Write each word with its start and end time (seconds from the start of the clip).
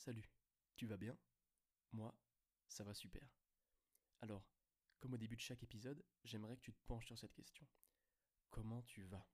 Salut, 0.00 0.32
tu 0.76 0.86
vas 0.86 0.96
bien? 0.96 1.14
Moi, 1.92 2.18
ça 2.68 2.84
va 2.84 2.94
super. 2.94 3.36
Alors, 4.22 4.42
comme 4.98 5.12
au 5.12 5.18
début 5.18 5.36
de 5.36 5.42
chaque 5.42 5.62
épisode, 5.62 6.02
j'aimerais 6.24 6.56
que 6.56 6.62
tu 6.62 6.72
te 6.72 6.82
penches 6.86 7.04
sur 7.04 7.18
cette 7.18 7.34
question. 7.34 7.66
Comment 8.48 8.80
tu 8.84 9.02
vas? 9.02 9.28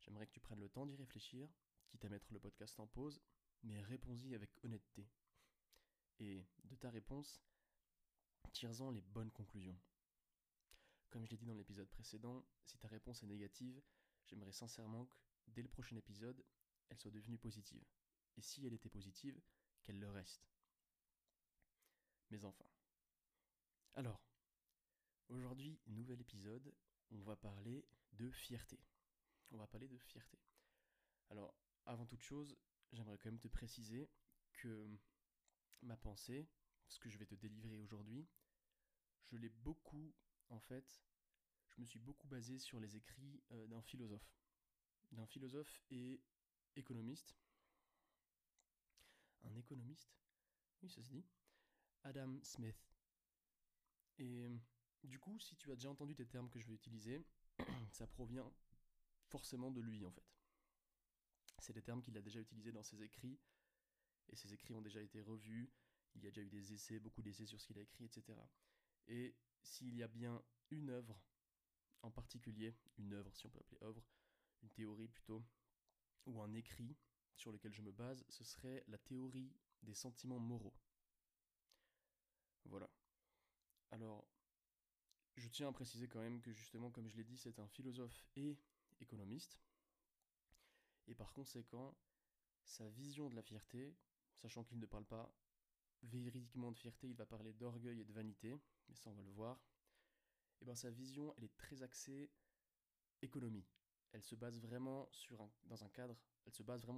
J'aimerais 0.00 0.26
que 0.26 0.32
tu 0.32 0.40
prennes 0.40 0.58
le 0.58 0.68
temps 0.68 0.84
d'y 0.84 0.96
réfléchir, 0.96 1.48
quitte 1.86 2.04
à 2.04 2.08
mettre 2.08 2.26
le 2.32 2.40
podcast 2.40 2.80
en 2.80 2.88
pause, 2.88 3.22
mais 3.62 3.80
réponds-y 3.82 4.34
avec 4.34 4.50
honnêteté. 4.64 5.08
Et 6.18 6.44
de 6.64 6.74
ta 6.74 6.90
réponse, 6.90 7.40
tire-en 8.50 8.90
les 8.90 9.00
bonnes 9.00 9.30
conclusions. 9.30 9.80
Comme 11.10 11.24
je 11.24 11.30
l'ai 11.30 11.36
dit 11.36 11.46
dans 11.46 11.54
l'épisode 11.54 11.88
précédent, 11.88 12.44
si 12.64 12.78
ta 12.78 12.88
réponse 12.88 13.22
est 13.22 13.28
négative, 13.28 13.80
j'aimerais 14.26 14.50
sincèrement 14.50 15.06
que, 15.06 15.16
dès 15.52 15.62
le 15.62 15.68
prochain 15.68 15.94
épisode, 15.94 16.44
elle 16.88 16.98
soit 16.98 17.12
devenue 17.12 17.38
positive. 17.38 17.86
Et 18.36 18.42
si 18.42 18.66
elle 18.66 18.74
était 18.74 18.90
positive, 18.90 19.40
qu'elle 19.84 20.00
le 20.00 20.10
reste. 20.10 20.48
Mais 22.30 22.44
enfin. 22.44 22.66
Alors, 23.94 24.20
aujourd'hui, 25.28 25.78
nouvel 25.86 26.20
épisode, 26.20 26.74
on 27.10 27.20
va 27.22 27.36
parler 27.36 27.86
de 28.12 28.30
fierté. 28.30 28.80
On 29.50 29.56
va 29.56 29.66
parler 29.66 29.88
de 29.88 29.98
fierté. 29.98 30.38
Alors, 31.30 31.54
avant 31.86 32.06
toute 32.06 32.22
chose, 32.22 32.56
j'aimerais 32.92 33.18
quand 33.18 33.30
même 33.30 33.38
te 33.38 33.48
préciser 33.48 34.10
que 34.54 34.88
ma 35.82 35.96
pensée, 35.96 36.48
ce 36.88 36.98
que 36.98 37.08
je 37.08 37.18
vais 37.18 37.26
te 37.26 37.34
délivrer 37.34 37.78
aujourd'hui, 37.78 38.26
je 39.26 39.36
l'ai 39.36 39.48
beaucoup, 39.48 40.14
en 40.48 40.60
fait, 40.60 41.04
je 41.70 41.80
me 41.80 41.86
suis 41.86 41.98
beaucoup 41.98 42.28
basé 42.28 42.58
sur 42.58 42.80
les 42.80 42.96
écrits 42.96 43.42
euh, 43.52 43.66
d'un 43.66 43.82
philosophe. 43.82 44.36
D'un 45.12 45.26
philosophe 45.26 45.80
et 45.90 46.20
économiste 46.76 47.36
un 49.44 49.56
économiste, 49.56 50.14
oui 50.82 50.90
ça 50.90 51.02
se 51.02 51.08
dit, 51.08 51.24
Adam 52.02 52.38
Smith. 52.42 52.76
Et 54.18 54.48
du 55.02 55.18
coup, 55.18 55.38
si 55.38 55.56
tu 55.56 55.70
as 55.72 55.74
déjà 55.74 55.90
entendu 55.90 56.14
tes 56.14 56.26
termes 56.26 56.48
que 56.48 56.58
je 56.58 56.66
vais 56.66 56.74
utiliser, 56.74 57.24
ça 57.90 58.06
provient 58.06 58.50
forcément 59.28 59.70
de 59.70 59.80
lui 59.80 60.04
en 60.04 60.10
fait. 60.10 60.24
C'est 61.58 61.72
des 61.72 61.82
termes 61.82 62.02
qu'il 62.02 62.16
a 62.16 62.22
déjà 62.22 62.40
utilisés 62.40 62.72
dans 62.72 62.82
ses 62.82 63.02
écrits, 63.02 63.38
et 64.28 64.36
ses 64.36 64.52
écrits 64.52 64.74
ont 64.74 64.82
déjà 64.82 65.00
été 65.00 65.20
revus, 65.20 65.70
il 66.14 66.22
y 66.22 66.26
a 66.26 66.30
déjà 66.30 66.42
eu 66.42 66.48
des 66.48 66.72
essais, 66.72 66.98
beaucoup 66.98 67.22
d'essais 67.22 67.46
sur 67.46 67.60
ce 67.60 67.66
qu'il 67.66 67.78
a 67.78 67.82
écrit, 67.82 68.04
etc. 68.04 68.38
Et 69.06 69.34
s'il 69.62 69.94
y 69.94 70.02
a 70.02 70.08
bien 70.08 70.42
une 70.70 70.90
œuvre 70.90 71.20
en 72.02 72.10
particulier, 72.10 72.76
une 72.98 73.14
œuvre 73.14 73.34
si 73.34 73.46
on 73.46 73.50
peut 73.50 73.58
appeler 73.60 73.78
œuvre, 73.82 74.04
une 74.62 74.70
théorie 74.70 75.08
plutôt, 75.08 75.44
ou 76.26 76.40
un 76.40 76.52
écrit 76.54 76.96
sur 77.36 77.52
lequel 77.52 77.72
je 77.72 77.82
me 77.82 77.92
base, 77.92 78.24
ce 78.28 78.44
serait 78.44 78.84
la 78.88 78.98
théorie 78.98 79.52
des 79.82 79.94
sentiments 79.94 80.38
moraux. 80.38 80.74
Voilà. 82.64 82.88
Alors, 83.90 84.26
je 85.36 85.48
tiens 85.48 85.68
à 85.68 85.72
préciser 85.72 86.08
quand 86.08 86.20
même 86.20 86.40
que 86.40 86.52
justement, 86.52 86.90
comme 86.90 87.08
je 87.08 87.16
l'ai 87.16 87.24
dit, 87.24 87.36
c'est 87.36 87.58
un 87.58 87.68
philosophe 87.68 88.24
et 88.36 88.58
économiste. 89.00 89.58
Et 91.06 91.14
par 91.14 91.32
conséquent, 91.32 91.96
sa 92.64 92.88
vision 92.88 93.28
de 93.28 93.36
la 93.36 93.42
fierté, 93.42 93.94
sachant 94.36 94.64
qu'il 94.64 94.78
ne 94.78 94.86
parle 94.86 95.04
pas 95.04 95.32
véridiquement 96.02 96.72
de 96.72 96.78
fierté, 96.78 97.08
il 97.08 97.16
va 97.16 97.26
parler 97.26 97.52
d'orgueil 97.52 98.00
et 98.00 98.04
de 98.04 98.12
vanité, 98.12 98.56
mais 98.88 98.94
ça 98.94 99.10
on 99.10 99.14
va 99.14 99.22
le 99.22 99.30
voir, 99.30 99.56
et 99.56 100.62
eh 100.62 100.64
bien 100.64 100.74
sa 100.74 100.90
vision, 100.90 101.34
elle 101.36 101.44
est 101.44 101.56
très 101.56 101.82
axée 101.82 102.30
économie. 103.22 103.66
Elle 104.14 104.22
se 104.22 104.36
base 104.36 104.60
vraiment 104.60 105.08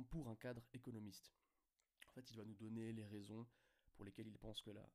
pour 0.04 0.28
un 0.28 0.36
cadre 0.36 0.62
économiste. 0.74 1.32
En 2.08 2.12
fait, 2.12 2.30
il 2.30 2.36
va 2.36 2.44
nous 2.44 2.54
donner 2.54 2.92
les 2.92 3.06
raisons 3.06 3.48
pour 3.94 4.04
lesquelles 4.04 4.28
il 4.28 4.36
pense 4.36 4.60
que 4.60 4.70
la, 4.70 4.86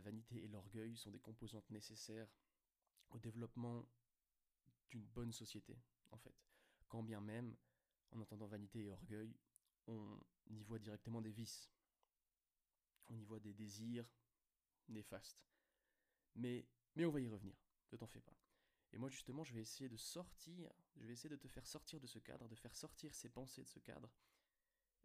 vanité 0.00 0.44
et 0.44 0.48
l'orgueil 0.48 0.98
sont 0.98 1.10
des 1.10 1.18
composantes 1.18 1.68
nécessaires 1.70 2.28
au 3.08 3.18
développement 3.18 3.88
d'une 4.90 5.06
bonne 5.06 5.32
société, 5.32 5.80
en 6.10 6.18
fait. 6.18 6.34
Quand 6.88 7.02
bien 7.02 7.22
même, 7.22 7.56
en 8.10 8.20
entendant 8.20 8.46
vanité 8.46 8.84
et 8.84 8.90
orgueil, 8.90 9.34
on 9.86 10.20
y 10.50 10.62
voit 10.62 10.78
directement 10.78 11.22
des 11.22 11.32
vices. 11.32 11.70
On 13.08 13.16
y 13.16 13.24
voit 13.24 13.40
des 13.40 13.54
désirs 13.54 14.06
néfastes. 14.88 15.42
Mais 16.34 16.66
on 16.98 17.08
va 17.08 17.20
y 17.20 17.28
revenir, 17.28 17.56
ne 17.92 17.96
t'en 17.96 18.06
fais 18.06 18.20
pas. 18.20 18.36
Et 18.92 18.98
moi 18.98 19.08
justement, 19.08 19.44
je 19.44 19.54
vais 19.54 19.60
essayer 19.60 19.88
de 19.88 19.96
sortir, 19.96 20.72
je 20.96 21.06
vais 21.06 21.12
essayer 21.12 21.30
de 21.30 21.36
te 21.36 21.48
faire 21.48 21.66
sortir 21.66 22.00
de 22.00 22.06
ce 22.06 22.18
cadre, 22.18 22.48
de 22.48 22.56
faire 22.56 22.74
sortir 22.74 23.14
ces 23.14 23.28
pensées 23.28 23.62
de 23.62 23.68
ce 23.68 23.78
cadre. 23.78 24.10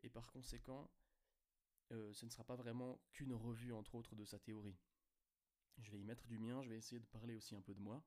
Et 0.04 0.10
par 0.10 0.32
conséquent, 0.32 0.90
euh, 1.92 2.14
ce 2.14 2.26
ne 2.26 2.32
sera 2.32 2.44
pas 2.44 2.56
vraiment 2.56 3.00
qu'une 3.12 3.34
revue, 3.34 3.74
entre 3.74 3.96
autres, 3.96 4.16
de 4.16 4.26
sa 4.26 4.40
théorie. 4.40 4.78
Je 5.78 5.92
vais 5.92 6.00
y 6.00 6.04
mettre 6.04 6.26
du 6.28 6.40
mien, 6.40 6.62
je 6.64 6.70
vais 6.70 6.78
essayer 6.78 7.00
de 7.00 7.06
parler 7.06 7.36
aussi 7.36 7.56
un 7.56 7.62
peu 7.62 7.74
de 7.74 7.80
moi. 7.80 8.04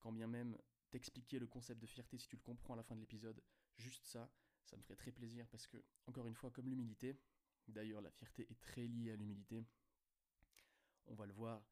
Quand 0.00 0.12
bien 0.12 0.26
même 0.26 0.58
t'expliquer 0.90 1.38
le 1.38 1.46
concept 1.46 1.80
de 1.80 1.86
fierté 1.86 2.18
si 2.18 2.26
tu 2.26 2.36
le 2.36 2.42
comprends 2.42 2.74
à 2.74 2.76
la 2.76 2.82
fin 2.82 2.94
de 2.94 3.00
l'épisode, 3.00 3.42
juste 3.76 4.06
ça, 4.06 4.30
ça 4.64 4.76
me 4.76 4.82
ferait 4.82 4.96
très 4.96 5.12
plaisir 5.12 5.46
parce 5.48 5.66
que, 5.66 5.82
encore 6.06 6.26
une 6.26 6.34
fois, 6.34 6.50
comme 6.50 6.68
l'humilité, 6.68 7.18
d'ailleurs 7.68 8.00
la 8.00 8.10
fierté 8.10 8.46
est 8.50 8.60
très 8.60 8.86
liée 8.86 9.12
à 9.12 9.16
l'humilité, 9.16 9.64
on 11.06 11.14
va 11.14 11.26
le 11.26 11.32
voir 11.32 11.62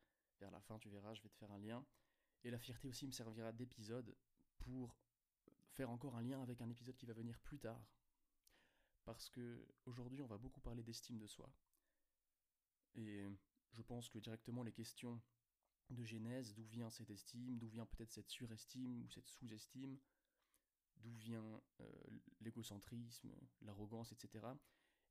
vers 0.41 0.51
la 0.51 0.61
fin, 0.61 0.79
tu 0.79 0.89
verras, 0.89 1.15
je 1.15 1.23
vais 1.23 1.29
te 1.29 1.37
faire 1.37 1.51
un 1.51 1.59
lien. 1.59 1.85
Et 2.45 2.51
la 2.51 2.59
fierté 2.59 2.89
aussi 2.89 3.07
me 3.07 3.13
servira 3.13 3.53
d'épisode 3.53 4.15
pour 4.59 4.97
faire 5.73 5.91
encore 5.91 6.17
un 6.17 6.23
lien 6.23 6.43
avec 6.43 6.61
un 6.61 6.69
épisode 6.69 6.97
qui 6.97 7.07
va 7.07 7.13
venir 7.13 7.39
plus 7.41 7.59
tard. 7.59 7.85
Parce 9.05 9.29
que 9.29 9.67
aujourd'hui, 9.85 10.23
on 10.23 10.27
va 10.27 10.39
beaucoup 10.39 10.61
parler 10.61 10.83
d'estime 10.83 11.19
de 11.19 11.27
soi. 11.27 11.53
Et 12.95 13.29
je 13.73 13.83
pense 13.83 14.09
que 14.09 14.19
directement 14.19 14.63
les 14.63 14.73
questions 14.73 15.21
de 15.91 16.05
genèse, 16.05 16.53
d'où 16.55 16.65
vient 16.65 16.91
cette 16.91 17.11
estime, 17.11 17.59
d'où 17.59 17.69
vient 17.69 17.87
peut-être 17.87 18.11
cette 18.11 18.29
surestime 18.29 19.03
ou 19.05 19.11
cette 19.11 19.29
sous-estime, 19.29 19.99
d'où 20.97 21.13
vient 21.13 21.63
euh, 21.81 22.21
l'égocentrisme, 22.41 23.33
l'arrogance, 23.61 24.13
etc. 24.13 24.47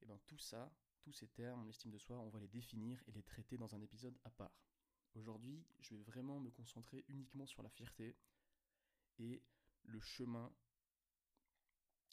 Et 0.02 0.06
bien 0.06 0.19
tout 0.25 0.40
ça, 0.40 0.74
tous 1.02 1.13
ces 1.13 1.28
termes, 1.28 1.66
l'estime 1.66 1.92
de 1.92 1.97
soi, 1.97 2.19
on 2.19 2.30
va 2.30 2.40
les 2.40 2.47
définir 2.47 3.02
et 3.07 3.12
les 3.12 3.24
traiter 3.24 3.57
dans 3.57 3.74
un 3.75 3.81
épisode 3.81 4.18
à 4.24 4.30
part. 4.30 4.57
Aujourd'hui, 5.15 5.65
je 5.79 5.95
vais 5.95 6.01
vraiment 6.01 6.41
me 6.41 6.51
concentrer 6.51 7.05
uniquement 7.07 7.47
sur 7.47 7.63
la 7.63 7.69
fierté 7.69 8.17
et 9.17 9.41
le 9.85 9.99
chemin, 10.01 10.53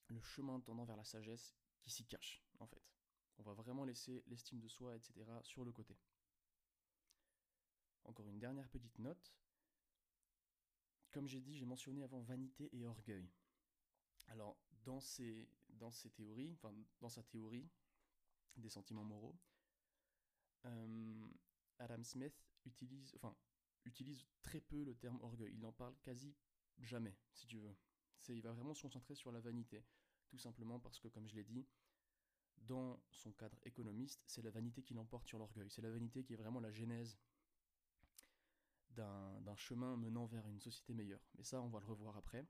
le 0.07 0.21
chemin 0.21 0.61
tendant 0.61 0.85
vers 0.85 0.97
la 0.97 1.05
sagesse 1.05 1.57
qui 1.81 1.91
s'y 1.91 2.07
cache, 2.07 2.45
en 2.61 2.67
fait. 2.67 2.83
On 3.39 3.43
va 3.43 3.55
vraiment 3.55 3.85
laisser 3.85 4.23
l'estime 4.29 4.61
de 4.61 4.69
soi, 4.69 4.95
etc., 4.95 5.15
sur 5.43 5.65
le 5.65 5.73
côté. 5.73 5.97
Encore 8.05 8.29
une 8.29 8.39
dernière 8.39 8.69
petite 8.69 8.99
note. 9.01 9.35
Comme 11.11 11.27
j'ai 11.27 11.41
dit, 11.41 11.57
j'ai 11.57 11.65
mentionné 11.65 12.05
avant 12.05 12.21
vanité 12.21 12.71
et 12.73 12.87
orgueil. 12.87 13.29
Alors, 14.29 14.57
dans 14.85 15.01
ces, 15.01 15.49
dans 15.71 15.91
ces 15.91 16.11
théories, 16.11 16.53
enfin, 16.53 16.73
dans 17.01 17.09
sa 17.09 17.25
théorie 17.25 17.69
des 18.57 18.71
sentiments 18.71 19.05
moraux, 19.05 19.37
euh, 20.67 21.29
Adam 21.79 22.05
Smith 22.05 22.52
utilise, 22.65 23.15
enfin, 23.17 23.37
utilise 23.85 24.27
très 24.43 24.61
peu 24.61 24.85
le 24.85 24.95
terme 24.95 25.21
orgueil. 25.21 25.53
Il 25.55 25.61
n'en 25.61 25.73
parle 25.73 25.97
quasi 26.03 26.35
jamais, 26.79 27.17
si 27.33 27.47
tu 27.47 27.59
veux. 27.59 27.77
C'est, 28.19 28.37
il 28.37 28.43
va 28.43 28.53
vraiment 28.53 28.75
se 28.75 28.83
concentrer 28.83 29.15
sur 29.15 29.33
la 29.33 29.41
vanité, 29.41 29.85
tout 30.29 30.39
simplement 30.39 30.79
parce 30.79 31.01
que, 31.01 31.09
comme 31.09 31.29
je 31.29 31.35
l'ai 31.35 31.45
dit, 31.45 31.67
dans 32.57 33.03
son 33.11 33.33
cadre 33.33 33.59
économiste, 33.65 34.23
c'est 34.27 34.43
la 34.43 34.51
vanité 34.51 34.83
qui 34.83 34.95
l'emporte 34.95 35.27
sur 35.27 35.39
l'orgueil. 35.39 35.71
C'est 35.71 35.83
la 35.83 35.91
vanité 35.91 36.25
qui 36.25 36.33
est 36.33 36.37
vraiment 36.37 36.61
la 36.61 36.71
genèse 36.71 37.19
d'un, 38.91 39.57
chemin 39.57 39.97
menant 39.97 40.27
vers 40.27 40.47
une 40.49 40.61
société 40.61 40.95
meilleure. 40.95 41.27
Mais 41.35 41.45
ça, 41.45 41.61
on 41.61 41.69
va 41.69 41.81
le 41.81 41.87
revoir 41.87 42.17
après. 42.17 42.47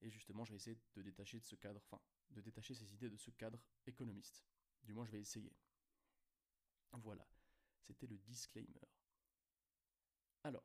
Et 0.00 0.10
justement, 0.10 0.44
je 0.44 0.52
vais 0.52 0.56
essayer 0.56 0.78
de 0.94 1.02
détacher 1.02 1.40
de 1.40 1.44
ce 1.44 1.54
cadre, 1.54 1.80
enfin, 1.84 2.00
de 2.30 2.40
détacher 2.40 2.74
ces 2.74 2.92
idées 2.92 3.08
de 3.08 3.16
ce 3.16 3.30
cadre 3.30 3.58
économiste. 3.86 4.44
Du 4.82 4.92
moins, 4.92 5.06
je 5.06 5.12
vais 5.12 5.20
essayer. 5.20 5.56
Voilà. 6.92 7.26
C'était 7.80 8.06
le 8.06 8.18
disclaimer. 8.18 8.88
Alors, 10.46 10.62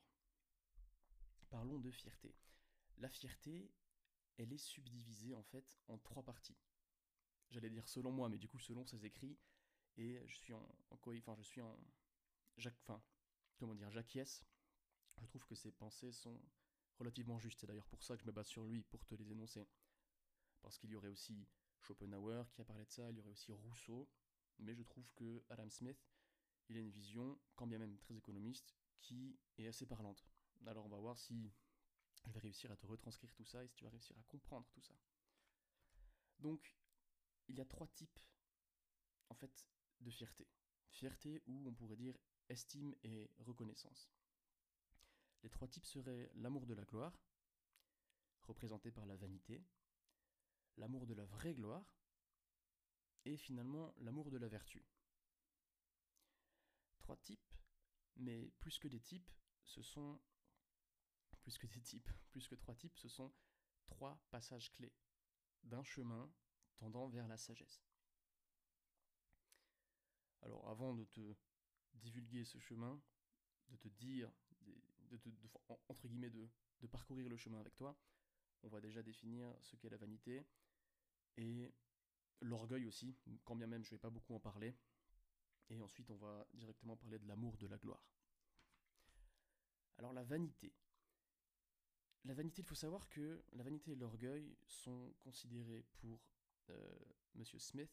parlons 1.50 1.80
de 1.80 1.90
fierté. 1.90 2.36
La 3.00 3.10
fierté, 3.10 3.74
elle 4.38 4.54
est 4.54 4.60
subdivisée 4.60 5.34
en 5.34 5.42
fait 5.42 5.80
en 5.88 5.98
trois 5.98 6.22
parties. 6.22 6.56
J'allais 7.50 7.72
dire 7.72 7.88
selon 7.88 8.12
moi, 8.12 8.30
mais 8.30 8.38
du 8.38 8.48
coup 8.48 8.60
selon 8.60 8.86
ses 8.86 9.08
écrits, 9.08 9.40
et 9.98 10.22
je 10.28 10.36
suis 10.36 10.54
en, 10.54 10.64
enfin 10.92 11.36
je 11.36 11.42
suis 11.42 11.62
en, 11.62 11.76
enfin, 12.60 13.02
comment 13.58 13.74
dire, 13.74 13.90
j'acquiesce. 13.90 14.46
Je 15.20 15.26
trouve 15.26 15.48
que 15.48 15.56
ses 15.56 15.72
pensées 15.72 16.12
sont 16.12 16.40
relativement 17.00 17.40
justes. 17.40 17.62
C'est 17.62 17.68
d'ailleurs 17.68 17.88
pour 17.88 18.04
ça 18.04 18.16
que 18.16 18.22
je 18.22 18.28
me 18.28 18.32
base 18.32 18.50
sur 18.50 18.64
lui 18.64 18.84
pour 18.84 19.04
te 19.08 19.16
les 19.16 19.32
énoncer. 19.32 19.68
Parce 20.62 20.78
qu'il 20.78 20.92
y 20.92 20.96
aurait 20.96 21.08
aussi 21.08 21.48
Schopenhauer 21.80 22.44
qui 22.54 22.62
a 22.62 22.66
parlé 22.66 22.86
de 22.86 22.92
ça, 22.92 23.10
il 23.10 23.18
y 23.18 23.20
aurait 23.20 23.32
aussi 23.32 23.52
Rousseau, 23.52 24.08
mais 24.60 24.76
je 24.76 24.84
trouve 24.84 25.12
que 25.16 25.44
Adam 25.50 25.72
Smith 25.72 25.98
il 26.72 26.78
a 26.78 26.80
une 26.80 26.92
vision, 26.92 27.38
quand 27.56 27.68
bien 27.68 27.80
même 27.80 27.98
très 27.98 28.16
économiste, 28.16 28.76
qui 29.02 29.38
est 29.58 29.68
assez 29.68 29.86
parlante. 29.86 30.24
Alors 30.66 30.86
on 30.86 30.90
va 30.90 30.98
voir 30.98 31.18
si 31.18 31.52
je 32.26 32.32
vais 32.32 32.40
réussir 32.40 32.72
à 32.72 32.78
te 32.78 32.86
retranscrire 32.86 33.34
tout 33.34 33.46
ça 33.46 33.64
et 33.64 33.68
si 33.68 33.76
tu 33.76 33.84
vas 33.84 33.90
réussir 33.90 34.18
à 34.18 34.24
comprendre 34.24 34.68
tout 34.72 34.82
ça. 34.82 34.94
Donc, 36.40 36.76
il 37.48 37.56
y 37.56 37.62
a 37.62 37.66
trois 37.66 37.88
types, 37.88 38.20
en 39.30 39.36
fait, 39.36 39.68
de 40.00 40.10
fierté. 40.10 40.48
Fierté 40.90 41.42
ou 41.48 41.68
on 41.68 41.74
pourrait 41.74 41.96
dire 41.96 42.18
estime 42.50 42.96
et 43.04 43.30
reconnaissance. 43.40 44.12
Les 45.44 45.50
trois 45.50 45.68
types 45.68 45.86
seraient 45.86 46.32
l'amour 46.36 46.66
de 46.66 46.74
la 46.74 46.84
gloire, 46.84 47.18
représenté 48.44 48.92
par 48.92 49.06
la 49.06 49.16
vanité, 49.16 49.64
l'amour 50.78 51.06
de 51.08 51.14
la 51.14 51.26
vraie 51.26 51.54
gloire, 51.54 51.96
et 53.26 53.38
finalement 53.38 53.94
l'amour 54.00 54.32
de 54.32 54.38
la 54.38 54.48
vertu. 54.48 54.84
Trois 56.98 57.18
types, 57.18 57.54
mais 58.18 58.52
plus 58.60 58.78
que 58.80 58.88
des 58.88 59.00
types, 59.00 59.32
ce 59.64 59.82
sont 59.82 60.20
plus 61.42 61.58
que 61.58 61.68
des 61.68 61.82
types, 61.82 62.10
plus 62.32 62.48
que 62.48 62.56
trois 62.56 62.76
types, 62.76 62.98
ce 62.98 63.10
sont 63.10 63.34
trois 63.88 64.22
passages 64.30 64.72
clés 64.72 64.94
d'un 65.64 65.84
chemin 65.84 66.32
tendant 66.78 67.08
vers 67.10 67.28
la 67.28 67.38
sagesse. 67.38 67.84
Alors 70.42 70.68
avant 70.70 70.96
de 70.96 71.06
te 71.06 71.36
divulguer 71.94 72.46
ce 72.46 72.58
chemin, 72.58 73.00
de 73.70 73.78
te 73.78 73.88
dire, 73.90 74.32
de, 75.10 75.20
entre 75.88 76.08
guillemets, 76.08 76.32
de, 76.32 76.50
de 76.80 76.88
parcourir 76.88 77.30
le 77.30 77.38
chemin 77.38 77.60
avec 77.60 77.76
toi, 77.76 77.96
on 78.64 78.70
va 78.70 78.82
déjà 78.82 79.04
définir 79.04 79.54
ce 79.62 79.76
qu'est 79.76 79.90
la 79.90 79.98
vanité 79.98 80.46
et 81.38 81.72
l'orgueil 82.42 82.86
aussi, 82.86 83.16
quand 83.44 83.56
bien 83.56 83.68
même 83.68 83.84
je 83.84 83.90
ne 83.90 83.96
vais 83.96 84.02
pas 84.02 84.10
beaucoup 84.10 84.34
en 84.34 84.40
parler. 84.40 84.76
Et 85.70 85.82
ensuite 85.82 86.10
on 86.12 86.16
va 86.16 86.46
directement 86.54 86.98
parler 86.98 87.20
de 87.20 87.28
l'amour 87.28 87.58
de 87.58 87.68
la 87.68 87.78
gloire. 87.78 88.04
Alors 89.98 90.14
la 90.14 90.24
vanité. 90.24 90.74
La 92.26 92.34
vanité, 92.36 92.62
il 92.62 92.66
faut 92.66 92.76
savoir 92.76 93.10
que 93.10 93.44
la 93.54 93.64
vanité 93.64 93.92
et 93.92 93.96
l'orgueil 93.96 94.56
sont 94.68 95.14
considérés 95.20 95.84
pour 96.00 96.20
euh, 96.70 97.00
Monsieur 97.34 97.58
Smith 97.58 97.92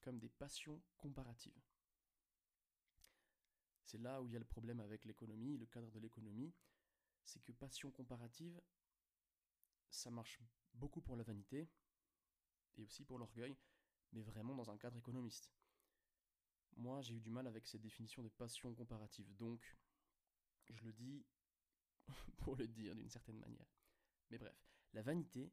comme 0.00 0.18
des 0.18 0.28
passions 0.28 0.82
comparatives. 0.96 1.60
C'est 3.84 3.98
là 3.98 4.20
où 4.20 4.26
il 4.26 4.32
y 4.32 4.36
a 4.36 4.40
le 4.40 4.44
problème 4.44 4.80
avec 4.80 5.04
l'économie, 5.04 5.56
le 5.56 5.66
cadre 5.66 5.90
de 5.90 6.00
l'économie, 6.00 6.52
c'est 7.22 7.42
que 7.42 7.52
passion 7.52 7.90
comparative, 7.90 8.60
ça 9.88 10.10
marche 10.10 10.40
beaucoup 10.74 11.00
pour 11.00 11.16
la 11.16 11.22
vanité 11.22 11.68
et 12.76 12.82
aussi 12.82 13.04
pour 13.04 13.18
l'orgueil, 13.18 13.56
mais 14.12 14.22
vraiment 14.22 14.54
dans 14.54 14.70
un 14.70 14.76
cadre 14.76 14.96
économiste. 14.96 15.50
Moi, 16.76 17.00
j'ai 17.02 17.14
eu 17.14 17.20
du 17.20 17.30
mal 17.30 17.46
avec 17.46 17.66
cette 17.66 17.82
définition 17.82 18.22
de 18.22 18.28
passion 18.28 18.74
comparative, 18.74 19.32
donc 19.36 19.76
je 20.68 20.82
le 20.84 20.92
dis 20.92 21.24
pour 22.38 22.56
le 22.56 22.66
dire 22.66 22.94
d'une 22.94 23.08
certaine 23.08 23.38
manière. 23.38 23.66
Mais 24.30 24.38
bref, 24.38 24.56
la 24.92 25.02
vanité 25.02 25.52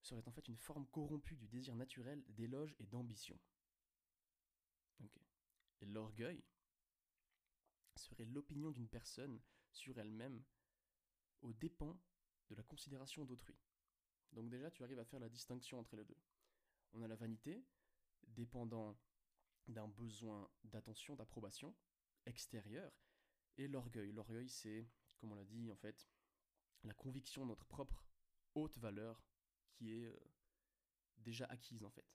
serait 0.00 0.26
en 0.26 0.32
fait 0.32 0.48
une 0.48 0.56
forme 0.56 0.86
corrompue 0.86 1.36
du 1.36 1.48
désir 1.48 1.74
naturel 1.74 2.22
d'éloge 2.28 2.74
et 2.78 2.86
d'ambition. 2.86 3.38
Et 5.80 5.86
l'orgueil 5.86 6.42
serait 7.96 8.24
l'opinion 8.24 8.70
d'une 8.70 8.88
personne 8.88 9.40
sur 9.72 9.98
elle-même 9.98 10.42
aux 11.42 11.52
dépens 11.52 12.00
de 12.48 12.54
la 12.54 12.62
considération 12.62 13.24
d'autrui. 13.24 13.56
Donc 14.32 14.48
déjà, 14.48 14.70
tu 14.70 14.82
arrives 14.82 14.98
à 14.98 15.04
faire 15.04 15.20
la 15.20 15.28
distinction 15.28 15.78
entre 15.78 15.96
les 15.96 16.04
deux. 16.04 16.18
On 16.92 17.02
a 17.02 17.08
la 17.08 17.16
vanité, 17.16 17.64
dépendant 18.28 18.98
d'un 19.68 19.88
besoin 19.88 20.48
d'attention, 20.64 21.16
d'approbation 21.16 21.74
extérieure, 22.24 22.92
et 23.56 23.68
l'orgueil. 23.68 24.12
L'orgueil, 24.12 24.48
c'est, 24.48 24.88
comme 25.18 25.32
on 25.32 25.34
l'a 25.34 25.44
dit, 25.44 25.70
en 25.70 25.76
fait, 25.76 26.08
la 26.84 26.94
conviction 26.94 27.42
de 27.42 27.48
notre 27.48 27.64
propre 27.64 28.06
haute 28.54 28.78
valeur 28.78 29.24
qui 29.70 29.92
est 29.92 30.06
euh, 30.06 30.18
déjà 31.18 31.46
acquise, 31.46 31.84
en 31.84 31.90
fait. 31.90 32.06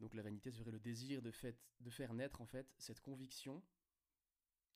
Donc 0.00 0.14
la 0.14 0.22
vanité 0.22 0.50
serait 0.50 0.70
le 0.70 0.80
désir 0.80 1.20
de, 1.20 1.30
fait, 1.30 1.58
de 1.80 1.90
faire 1.90 2.14
naître 2.14 2.40
en 2.40 2.46
fait 2.46 2.72
cette 2.78 3.00
conviction, 3.00 3.62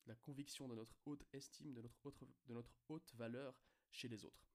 la 0.05 0.15
conviction 0.15 0.67
de 0.67 0.75
notre 0.75 0.95
haute 1.05 1.25
estime, 1.33 1.73
de 1.73 1.81
notre, 1.81 2.05
autre, 2.05 2.27
de 2.45 2.53
notre 2.53 2.71
haute 2.89 3.11
valeur 3.15 3.59
chez 3.89 4.07
les 4.07 4.23
autres. 4.23 4.47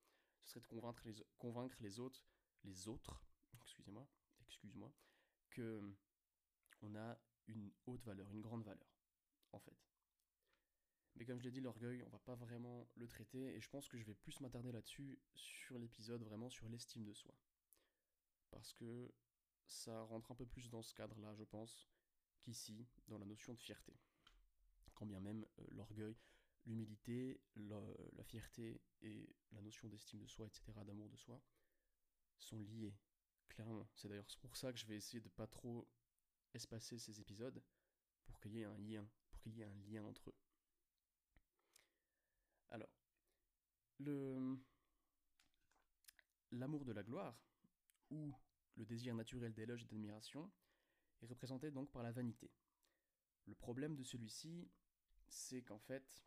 Ce 0.45 0.51
serait 0.51 0.61
de 0.61 0.67
convaincre 0.67 1.03
les, 1.05 1.15
convaincre 1.39 1.77
les 1.81 1.99
autres, 1.99 2.25
les 2.63 2.87
autres, 2.87 3.21
excusez-moi, 3.65 4.07
excuse-moi, 4.47 4.93
que 5.51 5.83
on 6.83 6.95
a 6.95 7.19
une 7.47 7.71
haute 7.87 8.03
valeur, 8.05 8.31
une 8.33 8.41
grande 8.41 8.65
valeur, 8.65 9.03
en 9.53 9.59
fait. 9.59 9.77
Mais 11.17 11.25
comme 11.25 11.39
je 11.39 11.45
l'ai 11.45 11.51
dit, 11.51 11.61
l'orgueil, 11.61 12.03
on 12.03 12.09
va 12.09 12.19
pas 12.21 12.35
vraiment 12.35 12.89
le 12.95 13.07
traiter, 13.09 13.55
et 13.55 13.61
je 13.61 13.69
pense 13.69 13.89
que 13.89 13.99
je 13.99 14.05
vais 14.05 14.15
plus 14.15 14.41
m'attarder 14.41 14.73
là-dessus 14.73 15.19
sur 15.35 15.79
l'épisode 15.79 16.23
vraiment 16.23 16.49
sur 16.49 16.69
l'estime 16.69 17.05
de 17.05 17.13
soi. 17.13 17.35
Parce 18.51 18.73
que 18.73 19.13
ça 19.67 20.03
rentre 20.03 20.31
un 20.33 20.35
peu 20.35 20.47
plus 20.47 20.71
dans 20.71 20.83
ce 20.83 20.95
cadre-là, 20.95 21.35
je 21.35 21.45
pense, 21.45 21.89
qu'ici, 22.41 22.87
dans 23.09 23.19
la 23.19 23.27
notion 23.27 23.55
de 23.55 23.61
fierté. 23.61 23.95
Quand 24.95 25.07
bien 25.07 25.21
même 25.21 25.47
euh, 25.59 25.67
l'orgueil, 25.71 26.17
l'humilité, 26.67 27.41
la, 27.57 28.25
fierté 28.25 28.81
et 29.03 29.29
la 29.53 29.61
notion 29.63 29.89
d'estime 29.89 30.21
de 30.21 30.27
soi, 30.27 30.47
etc., 30.47 30.73
d'amour 30.85 31.09
de 31.09 31.17
soi, 31.17 31.41
sont 32.39 32.61
liés, 32.61 32.95
clairement. 33.51 33.87
C'est 33.95 34.09
d'ailleurs 34.09 34.27
pour 34.41 34.57
ça 34.57 34.73
que 34.73 34.79
je 34.79 34.87
vais 34.87 34.97
essayer 34.97 35.21
de 35.21 35.29
pas 35.29 35.47
trop 35.47 35.87
espacer 36.55 36.99
ces 36.99 37.21
épisodes, 37.21 37.63
pour 38.25 38.41
qu'il 38.41 38.55
y 38.55 38.61
ait 38.61 38.65
un 38.65 38.79
lien, 38.79 39.07
pour 39.31 39.41
qu'il 39.41 39.55
y 39.55 39.61
ait 39.61 39.65
un 39.65 39.79
lien 39.89 40.05
entre 40.05 40.31
eux. 40.31 40.35
Alors, 42.71 42.91
l'amour 46.51 46.85
de 46.85 46.93
la 46.93 47.03
gloire, 47.03 47.39
ou 48.11 48.33
le 48.77 48.85
désir 48.85 49.15
naturel 49.15 49.53
d'éloge 49.53 49.83
et 49.83 49.87
d'admiration, 49.87 50.51
est 51.23 51.27
représenté 51.27 51.71
donc 51.71 51.91
par 51.91 52.03
la 52.03 52.13
vanité. 52.13 52.51
Le 53.47 53.55
problème 53.55 53.95
de 53.95 54.03
celui-ci, 54.03 54.71
c'est 55.29 55.63
qu'en 55.63 55.79
fait, 55.79 56.25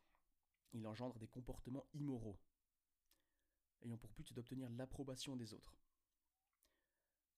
il 0.72 0.86
engendre 0.86 1.18
des 1.18 1.28
comportements 1.28 1.86
immoraux, 1.94 2.38
ayant 3.82 3.98
pour 3.98 4.12
but 4.12 4.32
d'obtenir 4.32 4.70
l'approbation 4.70 5.36
des 5.36 5.52
autres. 5.52 5.78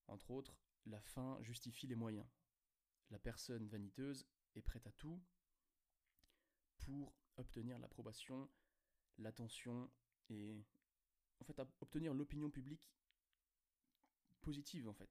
Entre 0.09 0.31
autres, 0.31 0.57
la 0.87 1.01
fin 1.01 1.39
justifie 1.43 1.87
les 1.87 1.95
moyens. 1.95 2.27
La 3.11 3.19
personne 3.19 3.67
vaniteuse 3.69 4.27
est 4.55 4.63
prête 4.63 4.87
à 4.87 4.93
tout 4.93 5.23
pour 6.79 7.15
obtenir 7.37 7.79
l'approbation, 7.79 8.49
l'attention 9.19 9.91
et 10.29 10.65
en 11.41 11.45
fait 11.45 11.61
obtenir 11.81 12.15
l'opinion 12.15 12.51
publique 12.51 12.91
positive 14.41 14.89
en 14.89 14.95
fait. 14.95 15.11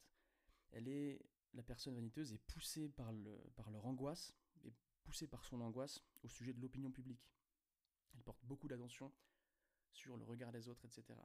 Elle 0.71 0.87
est 0.87 1.21
la 1.55 1.63
personne 1.63 1.95
vaniteuse 1.95 2.33
est 2.33 2.37
poussée 2.37 2.89
par, 2.89 3.11
par 3.55 3.71
leur 3.71 3.85
angoisse, 3.85 4.33
et 4.63 4.73
poussée 5.03 5.27
par 5.27 5.45
son 5.45 5.61
angoisse 5.61 6.03
au 6.23 6.27
sujet 6.27 6.53
de 6.53 6.59
l'opinion 6.59 6.91
publique. 6.91 7.25
Elle 8.13 8.23
porte 8.23 8.43
beaucoup 8.43 8.67
d'attention 8.67 9.13
sur 9.93 10.17
le 10.17 10.23
regard 10.25 10.51
des 10.51 10.67
autres, 10.67 10.85
etc. 10.85 11.17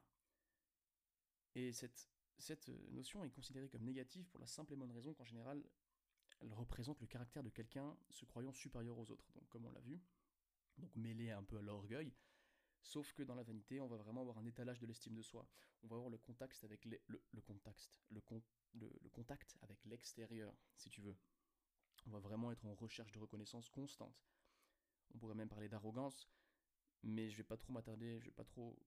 Et 1.55 1.73
cette, 1.73 2.07
cette 2.41 2.69
notion 2.91 3.23
est 3.23 3.29
considérée 3.29 3.69
comme 3.69 3.83
négative 3.83 4.27
pour 4.29 4.39
la 4.39 4.47
simple 4.47 4.73
et 4.73 4.75
bonne 4.75 4.91
raison 4.91 5.13
qu'en 5.13 5.23
général, 5.23 5.63
elle 6.41 6.53
représente 6.53 6.99
le 6.99 7.07
caractère 7.07 7.43
de 7.43 7.49
quelqu'un 7.49 7.95
se 8.09 8.25
croyant 8.25 8.51
supérieur 8.51 8.97
aux 8.97 9.11
autres, 9.11 9.31
comme 9.49 9.65
on 9.65 9.71
l'a 9.71 9.79
vu, 9.81 10.01
donc 10.77 10.95
mêlé 10.95 11.31
un 11.31 11.43
peu 11.43 11.57
à 11.57 11.61
l'orgueil, 11.61 12.13
sauf 12.81 13.13
que 13.13 13.23
dans 13.23 13.35
la 13.35 13.43
vanité, 13.43 13.79
on 13.79 13.87
va 13.87 13.97
vraiment 13.97 14.21
avoir 14.21 14.37
un 14.39 14.45
étalage 14.45 14.79
de 14.79 14.87
l'estime 14.87 15.13
de 15.13 15.21
soi, 15.21 15.47
on 15.83 15.87
va 15.87 15.95
avoir 15.95 16.09
le 16.09 16.17
contact 16.17 16.63
avec 16.63 16.87
avec 19.61 19.85
l'extérieur, 19.85 20.53
si 20.75 20.89
tu 20.89 21.01
veux. 21.01 21.15
On 22.07 22.11
va 22.11 22.19
vraiment 22.19 22.51
être 22.51 22.65
en 22.65 22.73
recherche 22.73 23.11
de 23.11 23.19
reconnaissance 23.19 23.69
constante. 23.69 24.23
On 25.13 25.19
pourrait 25.19 25.35
même 25.35 25.49
parler 25.49 25.69
d'arrogance, 25.69 26.27
mais 27.03 27.29
je 27.29 27.37
vais 27.37 27.43
pas 27.43 27.57
trop 27.57 27.73
m'attarder, 27.73 28.19
je 28.19 28.25
vais 28.25 28.31
pas 28.31 28.43
trop 28.43 28.77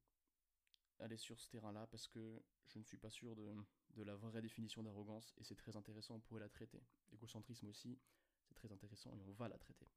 aller 1.01 1.17
sur 1.17 1.41
ce 1.41 1.49
terrain-là 1.49 1.87
parce 1.89 2.07
que 2.07 2.43
je 2.67 2.79
ne 2.79 2.85
suis 2.85 2.97
pas 2.97 3.11
sûr 3.11 3.35
de, 3.37 4.03
la 4.03 4.17
vraie 4.17 4.43
définition 4.43 4.83
d'arrogance 4.83 5.35
et 5.39 5.45
c'est 5.45 5.57
très 5.57 5.77
intéressant, 5.77 6.17
on 6.17 6.21
pourrait 6.21 6.41
la 6.41 6.49
traiter. 6.49 6.83
L'égocentrisme 7.11 7.67
aussi, 7.69 7.99
c'est 8.43 8.55
très 8.55 8.73
intéressant 8.73 9.15
et 9.15 9.21
on 9.21 9.33
va 9.33 9.49
la 9.49 9.59
traiter. 9.59 9.89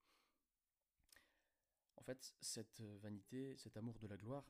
En 1.96 2.04
fait, 2.04 2.36
cette 2.42 2.82
vanité, 2.82 3.56
cet 3.58 3.76
amour 3.78 4.00
de 4.00 4.08
la 4.08 4.18
gloire, 4.18 4.46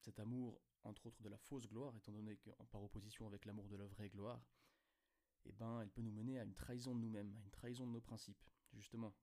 cet 0.00 0.20
amour 0.20 0.60
entre 0.84 1.06
autres 1.06 1.22
de 1.22 1.28
la 1.28 1.38
fausse 1.38 1.66
gloire, 1.66 1.94
étant 1.96 2.12
donné 2.12 2.36
qu'en 2.36 2.64
par 2.66 2.82
opposition 2.82 3.26
avec 3.26 3.44
l'amour 3.44 3.68
de 3.68 3.76
la 3.76 3.86
vraie 3.86 4.08
gloire, 4.08 4.40
eh 5.44 5.52
ben, 5.52 5.80
elle 5.80 5.90
peut 5.90 6.02
nous 6.02 6.12
mener 6.12 6.38
à 6.38 6.44
une 6.44 6.54
trahison 6.54 6.94
de 6.94 7.00
nous-mêmes, 7.00 7.32
à 7.34 7.44
une 7.44 7.50
trahison 7.50 7.86
de 7.86 7.92
nos 7.92 8.00
principes, 8.00 8.42
justement, 8.74 9.14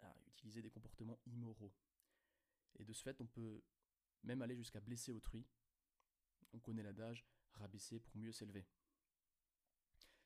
à 0.00 0.14
utiliser 0.28 0.62
des 0.62 0.70
comportements 0.70 1.18
immoraux. 1.26 1.72
Et 2.78 2.84
de 2.84 2.92
ce 2.92 3.02
fait, 3.02 3.20
on 3.20 3.26
peut 3.26 3.62
même 4.26 4.42
aller 4.42 4.56
jusqu'à 4.56 4.80
blesser 4.80 5.12
autrui. 5.12 5.46
On 6.52 6.58
connaît 6.58 6.82
l'adage 6.82 7.24
rabaisser 7.52 7.98
pour 8.00 8.16
mieux 8.16 8.32
s'élever. 8.32 8.66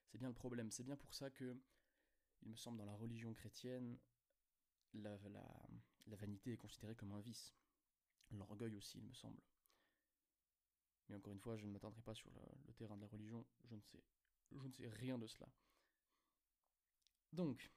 C'est 0.09 0.19
bien 0.19 0.29
le 0.29 0.35
problème, 0.35 0.71
c'est 0.71 0.83
bien 0.83 0.97
pour 0.97 1.15
ça 1.15 1.31
que, 1.31 1.57
il 2.43 2.51
me 2.51 2.57
semble, 2.57 2.79
dans 2.79 2.87
la 2.87 2.97
religion 2.97 3.33
chrétienne, 3.33 3.99
la, 4.95 5.17
la 6.07 6.17
vanité 6.17 6.53
est 6.53 6.57
considérée 6.57 6.97
comme 6.97 7.13
un 7.13 7.21
vice. 7.21 7.55
L'orgueil 8.33 8.75
aussi, 8.75 8.99
il 8.99 9.05
me 9.05 9.15
semble. 9.15 9.41
Mais 11.09 11.17
encore 11.17 11.33
une 11.33 11.41
fois, 11.41 11.57
je 11.57 11.67
ne 11.67 11.73
m'attendrai 11.73 12.03
pas 12.03 12.15
sur 12.15 12.31
le 12.31 12.73
terrain 12.75 12.97
de 12.97 13.03
la 13.03 13.09
religion, 13.09 13.45
je 13.65 13.75
ne 13.75 13.81
sais, 13.81 14.03
je 14.53 14.67
ne 14.67 14.73
sais 14.73 14.89
rien 14.89 15.19
de 15.19 15.27
cela. 15.27 15.49
Donc, 17.33 17.71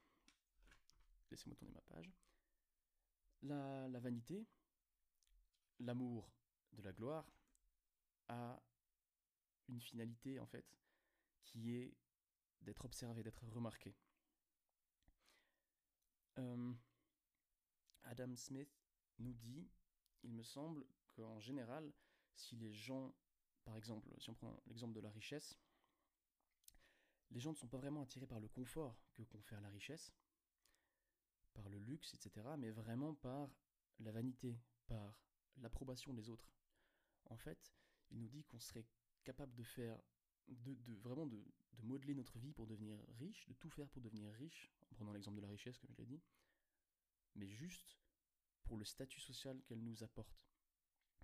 laissez-moi 1.29 1.55
tourner 1.55 1.73
ma 1.73 1.81
page. 1.81 2.11
La, 3.43 3.87
la 3.87 3.99
vanité, 3.99 4.47
l'amour 5.85 6.31
de 6.73 6.81
la 6.81 6.93
gloire, 6.93 7.31
a 8.27 8.61
une 9.67 9.81
finalité 9.81 10.39
en 10.39 10.45
fait 10.45 10.65
qui 11.43 11.75
est 11.75 11.93
d'être 12.61 12.85
observé, 12.85 13.23
d'être 13.23 13.45
remarqué. 13.47 13.95
Euh, 16.39 16.73
Adam 18.03 18.35
Smith 18.35 18.71
nous 19.19 19.33
dit, 19.33 19.69
il 20.23 20.33
me 20.33 20.43
semble, 20.43 20.85
qu'en 21.15 21.39
général, 21.39 21.93
si 22.33 22.55
les 22.55 22.73
gens, 22.73 23.13
par 23.63 23.77
exemple, 23.77 24.09
si 24.17 24.29
on 24.29 24.33
prend 24.33 24.59
l'exemple 24.65 24.93
de 24.93 24.99
la 24.99 25.11
richesse, 25.11 25.57
les 27.31 27.39
gens 27.39 27.51
ne 27.51 27.55
sont 27.57 27.67
pas 27.67 27.77
vraiment 27.77 28.01
attirés 28.01 28.27
par 28.27 28.39
le 28.39 28.47
confort 28.47 28.97
que 29.13 29.23
confère 29.23 29.61
la 29.61 29.69
richesse, 29.69 30.13
par 31.53 31.69
le 31.69 31.77
luxe, 31.79 32.13
etc., 32.13 32.47
mais 32.57 32.71
vraiment 32.71 33.13
par 33.13 33.49
la 33.99 34.11
vanité, 34.11 34.59
par 34.87 35.15
l'approbation 35.57 36.13
des 36.13 36.29
autres. 36.29 36.51
En 37.25 37.37
fait, 37.37 37.73
il 38.11 38.19
nous 38.19 38.27
dit 38.27 38.43
qu'on 38.43 38.59
serait 38.59 38.85
capable 39.23 39.53
de 39.55 39.63
faire, 39.63 39.99
de, 40.47 40.93
vraiment 40.95 41.25
de, 41.25 41.43
de, 41.73 41.81
modeler 41.83 42.13
notre 42.13 42.37
vie 42.39 42.53
pour 42.53 42.67
devenir 42.67 42.97
riche, 43.19 43.47
de 43.47 43.53
tout 43.53 43.69
faire 43.69 43.89
pour 43.89 44.01
devenir 44.01 44.31
riche, 44.33 44.71
en 44.91 44.95
prenant 44.95 45.13
l'exemple 45.13 45.37
de 45.37 45.41
la 45.41 45.49
richesse, 45.49 45.77
comme 45.79 45.91
je 45.93 45.97
l'ai 45.97 46.07
dit, 46.07 46.21
mais 47.35 47.47
juste 47.47 47.97
pour 48.63 48.77
le 48.77 48.85
statut 48.85 49.19
social 49.19 49.61
qu'elle 49.63 49.83
nous 49.83 50.03
apporte, 50.03 50.45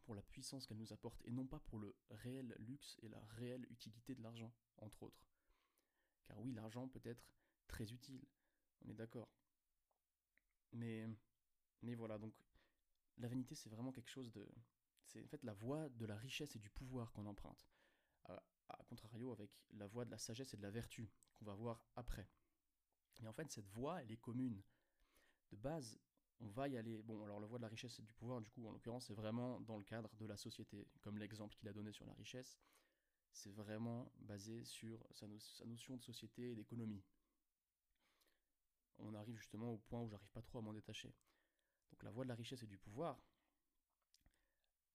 pour 0.04 0.16
la 0.16 0.22
puissance 0.22 0.66
qu'elle 0.66 0.78
nous 0.78 0.94
apporte, 0.94 1.22
et 1.26 1.32
non 1.32 1.46
pas 1.46 1.60
pour 1.60 1.80
le 1.80 1.96
réel 2.10 2.56
luxe 2.60 2.98
et 3.02 3.10
la 3.10 3.20
réelle 3.38 3.66
utilité 3.70 4.16
de 4.16 4.24
l'argent, 4.24 4.54
entre 4.78 5.04
autres. 5.04 5.28
Car 6.26 6.40
oui, 6.40 6.52
l'argent 6.52 6.88
peut 6.88 7.02
être 7.04 7.24
très 7.68 7.92
utile, 7.92 8.26
on 8.84 8.90
est 8.90 8.96
d'accord. 8.96 9.30
Mais, 10.72 11.08
mais 11.82 11.96
voilà, 11.96 12.18
donc 12.18 12.34
la 13.20 13.28
vanité, 13.28 13.56
c'est 13.56 13.70
vraiment 13.70 13.92
quelque 13.92 14.10
chose 14.10 14.32
de... 14.32 14.48
C'est 15.06 15.24
en 15.24 15.28
fait 15.28 15.44
la 15.44 15.54
voie 15.54 15.90
de 15.90 16.06
la 16.06 16.16
richesse 16.16 16.56
et 16.56 16.60
du 16.60 16.70
pouvoir 16.70 17.12
qu'on 17.14 17.26
emprunte. 17.26 17.68
À, 18.26 18.44
à, 18.70 18.84
contrario 18.88 19.32
avec 19.32 19.52
la 19.72 19.88
voie 19.88 20.06
de 20.06 20.12
la 20.12 20.18
sagesse 20.18 20.54
et 20.54 20.58
de 20.58 20.62
la 20.62 20.70
vertu, 20.70 21.12
qu'on 21.34 21.46
va 21.46 21.56
voir 21.56 21.84
après. 21.96 22.30
Et 23.22 23.28
en 23.28 23.34
fait, 23.34 23.52
cette 23.52 23.68
voie, 23.70 24.02
elle 24.02 24.12
est 24.12 24.18
commune. 24.18 24.62
De 25.52 25.58
base, 25.58 26.00
on 26.40 26.48
va 26.48 26.68
y 26.68 26.78
aller. 26.78 27.02
Bon, 27.02 27.24
alors 27.24 27.40
la 27.40 27.48
voie 27.48 27.58
de 27.58 27.64
la 27.64 27.70
richesse 27.70 28.00
et 28.00 28.04
du 28.04 28.14
pouvoir, 28.14 28.42
du 28.42 28.50
coup, 28.50 28.66
en 28.68 28.72
l'occurrence, 28.72 29.08
c'est 29.08 29.14
vraiment 29.14 29.60
dans 29.62 29.78
le 29.78 29.84
cadre 29.84 30.16
de 30.16 30.26
la 30.26 30.38
société. 30.38 30.88
Comme 31.02 31.18
l'exemple 31.18 31.56
qu'il 31.56 31.68
a 31.68 31.74
donné 31.74 31.92
sur 31.92 32.06
la 32.06 32.14
richesse, 32.14 32.60
c'est 33.32 33.52
vraiment 33.52 34.12
basé 34.20 34.64
sur 34.64 35.06
sa 35.12 35.28
notion 35.66 35.98
de 35.98 36.04
société 36.04 36.52
et 36.52 36.56
d'économie. 36.56 37.04
On 39.00 39.14
arrive 39.14 39.38
justement 39.38 39.72
au 39.74 39.78
point 39.78 40.02
où 40.02 40.10
j'arrive 40.10 40.32
pas 40.32 40.42
trop 40.42 40.60
à 40.60 40.62
m'en 40.62 40.74
détacher. 40.74 41.14
Donc 42.00 42.06
la 42.06 42.12
voie 42.12 42.24
de 42.24 42.30
la 42.30 42.36
richesse 42.36 42.64
et 42.64 42.68
du 42.68 42.78
pouvoir, 42.78 43.22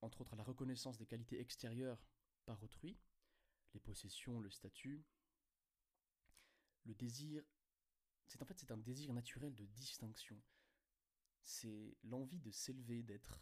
entre 0.01 0.23
autres 0.23 0.37
la 0.37 0.43
reconnaissance 0.43 0.97
des 0.97 1.05
qualités 1.05 1.39
extérieures 1.39 2.03
par 2.47 2.63
autrui, 2.63 2.97
les 3.75 3.81
possessions, 3.81 4.41
le 4.41 4.51
statut, 4.51 5.05
le 6.85 6.95
désir, 6.95 7.45
c'est 8.27 8.41
en 8.41 8.47
fait 8.47 8.59
c'est 8.59 8.71
un 8.71 8.79
désir 8.79 9.13
naturel 9.13 9.55
de 9.55 9.67
distinction. 9.67 10.41
C'est 11.43 11.95
l'envie 12.05 12.41
de 12.41 12.51
s'élever, 12.51 13.03
d'être 13.03 13.39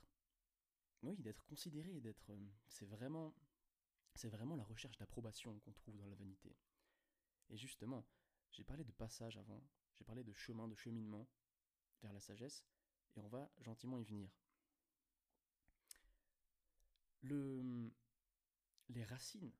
oui, 1.02 1.16
d'être 1.22 1.44
considéré, 1.44 2.00
d'être 2.00 2.32
vraiment 2.80 3.32
c'est 4.16 4.28
vraiment 4.28 4.56
la 4.56 4.64
recherche 4.64 4.98
d'approbation 4.98 5.60
qu'on 5.60 5.72
trouve 5.72 5.96
dans 5.96 6.08
la 6.08 6.16
vanité. 6.16 6.56
Et 7.48 7.56
justement, 7.56 8.04
j'ai 8.50 8.64
parlé 8.64 8.82
de 8.82 8.92
passage 8.92 9.36
avant, 9.36 9.62
j'ai 9.94 10.04
parlé 10.04 10.24
de 10.24 10.32
chemin, 10.32 10.66
de 10.66 10.74
cheminement 10.74 11.28
vers 12.02 12.12
la 12.12 12.20
sagesse, 12.20 12.64
et 13.16 13.20
on 13.20 13.28
va 13.28 13.50
gentiment 13.60 13.98
y 13.98 14.04
venir. 14.04 14.30
Le, 17.22 17.90
les 18.88 19.04
racines 19.04 19.52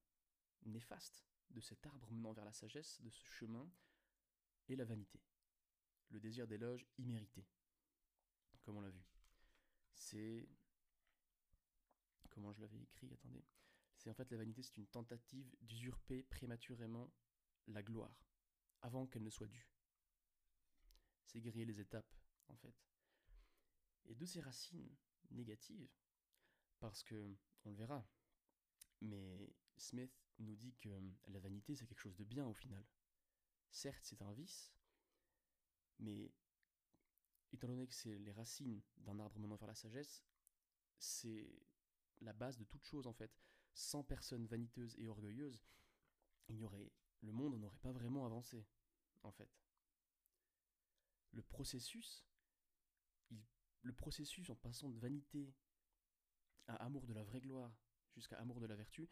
néfastes 0.64 1.24
de 1.50 1.60
cet 1.60 1.86
arbre 1.86 2.10
menant 2.10 2.32
vers 2.32 2.44
la 2.44 2.52
sagesse, 2.52 3.00
de 3.02 3.10
ce 3.10 3.24
chemin, 3.24 3.70
est 4.68 4.76
la 4.76 4.84
vanité, 4.84 5.20
le 6.10 6.20
désir 6.20 6.46
d'éloge 6.46 6.86
immérité, 6.98 7.46
comme 8.62 8.76
on 8.76 8.80
l'a 8.80 8.90
vu. 8.90 9.04
C'est... 9.94 10.48
Comment 12.30 12.52
je 12.52 12.62
l'avais 12.62 12.80
écrit 12.80 13.12
Attendez. 13.12 13.44
C'est 13.98 14.10
en 14.10 14.14
fait 14.14 14.30
la 14.30 14.38
vanité, 14.38 14.62
c'est 14.62 14.78
une 14.78 14.86
tentative 14.86 15.54
d'usurper 15.60 16.22
prématurément 16.22 17.12
la 17.68 17.82
gloire, 17.82 18.24
avant 18.80 19.06
qu'elle 19.06 19.22
ne 19.22 19.30
soit 19.30 19.46
due. 19.46 19.68
C'est 21.26 21.40
griller 21.40 21.64
les 21.64 21.80
étapes, 21.80 22.12
en 22.48 22.56
fait. 22.56 22.91
Et 24.06 24.14
de 24.14 24.26
ces 24.26 24.40
racines 24.40 24.94
négatives, 25.30 25.90
parce 26.80 27.02
que, 27.02 27.36
on 27.64 27.70
le 27.70 27.76
verra, 27.76 28.06
mais 29.00 29.54
Smith 29.76 30.12
nous 30.38 30.56
dit 30.56 30.74
que 30.74 30.88
la 31.28 31.40
vanité 31.40 31.74
c'est 31.76 31.86
quelque 31.86 32.00
chose 32.00 32.16
de 32.16 32.24
bien 32.24 32.46
au 32.46 32.54
final. 32.54 32.84
Certes, 33.70 34.04
c'est 34.04 34.20
un 34.22 34.32
vice, 34.32 34.72
mais 35.98 36.32
étant 37.52 37.68
donné 37.68 37.86
que 37.86 37.94
c'est 37.94 38.18
les 38.18 38.32
racines 38.32 38.82
d'un 38.98 39.18
arbre 39.20 39.38
menant 39.38 39.56
vers 39.56 39.68
la 39.68 39.74
sagesse, 39.74 40.24
c'est 40.98 41.48
la 42.20 42.32
base 42.32 42.58
de 42.58 42.64
toute 42.64 42.84
chose 42.84 43.06
en 43.06 43.12
fait. 43.12 43.32
Sans 43.74 44.04
personnes 44.04 44.46
vaniteuses 44.46 44.94
et 44.98 45.08
orgueilleuses, 45.08 45.64
le 46.48 47.32
monde 47.32 47.58
n'aurait 47.58 47.78
pas 47.78 47.92
vraiment 47.92 48.26
avancé, 48.26 48.66
en 49.22 49.32
fait. 49.32 49.48
Le 51.30 51.42
processus, 51.42 52.26
le 53.82 53.92
processus 53.92 54.48
en 54.50 54.54
passant 54.54 54.88
de 54.88 54.98
vanité 54.98 55.54
à 56.66 56.76
amour 56.76 57.06
de 57.06 57.12
la 57.12 57.24
vraie 57.24 57.40
gloire 57.40 57.74
jusqu'à 58.14 58.38
amour 58.38 58.60
de 58.60 58.66
la 58.66 58.76
vertu, 58.76 59.08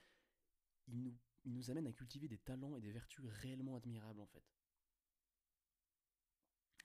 il 0.87 1.15
nous, 1.45 1.71
amène 1.71 1.87
à 1.87 1.93
cultiver 1.93 2.29
des 2.29 2.39
talents 2.39 2.77
et 2.77 2.81
des 2.81 2.93
vertus 2.93 3.25
réellement 3.25 3.77
admirables 3.77 4.21
en 4.21 4.27
fait. 4.27 4.45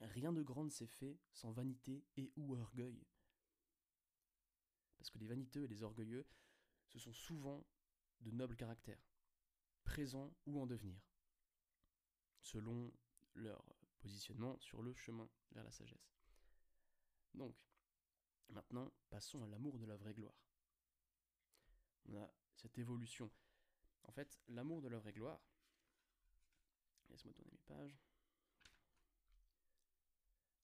Rien 0.01 0.33
de 0.33 0.41
grand 0.41 0.65
ne 0.65 0.69
s'est 0.69 0.87
fait 0.87 1.19
sans 1.31 1.51
vanité 1.51 2.05
et 2.17 2.31
ou 2.35 2.55
orgueil. 2.55 3.05
Parce 4.97 5.09
que 5.09 5.17
les 5.17 5.27
vaniteux 5.27 5.63
et 5.63 5.67
les 5.67 5.83
orgueilleux, 5.83 6.27
ce 6.87 6.99
sont 6.99 7.13
souvent 7.13 7.65
de 8.21 8.31
nobles 8.31 8.55
caractères, 8.55 9.01
présents 9.83 10.35
ou 10.45 10.59
en 10.59 10.65
devenir, 10.65 11.01
selon 12.41 12.93
leur 13.33 13.63
positionnement 13.99 14.57
sur 14.59 14.81
le 14.81 14.93
chemin 14.93 15.29
vers 15.51 15.63
la 15.63 15.71
sagesse. 15.71 16.15
Donc, 17.33 17.55
Maintenant, 18.49 18.91
passons 19.09 19.43
à 19.43 19.47
l'amour 19.47 19.77
de 19.77 19.85
la 19.85 19.97
vraie 19.97 20.13
gloire. 20.13 20.35
On 22.07 22.17
a 22.17 22.31
cette 22.55 22.77
évolution. 22.77 23.31
En 24.03 24.11
fait, 24.11 24.39
l'amour 24.47 24.81
de 24.81 24.87
la 24.87 24.99
vraie 24.99 25.13
gloire. 25.13 25.41
Laisse-moi 27.09 27.33
tourner 27.33 27.51
mes 27.51 27.75
pages. 27.75 27.99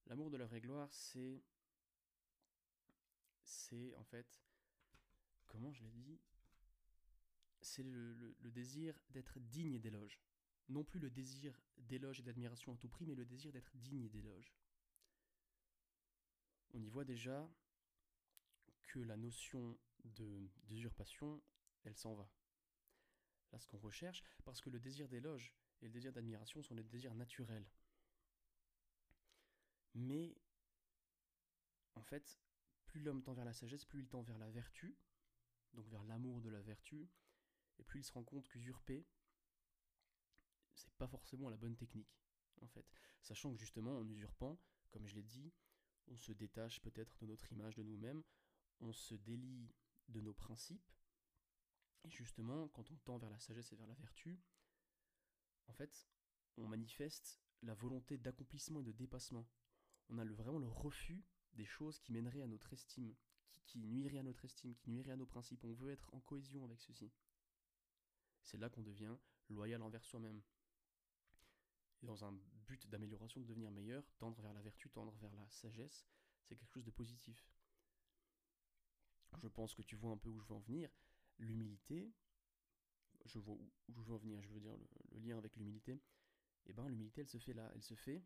L'amour 0.07 0.29
de 0.29 0.38
la 0.38 0.45
vraie 0.45 0.61
gloire, 0.61 0.91
c'est. 0.91 1.43
C'est 3.43 3.95
en 3.95 4.03
fait. 4.03 4.41
Comment 5.47 5.73
je 5.73 5.83
l'ai 5.83 5.91
dit? 5.91 6.19
C'est 7.61 7.83
le, 7.83 8.13
le, 8.13 8.51
désir 8.51 8.97
d'être 9.09 9.39
digne 9.39 9.79
d'éloge. 9.79 10.19
Non 10.69 10.83
plus 10.83 11.00
le 11.00 11.09
désir 11.09 11.59
d'éloge 11.77 12.19
et 12.19 12.23
d'admiration 12.23 12.73
à 12.73 12.77
tout 12.77 12.88
prix, 12.88 13.05
mais 13.05 13.15
le 13.15 13.25
désir 13.25 13.51
d'être 13.51 13.75
digne 13.77 14.09
d'éloge. 14.09 14.53
On 16.73 16.81
y 16.81 16.89
voit 16.89 17.03
déjà 17.03 17.50
la 19.00 19.17
notion 19.17 19.77
d'usurpation, 20.03 21.41
elle 21.83 21.95
s'en 21.95 22.13
va. 22.15 22.29
Là, 23.51 23.60
ce 23.60 23.67
qu'on 23.67 23.77
recherche, 23.77 24.24
parce 24.43 24.62
que 24.62 24.69
le 24.69 24.79
désir 24.79 25.07
d'éloge 25.07 25.53
et 25.81 25.86
le 25.86 25.91
désir 25.91 26.13
d'admiration 26.13 26.62
sont 26.62 26.75
des 26.75 26.83
désirs 26.83 27.15
naturels. 27.15 27.69
Mais, 29.93 30.38
en 31.95 32.03
fait, 32.03 32.39
plus 32.86 33.01
l'homme 33.01 33.24
tend 33.24 33.33
vers 33.33 33.45
la 33.45 33.53
sagesse, 33.53 33.86
plus 33.86 34.00
il 34.00 34.07
tend 34.07 34.21
vers 34.21 34.38
la 34.38 34.50
vertu, 34.50 34.98
donc 35.74 35.88
vers 35.89 36.03
l'amour 36.03 36.41
de 36.41 36.50
la 36.50 36.62
vertu, 36.62 37.10
et 37.77 37.83
plus 37.83 38.00
il 38.00 38.03
se 38.03 38.12
rend 38.12 38.24
compte 38.24 38.48
qu'usurper, 38.48 39.05
c'est 40.74 40.93
pas 40.93 41.07
forcément 41.07 41.50
la 41.50 41.57
bonne 41.57 41.75
technique, 41.75 42.21
en 42.62 42.67
fait. 42.67 42.89
Sachant 43.21 43.51
que 43.53 43.60
justement, 43.60 43.98
en 43.98 44.07
usurpant, 44.07 44.60
comme 44.91 45.07
je 45.07 45.15
l'ai 45.15 45.24
dit, 45.24 45.51
on 46.07 46.17
se 46.17 46.31
détache 46.31 46.81
peut-être 46.81 47.17
de 47.19 47.25
notre 47.25 47.51
image 47.51 47.75
de 47.75 47.83
nous-mêmes, 47.83 48.24
on 48.81 48.93
se 48.93 49.15
délie 49.15 49.73
de 50.09 50.21
nos 50.21 50.33
principes. 50.33 50.89
Et 52.03 52.09
justement, 52.09 52.67
quand 52.69 52.89
on 52.91 52.97
tend 52.97 53.17
vers 53.17 53.29
la 53.29 53.39
sagesse 53.39 53.71
et 53.71 53.75
vers 53.75 53.88
la 53.88 53.93
vertu, 53.93 54.39
en 55.67 55.73
fait, 55.73 56.09
on 56.57 56.67
manifeste 56.67 57.39
la 57.61 57.73
volonté 57.73 58.17
d'accomplissement 58.17 58.81
et 58.81 58.83
de 58.83 58.91
dépassement. 58.91 59.47
On 60.09 60.17
a 60.17 60.25
vraiment 60.25 60.59
le 60.59 60.67
refus 60.67 61.23
des 61.53 61.65
choses 61.65 62.00
qui 62.00 62.11
mèneraient 62.11 62.41
à 62.41 62.47
notre 62.47 62.73
estime, 62.73 63.15
qui, 63.65 63.79
nuiraient 63.79 64.17
à 64.17 64.23
notre 64.23 64.45
estime, 64.45 64.75
qui 64.75 64.89
nuiraient 64.89 65.11
à 65.11 65.17
nos 65.17 65.25
principes. 65.25 65.63
On 65.63 65.73
veut 65.73 65.91
être 65.91 66.13
en 66.13 66.19
cohésion 66.19 66.65
avec 66.65 66.81
ceci. 66.81 67.11
C'est 68.41 68.57
là 68.57 68.69
qu'on 68.69 68.81
devient 68.81 69.15
loyal 69.50 69.81
envers 69.81 70.03
soi-même. 70.03 70.41
Dans 72.01 72.25
un 72.25 72.33
but 72.65 72.88
d'amélioration, 72.89 73.41
de 73.41 73.45
devenir 73.45 73.69
meilleur, 73.69 74.03
tendre 74.17 74.41
vers 74.41 74.53
la 74.53 74.61
vertu, 74.61 74.89
tendre 74.89 75.15
vers 75.17 75.35
la 75.35 75.47
sagesse, 75.51 76.07
c'est 76.41 76.55
quelque 76.55 76.71
chose 76.71 76.85
de 76.85 76.91
positif. 76.91 77.47
Je 79.38 79.47
pense 79.47 79.73
que 79.73 79.81
tu 79.81 79.95
vois 79.95 80.11
un 80.11 80.17
peu 80.17 80.29
où 80.29 80.39
je 80.39 80.47
veux 80.47 80.55
en 80.55 80.59
venir. 80.59 80.89
L'humilité, 81.39 82.11
je 83.25 83.39
vois 83.39 83.55
où 83.55 83.71
je 83.89 84.01
veux 84.01 84.13
en 84.13 84.17
venir, 84.17 84.41
je 84.41 84.50
veux 84.50 84.59
dire 84.59 84.77
le, 84.77 85.19
lien 85.19 85.38
avec 85.38 85.55
l'humilité. 85.55 86.00
Eh 86.65 86.73
ben 86.73 86.88
l'humilité, 86.88 87.21
elle 87.21 87.27
se 87.27 87.38
fait 87.38 87.53
là, 87.53 87.71
elle 87.73 87.81
se 87.81 87.95
fait 87.95 88.23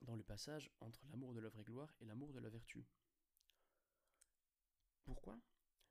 dans 0.00 0.16
le 0.16 0.22
passage 0.22 0.70
entre 0.80 1.04
l'amour 1.10 1.34
de 1.34 1.40
l'œuvre 1.40 1.60
et 1.60 1.64
gloire 1.64 1.94
et 2.00 2.04
l'amour 2.04 2.32
de 2.32 2.40
la 2.40 2.48
vertu. 2.48 2.86
Pourquoi? 5.04 5.38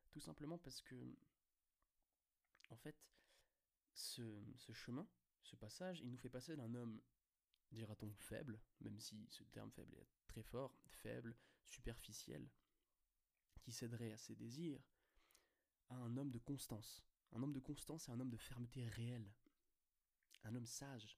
Tout 0.09 0.19
simplement 0.19 0.57
parce 0.57 0.81
que, 0.81 1.15
en 2.69 2.75
fait, 2.75 2.95
ce 3.93 4.73
chemin, 4.73 5.07
ce 5.43 5.55
passage, 5.55 6.01
il 6.01 6.09
nous 6.09 6.17
fait 6.17 6.29
passer 6.29 6.55
d'un 6.55 6.73
homme, 6.73 7.01
dira-t-on, 7.71 8.11
faible, 8.13 8.59
même 8.81 8.99
si 8.99 9.27
ce 9.29 9.43
terme 9.43 9.71
faible 9.71 9.95
est 9.95 10.07
très 10.27 10.43
fort, 10.43 10.75
faible, 10.87 11.35
superficiel, 11.65 12.49
qui 13.61 13.71
céderait 13.71 14.11
à 14.11 14.17
ses 14.17 14.35
désirs, 14.35 14.81
à 15.89 15.95
un 15.95 16.17
homme 16.17 16.31
de 16.31 16.39
constance. 16.39 17.03
Un 17.33 17.43
homme 17.43 17.53
de 17.53 17.59
constance 17.59 18.07
et 18.07 18.11
un 18.11 18.19
homme 18.19 18.29
de 18.29 18.37
fermeté 18.37 18.87
réelle. 18.87 19.31
Un 20.43 20.55
homme 20.55 20.65
sage. 20.65 21.17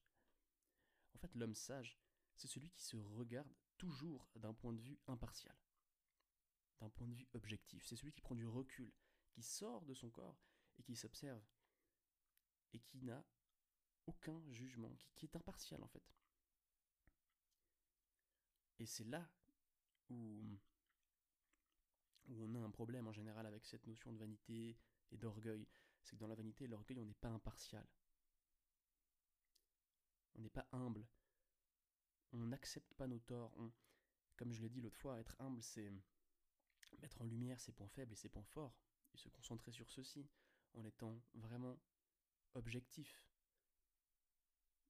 En 1.15 1.17
fait, 1.17 1.33
l'homme 1.35 1.55
sage, 1.55 1.97
c'est 2.35 2.47
celui 2.47 2.69
qui 2.71 2.83
se 2.83 2.97
regarde 2.97 3.53
toujours 3.77 4.29
d'un 4.35 4.53
point 4.53 4.73
de 4.73 4.81
vue 4.81 4.99
impartial, 5.07 5.55
d'un 6.79 6.89
point 6.89 7.07
de 7.07 7.13
vue 7.13 7.27
objectif. 7.33 7.85
C'est 7.85 7.95
celui 7.95 8.11
qui 8.11 8.21
prend 8.21 8.35
du 8.35 8.45
recul, 8.45 8.91
qui 9.31 9.43
sort 9.43 9.85
de 9.85 9.93
son 9.93 10.09
corps 10.09 10.39
et 10.77 10.83
qui 10.83 10.95
s'observe, 10.95 11.43
et 12.73 12.79
qui 12.79 13.01
n'a 13.03 13.23
aucun 14.07 14.41
jugement, 14.49 14.95
qui, 15.15 15.25
est 15.25 15.35
impartial 15.35 15.83
en 15.83 15.87
fait. 15.87 16.03
Et 18.79 18.85
c'est 18.85 19.05
là 19.05 19.29
où, 20.09 20.59
où 22.27 22.43
on 22.43 22.55
a 22.55 22.59
un 22.59 22.71
problème 22.71 23.07
en 23.07 23.11
général 23.11 23.45
avec 23.45 23.65
cette 23.65 23.85
notion 23.87 24.11
de 24.11 24.17
vanité 24.17 24.77
et 25.11 25.17
d'orgueil. 25.17 25.67
C'est 26.03 26.15
que 26.15 26.21
dans 26.21 26.27
la 26.27 26.35
vanité 26.35 26.65
et 26.65 26.67
l'orgueil, 26.67 26.99
on 26.99 27.05
n'est 27.05 27.13
pas 27.13 27.29
impartial. 27.29 27.85
On 30.35 30.41
n'est 30.41 30.49
pas 30.49 30.67
humble. 30.71 31.05
On 32.31 32.39
n'accepte 32.39 32.93
pas 32.95 33.07
nos 33.07 33.19
torts. 33.19 33.55
comme 34.35 34.51
je 34.51 34.61
l'ai 34.61 34.69
dit 34.69 34.81
l'autre 34.81 34.97
fois, 34.97 35.19
être 35.19 35.35
humble, 35.39 35.61
c'est 35.61 35.91
mettre 36.99 37.21
en 37.21 37.25
lumière 37.25 37.59
ses 37.59 37.71
points 37.71 37.87
faibles 37.87 38.13
et 38.13 38.15
ses 38.15 38.29
points 38.29 38.43
forts, 38.43 38.75
et 39.13 39.17
se 39.17 39.29
concentrer 39.29 39.71
sur 39.71 39.89
ceux-ci, 39.89 40.27
en 40.73 40.83
étant 40.85 41.21
vraiment 41.33 41.79
objectif. 42.53 43.23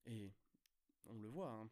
Et 0.06 0.34
on 1.06 1.18
le 1.20 1.28
voit, 1.28 1.52
hein, 1.52 1.70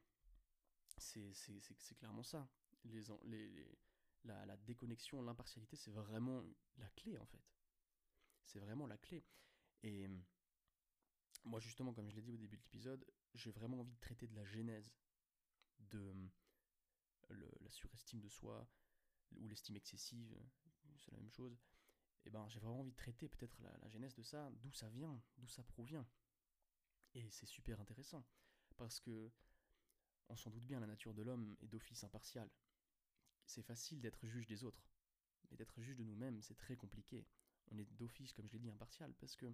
c'est 0.98 1.96
clairement 1.98 2.24
ça. 2.24 2.48
Les, 2.86 3.78
la, 4.26 4.58
déconnexion, 4.58 5.22
l'impartialité, 5.22 5.76
c'est 5.76 5.92
vraiment 5.92 6.44
la 6.78 6.90
clé 6.90 7.18
en 7.18 7.26
fait. 7.26 7.44
C'est 8.44 8.60
vraiment 8.60 8.88
la 8.88 8.98
clé. 8.98 9.24
Et 9.84 10.08
moi 11.44 11.60
justement, 11.60 11.94
comme 11.94 12.10
je 12.10 12.16
l'ai 12.16 12.22
dit 12.22 12.32
au 12.32 12.38
début 12.38 12.58
de 12.58 12.64
l'épisode, 12.64 13.06
j'ai 13.34 13.52
vraiment 13.52 13.80
envie 13.80 13.94
de 13.94 14.00
traiter 14.00 14.28
de 14.28 14.36
la 14.36 14.46
genèse 14.46 14.92
de 15.80 16.14
la 17.30 17.70
surestime 17.72 18.20
de 18.20 18.30
soi 18.30 18.68
ou 19.32 19.48
l'estime 19.48 19.78
excessive, 19.78 20.38
c'est 20.98 21.12
la 21.12 21.18
même 21.18 21.32
chose. 21.32 21.58
Et 22.26 22.30
ben 22.30 22.48
j'ai 22.50 22.60
vraiment 22.60 22.82
envie 22.82 22.92
de 22.92 22.96
traiter 22.96 23.30
peut-être 23.30 23.60
la, 23.62 23.76
la 23.82 23.90
genèse 23.90 24.14
de 24.14 24.22
ça, 24.22 24.52
d'où 24.58 24.72
ça 24.72 24.90
vient, 24.90 25.20
d'où 25.38 25.48
ça 25.48 25.64
provient. 25.64 26.06
Et 27.14 27.30
c'est 27.32 27.46
super 27.46 27.80
intéressant, 27.82 28.26
parce 28.78 29.00
que 29.00 29.32
on 30.30 30.36
s'en 30.36 30.50
doute 30.50 30.66
bien, 30.66 30.80
la 30.80 30.88
nature 30.88 31.14
de 31.14 31.24
l'homme 31.24 31.56
est 31.62 31.68
d'office 31.68 32.04
impartial. 32.04 32.50
C'est 33.52 33.64
facile 33.64 34.00
d'être 34.00 34.26
juge 34.26 34.48
des 34.48 34.64
autres, 34.64 34.88
mais 35.50 35.58
d'être 35.58 35.82
juge 35.82 35.98
de 35.98 36.06
nous-mêmes, 36.06 36.42
c'est 36.42 36.56
très 36.56 36.78
compliqué. 36.78 37.28
On 37.70 37.78
est 37.78 37.92
d'office, 37.98 38.32
comme 38.32 38.48
je 38.48 38.54
l'ai 38.54 38.60
dit, 38.60 38.70
impartial, 38.70 39.14
parce 39.16 39.36
que 39.36 39.54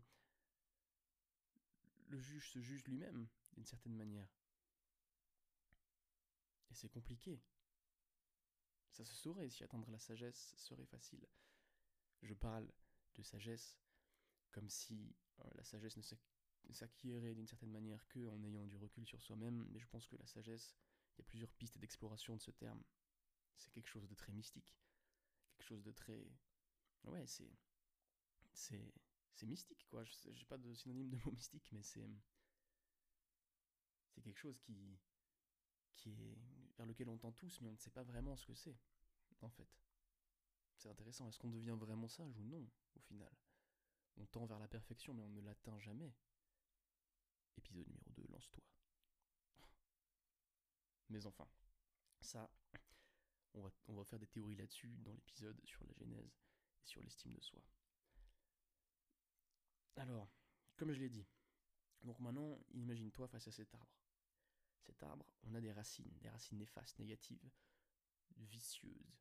le 2.06 2.20
juge 2.20 2.48
se 2.48 2.60
juge 2.60 2.84
lui-même, 2.86 3.28
d'une 3.54 3.66
certaine 3.66 3.96
manière. 3.96 4.30
Et 6.70 6.76
c'est 6.76 6.90
compliqué. 6.90 7.42
Ça 8.92 9.04
se 9.04 9.16
saurait 9.16 9.50
si 9.50 9.64
atteindre 9.64 9.90
la 9.90 9.98
sagesse 9.98 10.54
serait 10.58 10.86
facile. 10.86 11.28
Je 12.22 12.36
parle 12.36 12.72
de 13.16 13.24
sagesse 13.24 13.80
comme 14.52 14.70
si 14.70 15.16
euh, 15.40 15.50
la 15.56 15.64
sagesse 15.64 15.98
ne 15.98 16.74
s'acquérait 16.74 17.34
d'une 17.34 17.48
certaine 17.48 17.72
manière 17.72 18.08
que 18.10 18.28
en 18.28 18.44
ayant 18.44 18.68
du 18.68 18.78
recul 18.78 19.08
sur 19.08 19.24
soi-même, 19.24 19.66
mais 19.72 19.80
je 19.80 19.88
pense 19.88 20.06
que 20.06 20.18
la 20.18 20.28
sagesse, 20.28 20.76
il 21.16 21.22
y 21.22 21.22
a 21.22 21.26
plusieurs 21.26 21.52
pistes 21.54 21.80
d'exploration 21.80 22.36
de 22.36 22.42
ce 22.44 22.52
terme. 22.52 22.84
C'est 23.58 23.72
quelque 23.72 23.90
chose 23.90 24.08
de 24.08 24.16
très 24.16 24.32
mystique, 24.32 24.78
quelque 25.58 25.68
chose 25.68 25.84
de 25.84 25.92
très... 25.92 26.32
Ouais, 27.04 27.26
c'est... 27.26 27.52
C'est... 28.54 28.94
C'est 29.34 29.46
mystique, 29.46 29.86
quoi. 29.88 30.04
J'ai 30.04 30.46
pas 30.46 30.58
de 30.58 30.74
synonyme 30.74 31.10
de 31.10 31.18
mot 31.26 31.32
mystique, 31.32 31.70
mais 31.72 31.84
c'est... 31.84 32.10
C'est 34.10 34.22
quelque 34.22 34.40
chose 34.40 34.60
qui... 34.60 34.98
qui 35.96 36.12
est... 36.12 36.38
vers 36.78 36.86
lequel 36.86 37.10
on 37.10 37.18
tend 37.18 37.32
tous, 37.32 37.62
mais 37.62 37.70
on 37.70 37.74
ne 37.74 37.78
sait 37.78 37.92
pas 37.92 38.04
vraiment 38.04 38.36
ce 38.36 38.46
que 38.46 38.56
c'est, 38.56 38.78
en 39.42 39.50
fait. 39.50 39.70
C'est 40.78 40.90
intéressant, 40.90 41.28
est-ce 41.28 41.40
qu'on 41.40 41.50
devient 41.50 41.76
vraiment 41.80 42.08
sage 42.08 42.38
ou 42.38 42.44
non, 42.44 42.68
au 42.96 43.00
final? 43.00 43.32
On 44.18 44.26
tend 44.28 44.46
vers 44.46 44.60
la 44.60 44.68
perfection, 44.68 45.14
mais 45.14 45.24
on 45.24 45.30
ne 45.30 45.42
l'atteint 45.42 45.80
jamais. 45.80 46.14
Épisode 47.58 47.88
numéro 47.88 48.12
2, 48.12 48.28
lance-toi. 48.30 48.64
Mais 51.10 51.26
enfin, 51.26 51.48
ça, 52.22 52.50
on 53.88 53.94
va, 53.96 54.06
faire 54.06 54.20
des 54.20 54.28
théories 54.28 54.56
là-dessus 54.56 54.96
dans 55.00 55.14
l'épisode 55.14 55.60
sur 55.66 55.84
la 55.86 55.94
genèse 55.94 56.38
et 56.84 56.88
sur 56.88 57.02
l'estime 57.02 57.34
de 57.34 57.42
soi. 57.42 57.62
Alors, 59.96 60.30
comme 60.76 60.92
je 60.94 61.00
l'ai 61.00 61.10
dit, 61.10 61.26
donc 62.04 62.20
maintenant, 62.20 62.60
imagine-toi 62.74 63.28
face 63.28 63.48
à 63.48 63.52
cet 63.52 63.74
arbre. 63.74 63.98
Cet 64.82 65.02
arbre, 65.04 65.26
on 65.44 65.56
a 65.56 65.62
des 65.62 65.72
racines, 65.72 66.18
des 66.22 66.30
racines 66.30 66.60
néfastes, 66.60 67.00
négatives, 67.00 67.50
vicieuses, 68.38 69.18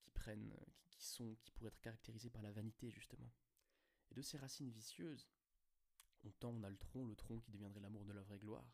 qui 0.00 0.10
prennent, 0.10 0.54
qui, 0.90 1.04
sont, 1.04 1.36
qui 1.44 1.52
pourraient 1.52 1.68
être 1.68 1.80
caractérisées 1.80 2.30
par 2.30 2.42
la 2.42 2.52
vanité 2.52 2.90
justement. 2.90 3.32
Et 4.10 4.14
de 4.14 4.22
ces 4.22 4.38
racines 4.38 4.70
vicieuses, 4.70 5.28
on 6.24 6.30
tend, 6.32 6.50
on 6.50 6.62
a 6.62 6.70
le 6.70 6.76
tronc, 6.76 7.04
le 7.06 7.16
tronc 7.16 7.40
qui 7.40 7.52
deviendrait 7.52 7.80
l'amour 7.80 8.04
de 8.04 8.12
la 8.12 8.22
vraie 8.22 8.38
gloire, 8.38 8.68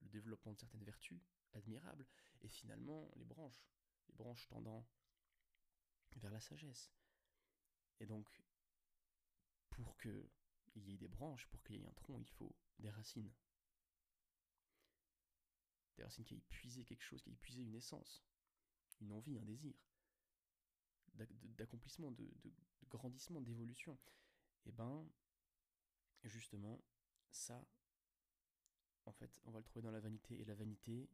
le 0.00 0.08
développement 0.08 0.52
de 0.52 0.58
certaines 0.58 0.84
vertus 0.84 1.20
admirables, 1.54 2.06
et 2.40 2.48
finalement 2.48 3.10
les 3.16 3.24
branches, 3.24 3.66
les 4.08 4.14
branches 4.14 4.46
tendant 4.48 4.86
vers 6.16 6.30
la 6.30 6.40
sagesse. 6.40 6.92
Et 8.00 8.06
donc, 8.06 8.28
pour 9.70 9.96
qu'il 9.98 10.28
y 10.76 10.92
ait 10.92 10.98
des 10.98 11.08
branches, 11.08 11.46
pour 11.46 11.62
qu'il 11.62 11.76
y 11.76 11.78
ait 11.78 11.86
un 11.86 11.92
tronc, 11.92 12.18
il 12.18 12.28
faut 12.28 12.54
des 12.78 12.90
racines. 12.90 13.32
Des 15.96 16.02
racines 16.02 16.24
qui 16.24 16.34
aient 16.34 16.44
puisé 16.48 16.84
quelque 16.84 17.02
chose, 17.02 17.22
qui 17.22 17.30
aient 17.30 17.36
puisé 17.36 17.62
une 17.62 17.74
essence 17.74 18.24
une 19.02 19.12
envie, 19.12 19.38
un 19.38 19.44
désir 19.44 19.74
d'accomplissement, 21.14 22.10
de, 22.12 22.26
grandissement, 22.88 23.40
d'évolution. 23.40 23.98
Et 24.64 24.68
eh 24.68 24.72
ben, 24.72 25.06
justement, 26.24 26.80
ça, 27.30 27.62
en 29.04 29.12
fait, 29.12 29.40
on 29.44 29.50
va 29.50 29.58
le 29.58 29.64
trouver 29.64 29.82
dans 29.82 29.90
la 29.90 30.00
vanité. 30.00 30.40
Et 30.40 30.44
la 30.44 30.54
vanité, 30.54 31.10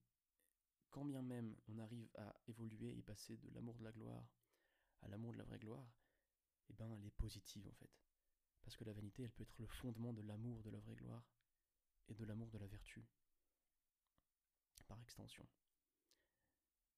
quand 0.90 1.04
bien 1.04 1.22
même 1.22 1.56
on 1.68 1.78
arrive 1.78 2.08
à 2.16 2.34
évoluer 2.46 2.96
et 2.96 3.02
passer 3.02 3.36
de 3.36 3.50
l'amour 3.50 3.76
de 3.78 3.84
la 3.84 3.92
gloire 3.92 4.26
à 5.02 5.08
l'amour 5.08 5.32
de 5.32 5.38
la 5.38 5.44
vraie 5.44 5.58
gloire, 5.58 5.86
eh 6.68 6.72
ben, 6.72 6.90
elle 6.90 7.04
est 7.06 7.10
positive 7.10 7.66
en 7.68 7.74
fait. 7.74 7.90
Parce 8.62 8.76
que 8.76 8.84
la 8.84 8.92
vanité, 8.92 9.22
elle 9.22 9.30
peut 9.30 9.44
être 9.44 9.58
le 9.58 9.66
fondement 9.66 10.12
de 10.12 10.22
l'amour 10.22 10.62
de 10.62 10.70
la 10.70 10.80
vraie 10.80 10.96
gloire 10.96 11.24
et 12.08 12.14
de 12.14 12.24
l'amour 12.24 12.50
de 12.50 12.58
la 12.58 12.66
vertu, 12.66 13.06
par 14.88 15.00
extension. 15.02 15.46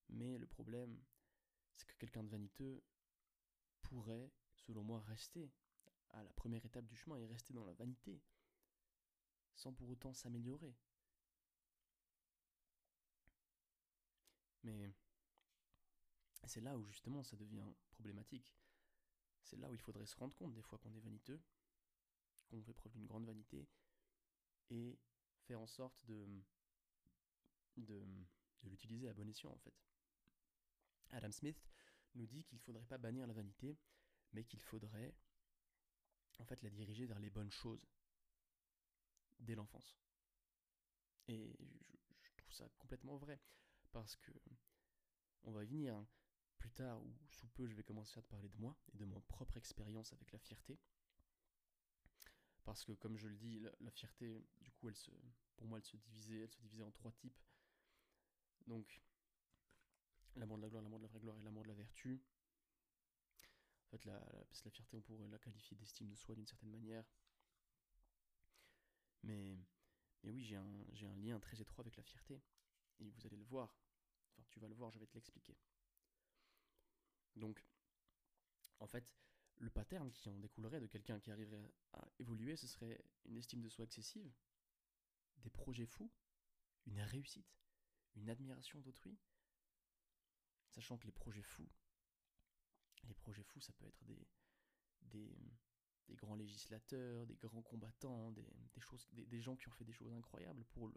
Mais 0.08 0.38
le 0.38 0.46
problème, 0.46 1.02
c'est 1.74 1.86
que 1.86 1.96
quelqu'un 1.96 2.22
de 2.22 2.28
vaniteux 2.28 2.82
pourrait, 3.82 4.32
selon 4.54 4.82
moi, 4.82 5.00
rester 5.00 5.52
à 6.10 6.22
la 6.22 6.32
première 6.32 6.64
étape 6.64 6.86
du 6.86 6.96
chemin 6.96 7.16
et 7.16 7.26
rester 7.26 7.52
dans 7.52 7.64
la 7.64 7.74
vanité, 7.74 8.22
sans 9.54 9.72
pour 9.72 9.88
autant 9.90 10.14
s'améliorer. 10.14 10.76
Mais 14.62 14.90
c'est 16.46 16.60
là 16.60 16.76
où 16.76 16.84
justement 16.84 17.22
ça 17.22 17.36
devient 17.36 17.66
problématique. 17.90 18.46
C'est 19.42 19.56
là 19.56 19.70
où 19.70 19.74
il 19.74 19.80
faudrait 19.80 20.06
se 20.06 20.16
rendre 20.16 20.34
compte 20.34 20.54
des 20.54 20.62
fois 20.62 20.78
qu'on 20.78 20.92
est 20.94 21.00
vaniteux, 21.00 21.40
qu'on 22.48 22.62
fait 22.62 22.74
preuve 22.74 22.92
d'une 22.92 23.06
grande 23.06 23.26
vanité, 23.26 23.68
et 24.70 24.98
faire 25.40 25.60
en 25.60 25.66
sorte 25.66 26.04
de, 26.06 26.26
de, 27.76 28.04
l'utiliser 28.64 29.08
à 29.08 29.14
bon 29.14 29.28
escient 29.28 29.50
en 29.50 29.58
fait. 29.58 29.74
Adam 31.10 31.32
Smith 31.32 31.60
nous 32.14 32.26
dit 32.26 32.44
qu'il 32.44 32.56
ne 32.58 32.62
faudrait 32.62 32.84
pas 32.84 32.98
bannir 32.98 33.26
la 33.26 33.32
vanité, 33.32 33.78
mais 34.32 34.44
qu'il 34.44 34.60
faudrait 34.60 35.14
en 36.38 36.44
fait 36.44 36.62
la 36.62 36.70
diriger 36.70 37.06
vers 37.06 37.18
les 37.18 37.30
bonnes 37.30 37.50
choses 37.50 37.86
dès 39.40 39.54
l'enfance. 39.54 39.98
Et 41.28 41.56
je, 42.22 42.30
trouve 42.36 42.52
ça 42.52 42.68
complètement 42.78 43.16
vrai. 43.16 43.40
Parce 43.92 44.16
que 44.16 44.32
on 45.44 45.52
va 45.52 45.64
y 45.64 45.66
venir. 45.66 45.94
Hein. 45.94 46.06
Plus 46.58 46.70
tard 46.70 47.00
ou 47.02 47.16
sous 47.30 47.48
peu, 47.48 47.66
je 47.66 47.74
vais 47.74 47.82
commencer 47.82 48.18
à 48.18 48.22
te 48.22 48.28
parler 48.28 48.48
de 48.48 48.58
moi 48.58 48.76
et 48.92 48.98
de 48.98 49.04
mon 49.06 49.20
propre 49.22 49.56
expérience 49.56 50.12
avec 50.12 50.30
la 50.32 50.38
fierté. 50.38 50.78
Parce 52.64 52.84
que 52.84 52.92
comme 52.92 53.16
je 53.16 53.28
le 53.28 53.36
dis, 53.36 53.60
la, 53.80 53.90
fierté, 53.90 54.46
du 54.60 54.70
coup, 54.72 54.88
elle 54.88 54.96
se, 54.96 55.10
pour 55.56 55.66
moi, 55.66 55.78
elle 55.78 55.84
se 55.84 55.96
divisait, 55.96 56.40
elle 56.40 56.50
se 56.50 56.58
divisait 56.58 56.82
en 56.82 56.90
trois 56.90 57.12
types. 57.12 57.40
Donc, 58.66 59.00
l'amour 60.36 60.58
de 60.58 60.62
la 60.62 60.68
gloire, 60.68 60.82
l'amour 60.82 60.98
de 60.98 61.04
la 61.04 61.08
vraie 61.08 61.20
gloire 61.20 61.38
et 61.38 61.42
l'amour 61.42 61.62
de 61.62 61.68
la 61.68 61.74
vertu. 61.74 62.22
En 63.86 63.90
fait, 63.90 64.04
la, 64.04 64.20
fierté, 64.70 64.96
on 64.96 65.00
pourrait 65.00 65.26
la 65.28 65.38
qualifier 65.38 65.76
d'estime 65.76 66.10
de 66.10 66.14
soi 66.14 66.34
d'une 66.34 66.46
certaine 66.46 66.70
manière. 66.70 67.04
Mais, 69.22 69.58
mais 70.22 70.30
oui, 70.30 70.44
j'ai 70.44 70.56
un 71.06 71.16
lien 71.16 71.40
très 71.40 71.60
étroit 71.60 71.82
avec 71.82 71.96
la 71.96 72.02
fierté. 72.02 72.42
Et 73.00 73.10
vous 73.10 73.26
allez 73.26 73.36
le 73.36 73.44
voir. 73.44 73.74
Enfin, 74.32 74.46
tu 74.50 74.60
vas 74.60 74.68
le 74.68 74.74
voir, 74.74 74.90
je 74.90 74.98
vais 74.98 75.06
te 75.06 75.14
l'expliquer. 75.14 75.56
Donc, 77.36 77.64
en 78.78 78.86
fait, 78.86 79.06
le 79.56 79.70
pattern 79.70 80.10
qui 80.10 80.28
en 80.30 80.38
découlerait 80.38 80.80
de 80.80 80.86
quelqu'un 80.86 81.20
qui 81.20 81.30
arriverait 81.30 81.72
à 81.92 82.08
évoluer, 82.18 82.56
ce 82.56 82.66
serait 82.66 83.02
une 83.26 83.36
estime 83.36 83.62
de 83.62 83.68
soi 83.68 83.84
excessive, 83.84 84.32
des 85.38 85.50
projets 85.50 85.86
fous, 85.86 86.10
une 86.86 87.00
réussite, 87.00 87.60
une 88.14 88.30
admiration 88.30 88.80
d'autrui, 88.80 89.18
sachant 90.70 90.96
que 90.98 91.06
les 91.06 91.12
projets 91.12 91.42
fous, 91.42 91.68
les 93.04 93.14
projets 93.14 93.42
fous, 93.42 93.60
ça 93.60 93.72
peut 93.74 93.86
être 93.86 94.02
des, 95.02 95.36
grands 96.10 96.34
législateurs, 96.34 97.26
des 97.26 97.36
grands 97.36 97.62
combattants, 97.62 98.32
des, 98.32 98.46
des, 99.12 99.40
gens 99.40 99.56
qui 99.56 99.68
ont 99.68 99.72
fait 99.72 99.84
des 99.84 99.92
choses 99.92 100.12
incroyables 100.12 100.64
pour 100.66 100.88
le, 100.88 100.94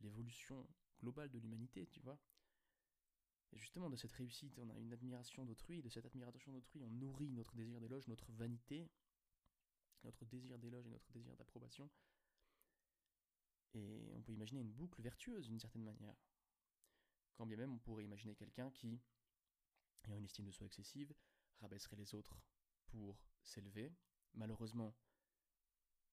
l'évolution 0.00 0.66
globale 1.00 1.30
de 1.30 1.38
l'humanité, 1.38 1.86
tu 1.86 2.00
vois. 2.00 2.18
Et 3.52 3.58
justement, 3.58 3.88
de 3.90 3.96
cette 3.96 4.12
réussite, 4.12 4.58
on 4.58 4.68
a 4.70 4.78
une 4.78 4.92
admiration 4.92 5.44
d'autrui, 5.44 5.82
de 5.82 5.88
cette 5.88 6.04
admiration 6.04 6.52
d'autrui, 6.52 6.82
on 6.82 6.90
nourrit 6.90 7.30
notre 7.30 7.54
désir 7.54 7.80
d'éloge, 7.80 8.08
notre 8.08 8.30
vanité, 8.32 8.90
notre 10.04 10.24
désir 10.24 10.58
d'éloge 10.58 10.86
et 10.86 10.90
notre 10.90 11.10
désir 11.12 11.36
d'approbation. 11.36 11.90
Et 13.74 14.10
on 14.14 14.22
peut 14.22 14.32
imaginer 14.32 14.60
une 14.60 14.72
boucle 14.72 15.02
vertueuse 15.02 15.48
d'une 15.48 15.60
certaine 15.60 15.84
manière. 15.84 16.16
Quand 17.34 17.46
bien 17.46 17.56
même 17.56 17.72
on 17.72 17.78
pourrait 17.78 18.04
imaginer 18.04 18.34
quelqu'un 18.34 18.70
qui, 18.70 19.00
ayant 20.04 20.16
une 20.16 20.24
estime 20.24 20.46
de 20.46 20.50
soi 20.50 20.66
excessive, 20.66 21.14
rabaisserait 21.58 21.96
les 21.96 22.14
autres 22.14 22.40
pour 22.86 23.28
s'élever. 23.42 23.92
Malheureusement, 24.34 24.94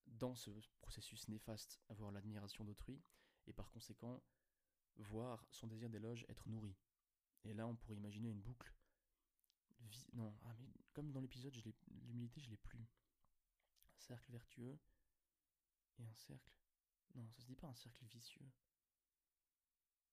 dans 0.06 0.36
ce 0.36 0.52
processus 0.82 1.28
néfaste, 1.30 1.80
avoir 1.88 2.12
l'admiration 2.12 2.64
d'autrui, 2.64 3.02
et 3.48 3.54
par 3.54 3.70
conséquent, 3.72 4.22
voir 4.98 5.46
son 5.52 5.68
désir 5.68 5.90
d'éloge 5.90 6.26
être 6.30 6.48
nourri. 6.48 6.76
Et 7.46 7.54
là, 7.54 7.68
on 7.68 7.76
pourrait 7.76 7.96
imaginer 7.96 8.30
une 8.30 8.42
boucle. 8.42 8.74
Non, 10.14 10.34
ah, 10.44 10.54
mais 10.60 10.72
comme 10.94 11.12
dans 11.12 11.20
l'épisode, 11.20 11.54
l'humilité, 12.04 12.40
je 12.40 12.50
l'ai 12.50 12.58
plus. 12.58 12.80
Un 12.80 14.00
cercle 14.00 14.32
vertueux 14.32 14.80
et 16.00 16.04
un 16.04 16.14
cercle. 16.14 16.52
Non, 17.16 17.30
ça 17.32 17.42
se 17.42 17.48
dit 17.48 17.56
pas 17.56 17.68
un 17.68 17.76
cercle 17.76 18.06
vicieux. 18.06 18.50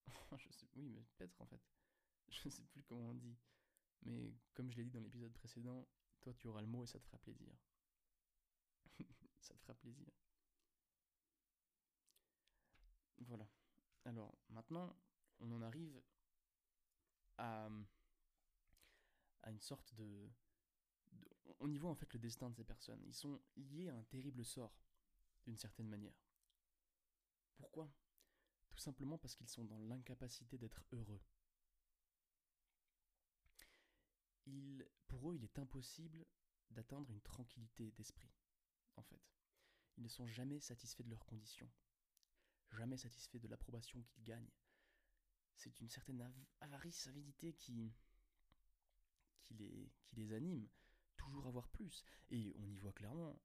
je 0.39 0.51
sais, 0.51 0.69
oui, 0.75 0.89
mais 0.89 1.03
peut-être 1.17 1.41
en 1.41 1.47
fait. 1.47 1.61
Je 2.29 2.49
sais 2.49 2.63
plus 2.63 2.83
comment 2.85 3.11
on 3.11 3.15
dit. 3.15 3.37
Mais 4.03 4.33
comme 4.55 4.71
je 4.71 4.77
l'ai 4.77 4.85
dit 4.85 4.91
dans 4.91 5.01
l'épisode 5.01 5.33
précédent, 5.33 5.89
toi 6.21 6.33
tu 6.35 6.47
auras 6.47 6.61
le 6.61 6.69
mot 6.69 6.85
et 6.85 6.87
ça 6.87 6.99
te 6.99 7.05
fera 7.05 7.19
plaisir. 7.19 7.53
ça 9.41 9.55
te 9.55 9.61
fera 9.61 9.75
plaisir. 9.75 10.13
Voilà. 13.21 13.47
Alors 14.05 14.39
maintenant, 14.49 14.97
on 15.41 15.53
en 15.53 15.63
arrive 15.63 16.01
à, 17.39 17.69
une 19.47 19.61
sorte 19.61 19.95
de, 19.95 20.31
On 21.61 21.71
y 21.71 21.79
voit 21.79 21.91
en 21.91 21.95
fait 21.95 22.13
le 22.13 22.19
destin 22.19 22.51
de 22.51 22.55
ces 22.57 22.65
personnes. 22.65 23.03
Ils 23.07 23.15
sont 23.15 23.41
liés 23.57 23.89
à 23.89 23.97
un 23.97 24.05
terrible 24.05 24.45
sort, 24.45 24.75
d'une 25.45 25.57
certaine 25.57 25.89
manière. 25.89 26.15
Pourquoi? 27.57 27.91
Tout 28.71 28.79
simplement 28.79 29.19
parce 29.19 29.35
qu'ils 29.35 29.49
sont 29.49 29.65
dans 29.65 29.79
l'incapacité 29.79 30.57
d'être 30.59 30.85
heureux. 30.93 31.21
Pour 35.07 35.31
eux, 35.31 35.37
il 35.37 35.45
est 35.45 35.59
impossible 35.59 36.25
d'atteindre 36.71 37.11
une 37.11 37.21
tranquillité 37.21 37.91
d'esprit, 37.93 38.33
en 38.97 39.03
fait. 39.03 39.21
Ils 39.97 40.03
ne 40.03 40.09
sont 40.09 40.27
jamais 40.27 40.61
satisfaits 40.61 41.03
de 41.03 41.11
leurs 41.11 41.27
conditions, 41.27 41.71
jamais 42.73 42.97
satisfaits 42.97 43.39
de 43.39 43.49
l'approbation 43.49 44.03
qu'ils 44.03 44.25
gagnent, 44.25 44.51
c'est 45.55 45.81
une 45.81 45.89
certaine 45.89 46.33
avarice, 46.61 47.07
avidité 47.07 47.53
qui, 47.53 47.93
qui, 49.43 49.55
les, 49.55 49.93
qui 50.05 50.17
les 50.17 50.33
anime, 50.33 50.69
toujours 51.17 51.47
avoir 51.47 51.69
plus. 51.69 52.05
Et 52.31 52.55
on 52.59 52.67
y 52.67 52.79
voit 52.79 52.93
clairement, 52.93 53.39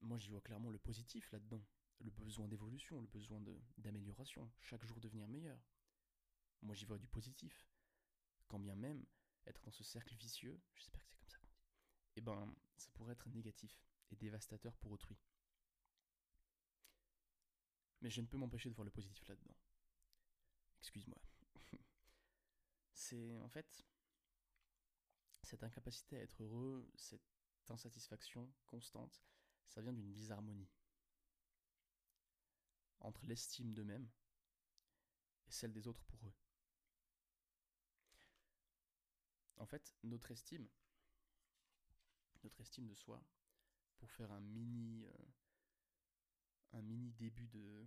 moi 0.00 0.18
j'y 0.18 0.28
vois 0.28 0.40
clairement 0.40 0.70
le 0.70 0.78
positif 0.78 1.30
là-dedans, 1.30 1.64
le 2.00 2.10
besoin 2.10 2.48
d'évolution, 2.48 3.00
le 3.00 3.06
besoin 3.06 3.40
d'amélioration, 3.78 4.50
chaque 4.60 4.84
jour 4.84 5.00
devenir 5.00 5.28
meilleur. 5.28 5.60
Moi 6.62 6.74
j'y 6.74 6.84
vois 6.84 6.98
du 6.98 7.06
positif. 7.06 7.68
Quand 8.48 8.58
bien 8.58 8.74
même 8.74 9.04
être 9.46 9.62
dans 9.62 9.72
ce 9.72 9.84
cercle 9.84 10.14
vicieux, 10.16 10.60
j'espère 10.74 11.00
que 11.04 11.10
c'est 11.10 11.16
comme 11.16 11.28
ça 11.28 11.38
qu'on 11.38 11.46
dit, 11.46 11.68
eh 12.16 12.20
ben 12.20 12.54
ça 12.76 12.90
pourrait 12.94 13.12
être 13.12 13.28
négatif 13.28 13.80
et 14.10 14.16
dévastateur 14.16 14.76
pour 14.76 14.92
autrui. 14.92 15.16
Mais 18.02 18.10
je 18.10 18.20
ne 18.20 18.26
peux 18.26 18.36
m'empêcher 18.36 18.68
de 18.68 18.74
voir 18.74 18.84
le 18.84 18.90
positif 18.90 19.26
là-dedans. 19.28 19.56
Excuse-moi. 20.80 21.18
c'est 22.92 23.38
en 23.40 23.48
fait 23.48 23.84
cette 25.42 25.62
incapacité 25.64 26.16
à 26.16 26.20
être 26.20 26.42
heureux, 26.42 26.90
cette 26.96 27.22
insatisfaction 27.68 28.52
constante, 28.66 29.22
ça 29.68 29.80
vient 29.80 29.92
d'une 29.92 30.12
disharmonie 30.12 30.68
entre 33.00 33.26
l'estime 33.26 33.72
d'eux-mêmes 33.72 34.08
et 35.46 35.52
celle 35.52 35.72
des 35.72 35.86
autres 35.86 36.04
pour 36.04 36.26
eux. 36.26 36.34
En 39.56 39.66
fait, 39.66 39.94
notre 40.02 40.30
estime, 40.30 40.68
notre 42.42 42.60
estime 42.60 42.86
de 42.86 42.94
soi, 42.94 43.22
pour 43.98 44.10
faire 44.10 44.32
un 44.32 44.40
mini, 44.40 45.06
euh, 45.06 45.12
un 46.72 46.82
mini 46.82 47.12
début 47.12 47.48
de, 47.48 47.86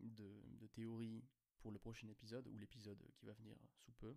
de, 0.00 0.42
de 0.58 0.66
théorie 0.68 1.24
pour 1.58 1.70
le 1.70 1.78
prochain 1.78 2.08
épisode, 2.08 2.46
ou 2.48 2.56
l'épisode 2.58 3.02
qui 3.14 3.26
va 3.26 3.32
venir 3.34 3.56
sous 3.76 3.92
peu, 3.92 4.16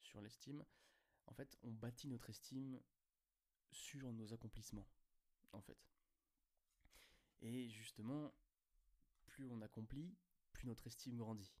sur 0.00 0.20
l'estime, 0.20 0.64
en 1.26 1.32
fait, 1.32 1.56
on 1.62 1.72
bâtit 1.72 2.08
notre 2.08 2.30
estime 2.30 2.80
sur 3.70 4.12
nos 4.12 4.32
accomplissements, 4.32 4.88
en 5.52 5.60
fait. 5.60 5.78
Et 7.40 7.68
justement, 7.68 8.34
plus 9.26 9.46
on 9.46 9.60
accomplit, 9.62 10.14
plus 10.52 10.66
notre 10.66 10.86
estime 10.86 11.16
grandit. 11.16 11.54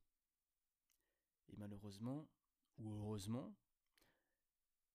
Et 1.48 1.56
malheureusement, 1.56 2.28
ou 2.78 2.92
heureusement, 2.94 3.54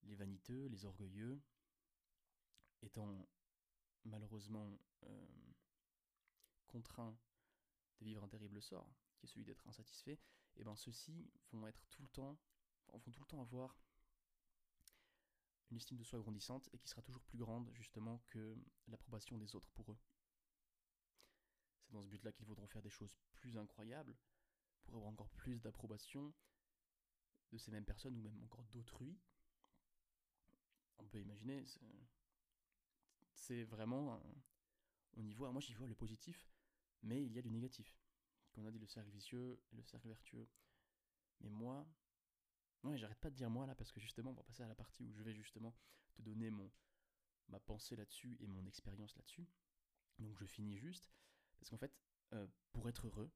les 0.04 0.16
vaniteux, 0.16 0.68
les 0.68 0.86
orgueilleux, 0.86 1.42
étant 2.82 3.28
malheureusement 4.06 4.80
euh, 5.04 5.49
contraints 6.70 7.18
de 8.00 8.06
vivre 8.06 8.24
un 8.24 8.30
terrible 8.30 8.62
sort, 8.62 8.90
qui 9.18 9.26
est 9.26 9.30
celui 9.30 9.46
d'être 9.46 9.68
insatisfait, 9.68 10.14
et 10.14 10.62
eh 10.62 10.64
ben 10.64 10.76
ceux-ci 10.76 11.30
vont 11.52 11.68
être 11.68 11.86
tout 11.90 12.02
le 12.02 12.10
temps, 12.10 12.38
vont 12.94 13.12
tout 13.12 13.22
le 13.22 13.28
temps 13.28 13.42
avoir 13.42 13.78
une 15.72 15.78
estime 15.78 15.98
de 15.98 16.04
soi 16.04 16.20
grandissante 16.20 16.70
et 16.74 16.80
qui 16.80 16.88
sera 16.88 17.02
toujours 17.02 17.24
plus 17.24 17.38
grande 17.38 17.70
justement 17.74 18.20
que 18.28 18.58
l'approbation 18.88 19.38
des 19.38 19.56
autres 19.56 19.70
pour 19.72 19.92
eux. 19.92 19.98
C'est 21.84 21.92
dans 21.92 22.02
ce 22.02 22.08
but-là 22.08 22.32
qu'ils 22.32 22.46
voudront 22.46 22.68
faire 22.68 22.82
des 22.82 22.90
choses 22.90 23.16
plus 23.34 23.58
incroyables 23.58 24.16
pour 24.84 24.96
avoir 24.96 25.12
encore 25.12 25.30
plus 25.30 25.60
d'approbation 25.60 26.34
de 27.52 27.58
ces 27.58 27.72
mêmes 27.72 27.86
personnes 27.86 28.16
ou 28.16 28.22
même 28.22 28.44
encore 28.44 28.64
d'autrui. 28.66 29.18
On 30.98 31.08
peut 31.08 31.20
imaginer, 31.20 31.64
c'est 33.34 33.64
vraiment, 33.64 34.22
on 35.14 35.26
y 35.26 35.34
voit, 35.34 35.52
moi 35.52 35.62
j'y 35.62 35.74
vois 35.74 35.88
le 35.88 35.96
positif, 35.96 36.52
mais 37.04 37.24
il 37.24 37.34
y 37.34 37.40
a 37.40 37.42
du 37.42 37.52
négatif 37.52 38.00
qu'on 38.52 38.66
a 38.66 38.72
dit 38.72 38.80
le 38.80 38.88
cercle 38.88 39.10
vicieux 39.10 39.62
et 39.72 39.76
le 39.76 39.84
cercle 39.84 40.08
vertueux. 40.08 40.48
Mais 41.42 41.50
moi, 41.50 41.88
ouais, 42.84 42.98
j'arrête 42.98 43.20
pas 43.20 43.30
de 43.30 43.36
dire 43.36 43.50
moi 43.50 43.66
là 43.66 43.76
parce 43.76 43.92
que 43.92 44.00
justement, 44.00 44.32
on 44.32 44.34
va 44.34 44.44
passer 44.44 44.64
à 44.64 44.68
la 44.68 44.76
partie 44.76 45.06
où 45.06 45.14
je 45.14 45.24
vais 45.24 45.34
justement 45.34 45.76
te 46.16 46.22
donner 46.22 46.50
mon 46.50 46.72
ma 47.50 47.60
pensée 47.60 47.96
là-dessus 47.96 48.38
et 48.42 48.48
mon 48.48 48.66
expérience 48.66 49.16
là-dessus. 49.16 49.48
Donc 50.20 50.36
je 50.38 50.46
finis 50.46 50.78
juste 50.78 51.12
parce 51.60 51.70
qu'en 51.70 51.78
fait, 51.78 51.92
euh, 52.34 52.48
pour 52.72 52.88
être 52.90 53.08
heureux, 53.08 53.32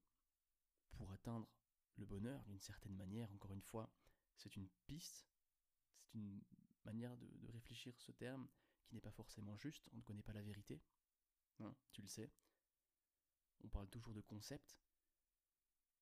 pour 0.91 1.11
atteindre 1.11 1.47
le 1.97 2.05
bonheur 2.05 2.43
d'une 2.45 2.59
certaine 2.59 2.95
manière, 2.95 3.31
encore 3.33 3.53
une 3.53 3.61
fois, 3.61 3.91
c'est 4.35 4.55
une 4.55 4.69
piste, 4.87 5.27
c'est 6.03 6.17
une 6.17 6.41
manière 6.85 7.15
de, 7.17 7.27
réfléchir 7.51 7.99
ce 7.99 8.11
terme 8.11 8.47
qui 8.85 8.95
n'est 8.95 9.01
pas 9.01 9.11
forcément 9.11 9.57
juste, 9.57 9.87
on 9.93 9.97
ne 9.97 10.01
connaît 10.01 10.23
pas 10.23 10.33
la 10.33 10.41
vérité, 10.41 10.81
tu 11.91 12.01
le 12.01 12.07
sais. 12.07 12.31
On 13.63 13.69
parle 13.69 13.89
toujours 13.89 14.13
de 14.13 14.21
concept. 14.21 14.77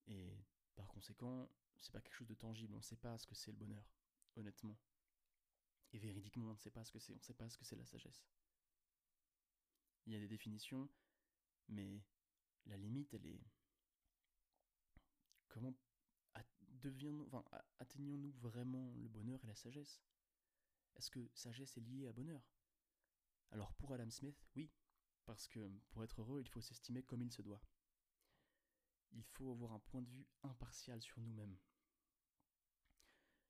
Et 0.08 0.36
par 0.76 0.88
conséquent, 0.88 1.50
c'est 1.78 1.92
pas 1.92 2.02
quelque 2.02 2.16
chose 2.16 2.28
de 2.28 2.36
tangible. 2.36 2.74
On 2.74 2.78
ne 2.78 2.84
sait 2.84 2.96
pas 2.96 3.18
ce 3.18 3.28
que 3.28 3.36
c'est 3.36 3.52
le 3.52 3.58
bonheur, 3.58 3.84
honnêtement. 4.36 4.78
Et 5.94 6.00
véridiquement, 6.00 6.48
on 6.48 6.54
ne 6.54 6.58
sait 6.58 6.72
pas 6.72 6.84
ce 6.84 6.92
que 6.92 7.00
c'est. 7.00 7.14
On 7.14 7.22
sait 7.22 7.34
pas 7.34 7.50
ce 7.50 7.58
que 7.58 7.66
c'est 7.66 7.76
la 7.76 7.86
sagesse. 7.86 8.26
Il 10.06 10.14
y 10.14 10.16
a 10.16 10.20
des 10.20 10.28
définitions, 10.28 10.90
mais 11.68 12.02
la 12.66 12.78
limite, 12.78 13.14
elle 13.14 13.26
est. 13.26 13.44
Comment 15.48 15.74
atteignons-nous 17.80 18.32
vraiment 18.32 18.94
le 18.96 19.08
bonheur 19.10 19.44
et 19.44 19.48
la 19.48 19.56
sagesse? 19.56 20.02
Est-ce 20.96 21.12
que 21.12 21.30
sagesse 21.34 21.78
est 21.78 21.82
liée 21.82 22.08
à 22.08 22.14
bonheur? 22.14 22.42
Alors 23.52 23.74
pour 23.74 23.94
Adam 23.94 24.10
Smith, 24.10 24.48
oui, 24.56 24.72
parce 25.32 25.48
que 25.48 25.66
pour 25.92 26.04
être 26.04 26.20
heureux, 26.20 26.42
il 26.42 26.50
faut 26.50 26.60
s'estimer 26.60 27.04
comme 27.04 27.22
il 27.22 27.32
se 27.32 27.42
doit. 27.42 27.64
Il 29.14 29.24
faut 29.24 29.50
avoir 29.50 29.72
un 29.72 29.80
point 29.80 30.02
de 30.02 30.10
vue 30.10 30.28
impartial 30.44 31.02
sur 31.02 31.22
nous-mêmes. 31.22 31.58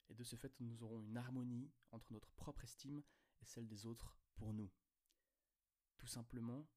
Et 0.08 0.14
de 0.14 0.24
ce 0.24 0.36
fait, 0.36 0.54
nous 0.60 0.84
aurons 0.84 1.02
une 1.02 1.18
harmonie 1.18 1.72
entre 1.90 2.14
notre 2.14 2.30
propre 2.34 2.66
estime 2.66 3.02
et 3.42 3.46
celle 3.46 3.68
des 3.68 3.88
autres 3.88 4.16
pour 4.36 4.54
nous. 4.54 4.72
Tout 5.98 6.06
simplement, 6.06 6.70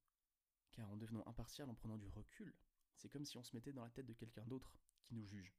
car 0.73 0.91
en 0.91 0.97
devenant 0.97 1.27
impartial, 1.27 1.69
en 1.69 1.75
prenant 1.75 1.99
du 1.99 2.09
recul, 2.09 2.57
c'est 2.97 3.11
comme 3.11 3.27
si 3.27 3.37
on 3.37 3.45
se 3.45 3.55
mettait 3.55 3.75
dans 3.75 3.85
la 3.85 3.91
tête 3.91 4.07
de 4.07 4.15
quelqu'un 4.15 4.47
d'autre 4.47 4.75
qui 5.03 5.15
nous 5.15 5.27
juge. 5.27 5.55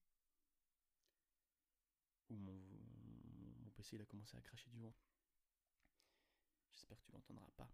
Ou 2.30 2.38
mon, 2.38 2.60
PC 3.76 3.98
il 3.98 4.02
a 4.02 4.06
commencé 4.06 4.36
à 4.38 4.42
cracher 4.42 4.72
du 4.72 4.80
vent. 4.80 4.96
J'espère 6.76 7.00
que 7.00 7.06
tu 7.06 7.12
l'entendras 7.14 7.50
pas. 7.56 7.72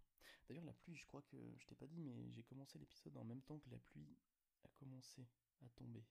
D'ailleurs, 0.48 0.64
la 0.64 0.74
pluie, 0.74 0.96
je 0.96 1.06
crois 1.08 1.24
que 1.24 1.38
je 1.58 1.66
t'ai 1.66 1.76
pas 1.76 1.88
dit, 1.88 2.00
mais 2.00 2.32
j'ai 2.32 2.44
commencé 2.44 2.78
l'épisode 2.78 3.18
en 3.18 3.24
même 3.24 3.42
temps 3.42 3.60
que 3.60 3.70
la 3.70 3.80
pluie 3.80 4.16
a 4.64 4.70
commencé 4.70 5.28
à 5.66 5.70
tomber. 5.70 6.06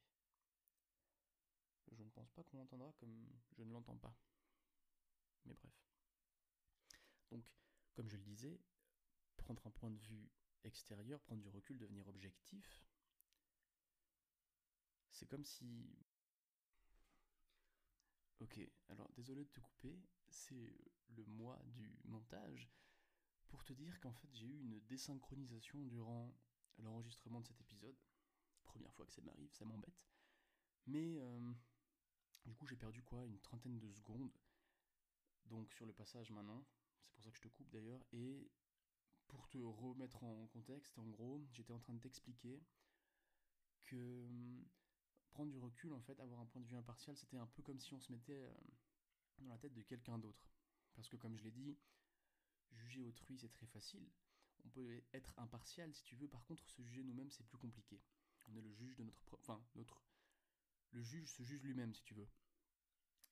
Je 1.93 2.03
ne 2.03 2.11
pense 2.11 2.31
pas 2.31 2.43
qu'on 2.45 2.59
l'entendra 2.59 2.93
comme 2.99 3.29
je 3.53 3.63
ne 3.63 3.73
l'entends 3.73 3.97
pas. 3.97 4.17
Mais 5.45 5.55
bref. 5.55 5.73
Donc, 7.31 7.45
comme 7.95 8.09
je 8.09 8.17
le 8.17 8.23
disais, 8.23 8.61
prendre 9.37 9.65
un 9.67 9.71
point 9.71 9.91
de 9.91 9.99
vue 9.99 10.29
extérieur, 10.65 11.21
prendre 11.21 11.43
du 11.43 11.49
recul, 11.49 11.79
devenir 11.79 12.09
objectif, 12.09 12.85
c'est 15.11 15.27
comme 15.27 15.45
si... 15.45 15.97
Ok, 18.41 18.59
alors 18.89 19.11
désolé 19.13 19.45
de 19.45 19.51
te 19.51 19.61
couper, 19.61 20.01
c'est 20.29 20.75
le 21.09 21.25
mois 21.27 21.61
du 21.67 21.99
montage 22.05 22.71
pour 23.49 23.63
te 23.65 23.75
dire 23.75 24.01
qu'en 24.01 24.15
fait 24.15 24.33
j'ai 24.33 24.47
eu 24.47 24.59
une 24.61 24.81
désynchronisation 24.87 25.85
durant 25.85 26.35
l'enregistrement 26.79 27.41
de 27.41 27.47
cet 27.47 27.61
épisode. 27.61 27.97
Première 28.63 28.95
fois 28.95 29.05
que 29.05 29.13
ça 29.13 29.21
m'arrive, 29.21 29.53
ça 29.53 29.67
m'embête. 29.67 30.09
Mais 30.87 31.19
euh, 31.19 31.53
du 32.47 32.55
coup 32.55 32.67
j'ai 32.67 32.77
perdu 32.77 33.03
quoi 33.03 33.27
Une 33.27 33.41
trentaine 33.41 33.79
de 33.79 33.91
secondes. 33.91 34.33
Donc 35.45 35.73
sur 35.75 35.85
le 35.85 35.93
passage 35.93 36.31
maintenant, 36.31 36.65
c'est 37.03 37.13
pour 37.13 37.23
ça 37.23 37.31
que 37.31 37.37
je 37.37 37.43
te 37.43 37.49
coupe 37.49 37.71
d'ailleurs, 37.71 38.03
et 38.13 38.51
pour 39.27 39.49
te 39.49 39.59
remettre 39.59 40.25
en 40.25 40.47
contexte, 40.47 40.99
en 40.99 41.07
gros, 41.07 41.45
j'étais 41.53 41.73
en 41.73 41.79
train 41.79 41.95
de 41.95 42.01
t'expliquer 42.01 42.63
que 43.85 44.25
hum, 44.25 44.65
prendre 45.31 45.51
du 45.51 45.59
recul, 45.59 45.93
en 45.93 46.01
fait, 46.01 46.19
avoir 46.21 46.41
un 46.41 46.47
point 46.47 46.61
de 46.61 46.67
vue 46.67 46.77
impartial, 46.77 47.17
c'était 47.17 47.37
un 47.37 47.47
peu 47.47 47.63
comme 47.63 47.81
si 47.81 47.95
on 47.95 48.01
se 48.01 48.13
mettait 48.13 48.43
euh, 48.43 48.55
dans 49.39 49.49
la 49.49 49.59
tête 49.59 49.73
de 49.75 49.83
quelqu'un 49.83 50.19
d'autre. 50.19 50.53
Parce 50.95 51.09
que 51.09 51.17
comme 51.17 51.37
je 51.37 51.45
l'ai 51.45 51.51
dit, 51.51 51.77
juger 52.73 53.03
autrui, 53.03 53.39
c'est 53.39 53.53
très 53.53 53.67
facile. 53.67 54.07
On 54.65 54.69
peut 54.69 55.03
être 55.13 55.33
impartial 55.39 55.93
si 55.95 56.03
tu 56.05 56.17
veux, 56.17 56.29
par 56.29 56.45
contre, 56.45 56.63
se 56.69 56.83
juger 56.83 57.03
nous-mêmes, 57.03 57.31
c'est 57.31 57.47
plus 57.47 57.59
compliqué. 57.59 58.01
On 58.49 58.57
est 58.57 58.61
le 58.61 58.73
juge 58.73 58.95
de 58.97 59.05
notre... 59.05 59.35
Enfin, 59.35 59.63
notre... 59.75 60.03
Le 60.93 61.03
juge 61.03 61.29
se 61.31 61.43
juge 61.43 61.63
lui-même, 61.63 61.95
si 61.95 62.03
tu 62.03 62.15
veux. 62.15 62.29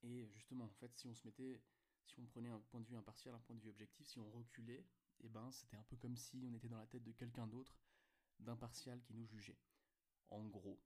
Et 0.05 0.27
justement, 0.29 0.65
en 0.65 0.75
fait, 0.75 0.97
si 0.97 1.07
on 1.07 1.15
se 1.15 1.27
mettait... 1.27 1.61
Si 2.07 2.19
on 2.21 2.27
prenait 2.27 2.49
un 2.49 2.61
point 2.61 2.81
de 2.81 2.87
vue 2.87 2.97
impartial, 2.97 3.35
un 3.35 3.41
point 3.41 3.55
de 3.55 3.61
vue 3.61 3.69
objectif, 3.69 4.07
si 4.07 4.19
on 4.19 4.31
reculait, 4.31 4.83
eh 5.21 5.29
ben 5.29 5.51
c'était 5.53 5.77
un 5.77 5.83
peu 5.83 5.97
comme 5.97 6.17
si 6.17 6.43
on 6.43 6.55
était 6.55 6.69
dans 6.69 6.79
la 6.79 6.87
tête 6.87 7.05
de 7.05 7.13
quelqu'un 7.13 7.47
d'autre, 7.47 7.79
d'impartial 8.39 8.99
qui 9.03 9.13
nous 9.13 9.27
jugeait. 9.27 9.59
En 10.31 10.47
gros. 10.47 10.81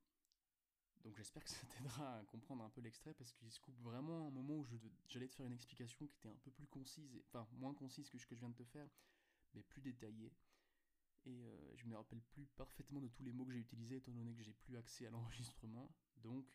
Donc 1.02 1.16
j'espère 1.16 1.42
que 1.42 1.50
ça 1.50 1.66
t'aidera 1.66 2.18
à 2.18 2.24
comprendre 2.24 2.64
un 2.64 2.70
peu 2.70 2.80
l'extrait 2.80 3.14
parce 3.14 3.32
qu'il 3.32 3.50
se 3.50 3.60
coupe 3.60 3.78
vraiment 3.80 4.28
un 4.28 4.30
moment 4.30 4.54
où 4.54 4.66
j'allais 5.08 5.28
te 5.28 5.34
faire 5.34 5.46
une 5.46 5.52
explication 5.52 6.06
qui 6.06 6.16
était 6.16 6.28
un 6.28 6.36
peu 6.42 6.50
plus 6.50 6.66
concise, 6.66 7.20
enfin 7.28 7.46
moins 7.52 7.74
concise 7.74 8.08
que 8.08 8.18
ce 8.18 8.26
que 8.26 8.34
je 8.34 8.40
viens 8.40 8.50
de 8.50 8.54
te 8.54 8.64
faire, 8.64 8.88
mais 9.54 9.62
plus 9.62 9.80
détaillée. 9.80 10.32
Et 11.24 11.44
euh, 11.44 11.76
je 11.76 11.86
me 11.86 11.96
rappelle 11.96 12.20
plus 12.20 12.46
parfaitement 12.56 13.00
de 13.00 13.08
tous 13.08 13.22
les 13.22 13.32
mots 13.32 13.44
que 13.44 13.52
j'ai 13.52 13.60
utilisés 13.60 13.96
étant 13.96 14.12
donné 14.12 14.34
que 14.34 14.42
j'ai 14.42 14.54
plus 14.54 14.76
accès 14.76 15.06
à 15.06 15.10
l'enregistrement. 15.10 15.88
Donc 16.16 16.46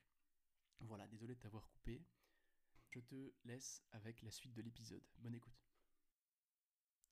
voilà, 0.79 1.07
désolé 1.07 1.35
de 1.35 1.39
t'avoir 1.39 1.67
coupé. 1.69 2.03
Je 2.89 2.99
te 2.99 3.33
laisse 3.45 3.83
avec 3.91 4.21
la 4.21 4.31
suite 4.31 4.53
de 4.53 4.61
l'épisode. 4.61 5.03
Bonne 5.17 5.35
écoute 5.35 5.67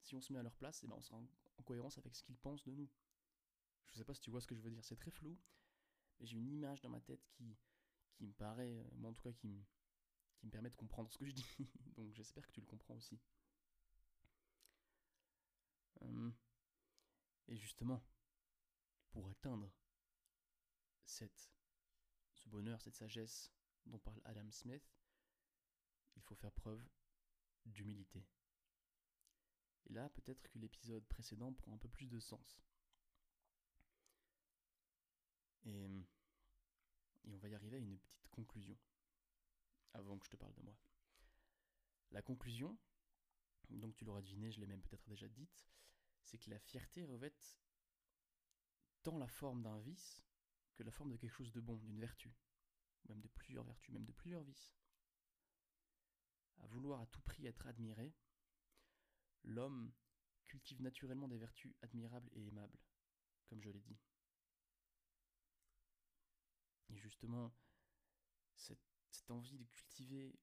si 0.06 0.14
on 0.14 0.20
se 0.20 0.32
met 0.32 0.38
à 0.38 0.42
leur 0.42 0.54
place, 0.54 0.82
eh 0.84 0.86
ben 0.86 0.94
on 0.96 1.02
sera 1.02 1.16
en, 1.16 1.62
cohérence 1.64 1.98
avec 1.98 2.14
ce 2.14 2.22
qu'ils 2.22 2.36
pensent 2.36 2.62
de 2.62 2.70
nous. 2.70 2.88
Je 3.88 3.98
sais 3.98 4.04
pas 4.04 4.14
si 4.14 4.20
tu 4.20 4.30
vois 4.30 4.40
ce 4.40 4.46
que 4.46 4.54
je 4.54 4.60
veux 4.60 4.70
dire, 4.70 4.84
c'est 4.84 4.96
très 4.96 5.10
flou, 5.10 5.36
j'ai 6.20 6.36
une 6.36 6.50
image 6.50 6.80
dans 6.80 6.88
ma 6.88 7.00
tête 7.00 7.24
qui, 7.30 7.56
qui 8.14 8.26
me 8.26 8.32
paraît, 8.32 8.74
euh, 8.78 8.84
moi 8.94 9.10
en 9.10 9.14
tout 9.14 9.22
cas, 9.22 9.32
qui 9.32 9.46
me, 9.46 9.62
qui 10.36 10.46
me 10.46 10.50
permet 10.50 10.70
de 10.70 10.76
comprendre 10.76 11.10
ce 11.10 11.18
que 11.18 11.26
je 11.26 11.32
dis. 11.32 11.46
Donc 11.96 12.12
j'espère 12.12 12.46
que 12.46 12.52
tu 12.52 12.60
le 12.60 12.66
comprends 12.66 12.94
aussi. 12.94 13.20
Hum. 16.02 16.34
et 17.48 17.56
justement, 17.56 18.04
pour 19.10 19.28
atteindre 19.30 19.72
cette, 21.06 21.50
ce 22.34 22.48
bonheur, 22.50 22.80
cette 22.82 22.94
sagesse 22.94 23.50
dont 23.86 23.98
parle 23.98 24.20
Adam 24.24 24.50
Smith, 24.50 24.84
il 26.16 26.22
faut 26.22 26.34
faire 26.34 26.52
preuve 26.52 26.86
d'humilité. 27.64 28.26
Et 29.86 29.92
là, 29.94 30.08
peut-être 30.10 30.42
que 30.42 30.58
l'épisode 30.58 31.06
précédent 31.06 31.52
prend 31.54 31.72
un 31.72 31.78
peu 31.78 31.88
plus 31.88 32.08
de 32.08 32.20
sens. 32.20 32.65
Et, 35.66 35.84
et 37.24 37.32
on 37.32 37.38
va 37.38 37.48
y 37.48 37.54
arriver 37.54 37.76
à 37.76 37.80
une 37.80 37.98
petite 37.98 38.28
conclusion, 38.28 38.76
avant 39.92 40.18
que 40.18 40.24
je 40.24 40.30
te 40.30 40.36
parle 40.36 40.54
de 40.54 40.62
moi. 40.62 40.76
La 42.10 42.22
conclusion, 42.22 42.76
donc 43.70 43.94
tu 43.96 44.04
l'auras 44.04 44.22
deviné, 44.22 44.50
je 44.50 44.60
l'ai 44.60 44.66
même 44.66 44.82
peut-être 44.82 45.08
déjà 45.08 45.28
dite, 45.28 45.68
c'est 46.22 46.38
que 46.38 46.50
la 46.50 46.58
fierté 46.58 47.04
revêt 47.04 47.34
tant 49.02 49.18
la 49.18 49.28
forme 49.28 49.62
d'un 49.62 49.78
vice 49.78 50.22
que 50.74 50.82
la 50.82 50.90
forme 50.90 51.10
de 51.10 51.16
quelque 51.16 51.32
chose 51.32 51.52
de 51.52 51.60
bon, 51.60 51.76
d'une 51.76 51.98
vertu, 51.98 52.34
même 53.08 53.20
de 53.20 53.28
plusieurs 53.28 53.64
vertus, 53.64 53.92
même 53.92 54.04
de 54.04 54.12
plusieurs 54.12 54.42
vices. 54.42 54.74
À 56.58 56.66
vouloir 56.66 57.00
à 57.00 57.06
tout 57.06 57.22
prix 57.22 57.46
être 57.46 57.66
admiré, 57.66 58.12
l'homme 59.44 59.92
cultive 60.44 60.82
naturellement 60.82 61.28
des 61.28 61.38
vertus 61.38 61.74
admirables 61.82 62.28
et 62.32 62.46
aimables, 62.46 62.78
comme 63.46 63.62
je 63.62 63.70
l'ai 63.70 63.80
dit. 63.80 63.98
Et 66.90 66.96
justement, 66.96 67.52
cette, 68.54 68.78
envie 69.28 69.58
de 69.58 69.64
cultiver, 69.64 70.38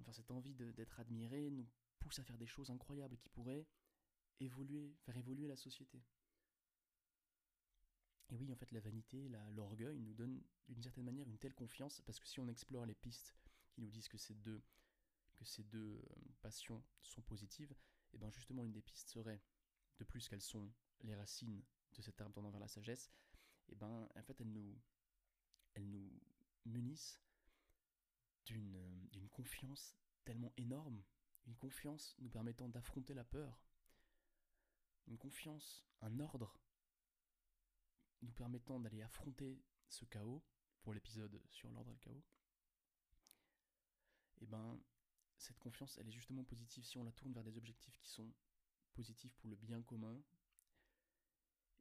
enfin 0.00 0.12
cette 0.12 0.30
envie 0.30 0.54
d'être 0.54 1.00
admiré 1.00 1.50
nous 1.50 1.68
pousse 1.98 2.18
à 2.18 2.24
faire 2.24 2.38
des 2.38 2.46
choses 2.46 2.70
incroyables 2.70 3.16
qui 3.18 3.28
pourraient 3.28 3.66
évoluer, 4.40 4.94
faire 5.04 5.16
évoluer 5.16 5.46
la 5.46 5.56
société. 5.56 6.02
Et 8.30 8.36
oui, 8.36 8.50
en 8.50 8.56
fait, 8.56 8.70
la 8.72 8.80
vanité, 8.80 9.28
l'orgueil 9.50 10.00
nous 10.00 10.14
donne 10.14 10.42
d'une 10.68 10.82
certaine 10.82 11.04
manière 11.04 11.28
une 11.28 11.38
telle 11.38 11.54
confiance, 11.54 12.00
parce 12.00 12.18
que 12.18 12.26
si 12.26 12.40
on 12.40 12.48
explore 12.48 12.86
les 12.86 12.94
pistes 12.94 13.36
qui 13.70 13.82
nous 13.82 13.90
disent 13.90 14.08
que 14.08 14.16
ces 14.16 14.34
deux, 14.34 14.62
que 15.34 15.44
ces 15.44 15.62
deux 15.64 15.96
euh, 15.96 16.34
passions 16.40 16.82
sont 17.02 17.20
positives, 17.22 17.74
et 18.14 18.18
bien 18.18 18.30
justement 18.30 18.62
l'une 18.62 18.72
des 18.72 18.80
pistes 18.80 19.10
serait, 19.10 19.42
de 19.98 20.04
plus 20.04 20.28
qu'elles 20.28 20.42
sont 20.42 20.72
les 21.02 21.14
racines 21.14 21.62
de 21.92 22.02
cet 22.02 22.20
arbre 22.20 22.34
tendant 22.34 22.50
vers 22.50 22.60
la 22.60 22.68
sagesse, 22.68 23.10
et 23.68 23.74
ben 23.74 24.08
en 24.16 24.22
fait 24.22 24.40
elles 24.40 24.50
nous, 24.50 24.80
elles 25.74 25.88
nous 25.88 26.10
munissent 26.64 27.20
d'une, 28.46 29.28
confiance 29.30 29.96
tellement 30.24 30.52
énorme, 30.56 31.02
une 31.46 31.56
confiance 31.56 32.14
nous 32.18 32.28
permettant 32.28 32.68
d'affronter 32.68 33.14
la 33.14 33.24
peur, 33.24 33.64
une 35.06 35.16
confiance, 35.16 35.86
un 36.00 36.20
ordre 36.20 36.60
nous 38.20 38.32
permettant 38.32 38.78
d'aller 38.78 39.02
affronter 39.02 39.64
ce 39.88 40.04
chaos, 40.04 40.44
pour 40.82 40.94
l'épisode 40.94 41.40
sur 41.50 41.70
l'ordre 41.70 41.90
et 41.90 41.94
le 41.94 42.00
chaos, 42.00 42.24
et 44.40 44.46
ben 44.46 44.80
cette 45.38 45.58
confiance, 45.58 45.98
elle 45.98 46.08
est 46.08 46.12
justement 46.12 46.44
positive 46.44 46.84
si 46.84 46.98
on 46.98 47.04
la 47.04 47.12
tourne 47.12 47.32
vers 47.32 47.42
des 47.42 47.56
objectifs 47.56 47.98
qui 47.98 48.08
sont 48.08 48.32
positifs 48.92 49.34
pour 49.36 49.48
le 49.50 49.56
bien 49.56 49.82
commun. 49.82 50.22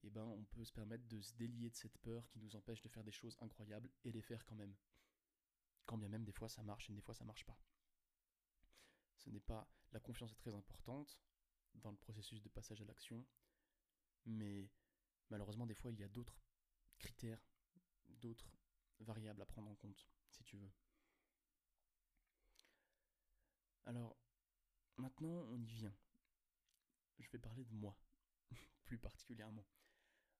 Eh 0.04 0.10
ben, 0.10 0.24
on 0.24 0.44
peut 0.46 0.66
se 0.66 0.74
permettre 0.74 1.08
de 1.08 1.22
se 1.22 1.34
délier 1.36 1.70
de 1.70 1.76
cette 1.76 1.98
peur 2.00 2.28
qui 2.30 2.40
nous 2.40 2.56
empêche 2.56 2.82
de 2.82 2.90
faire 2.90 3.04
des 3.04 3.12
choses 3.12 3.38
incroyables 3.42 3.90
et 4.04 4.12
les 4.12 4.22
faire 4.22 4.46
quand 4.46 4.56
même. 4.56 4.76
Quand 5.86 5.98
bien 5.98 6.10
même 6.10 6.24
des 6.24 6.32
fois 6.32 6.50
ça 6.50 6.64
marche 6.64 6.90
et 6.90 6.94
des 6.94 7.02
fois 7.02 7.14
ça 7.14 7.26
marche 7.26 7.46
pas. 7.46 7.58
Ce 9.18 9.30
n'est 9.30 9.40
pas 9.40 9.68
la 9.92 10.00
confiance 10.00 10.32
est 10.32 10.36
très 10.36 10.56
importante 10.56 11.20
dans 11.76 11.92
le 11.92 11.98
processus 11.98 12.42
de 12.42 12.50
passage 12.50 12.82
à 12.82 12.86
l'action, 12.86 13.26
mais 14.26 14.70
malheureusement 15.30 15.68
des 15.68 15.76
fois 15.76 15.92
il 15.92 16.00
y 16.00 16.04
a 16.04 16.08
d'autres 16.08 16.42
critères, 16.98 17.44
d'autres 18.08 18.52
variables 19.00 19.42
à 19.42 19.46
prendre 19.46 19.70
en 19.70 19.76
compte, 19.76 20.08
si 20.30 20.44
tu 20.44 20.58
veux. 20.58 20.72
Alors, 23.86 24.16
maintenant, 24.98 25.46
on 25.50 25.60
y 25.60 25.72
vient. 25.72 25.94
Je 27.20 27.30
vais 27.30 27.40
parler 27.40 27.66
de 27.66 27.74
moi, 27.74 27.98
plus 28.86 28.98
particulièrement. 28.98 29.66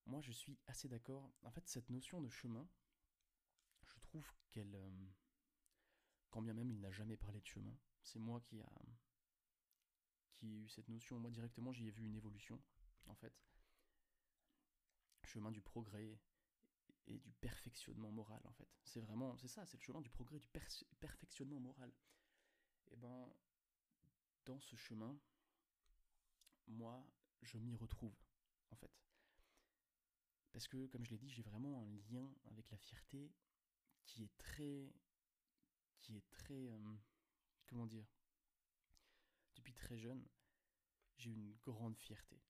Moi, 0.06 0.22
je 0.22 0.32
suis 0.32 0.58
assez 0.68 0.88
d'accord. 0.88 1.32
En 1.44 1.52
fait, 1.52 1.68
cette 1.68 1.90
notion 1.90 2.22
de 2.22 2.30
chemin, 2.30 2.68
je 3.84 4.00
trouve 4.00 4.30
qu'elle... 4.50 4.76
Euh, 4.76 5.08
quand 6.30 6.42
bien 6.42 6.54
même 6.54 6.72
il 6.72 6.80
n'a 6.80 6.92
jamais 6.92 7.18
parlé 7.18 7.42
de 7.42 7.46
chemin, 7.46 7.78
c'est 8.02 8.20
moi 8.20 8.40
qui 8.42 8.62
a, 8.62 8.72
qui 10.34 10.48
ai 10.48 10.56
eu 10.58 10.68
cette 10.70 10.88
notion. 10.88 11.20
Moi, 11.20 11.30
directement, 11.30 11.72
j'y 11.72 11.88
ai 11.88 11.92
vu 11.92 12.06
une 12.06 12.16
évolution, 12.16 12.62
en 13.06 13.16
fait. 13.16 13.34
Chemin 15.24 15.52
du 15.52 15.62
progrès 15.62 16.20
et 17.08 17.20
du 17.20 17.32
perfectionnement 17.34 18.12
moral, 18.12 18.42
en 18.46 18.54
fait. 18.54 18.68
C'est 18.84 19.02
vraiment, 19.02 19.38
c'est 19.38 19.48
ça, 19.48 19.66
c'est 19.66 19.78
le 19.78 19.84
chemin 19.84 20.02
du 20.02 20.10
progrès, 20.10 20.40
du 20.40 20.50
perfectionnement 21.00 21.60
moral. 21.60 21.92
Et 22.90 22.94
eh 22.94 22.98
ben, 22.98 23.34
dans 24.46 24.60
ce 24.60 24.76
chemin, 24.76 25.18
moi, 26.68 27.06
je 27.42 27.58
m'y 27.58 27.76
retrouve, 27.76 28.16
en 28.72 28.76
fait. 28.76 28.92
Parce 30.52 30.68
que, 30.68 30.86
comme 30.88 31.06
je 31.06 31.12
l'ai 31.12 31.18
dit, 31.18 31.30
j'ai 31.30 31.44
vraiment 31.44 31.82
un 31.82 31.90
lien 32.12 32.30
avec 32.46 32.70
la 32.72 32.78
fierté 32.78 33.32
qui 34.06 34.24
est 34.24 34.38
très. 34.38 34.94
qui 36.02 36.18
est 36.18 36.30
très. 36.30 36.70
Euh, 36.70 36.96
comment 37.68 37.86
dire 37.86 38.06
Depuis 39.56 39.74
très 39.74 39.98
jeune, 39.98 40.28
j'ai 41.18 41.32
une 41.32 41.56
grande 41.64 41.98
fierté. 41.98 42.42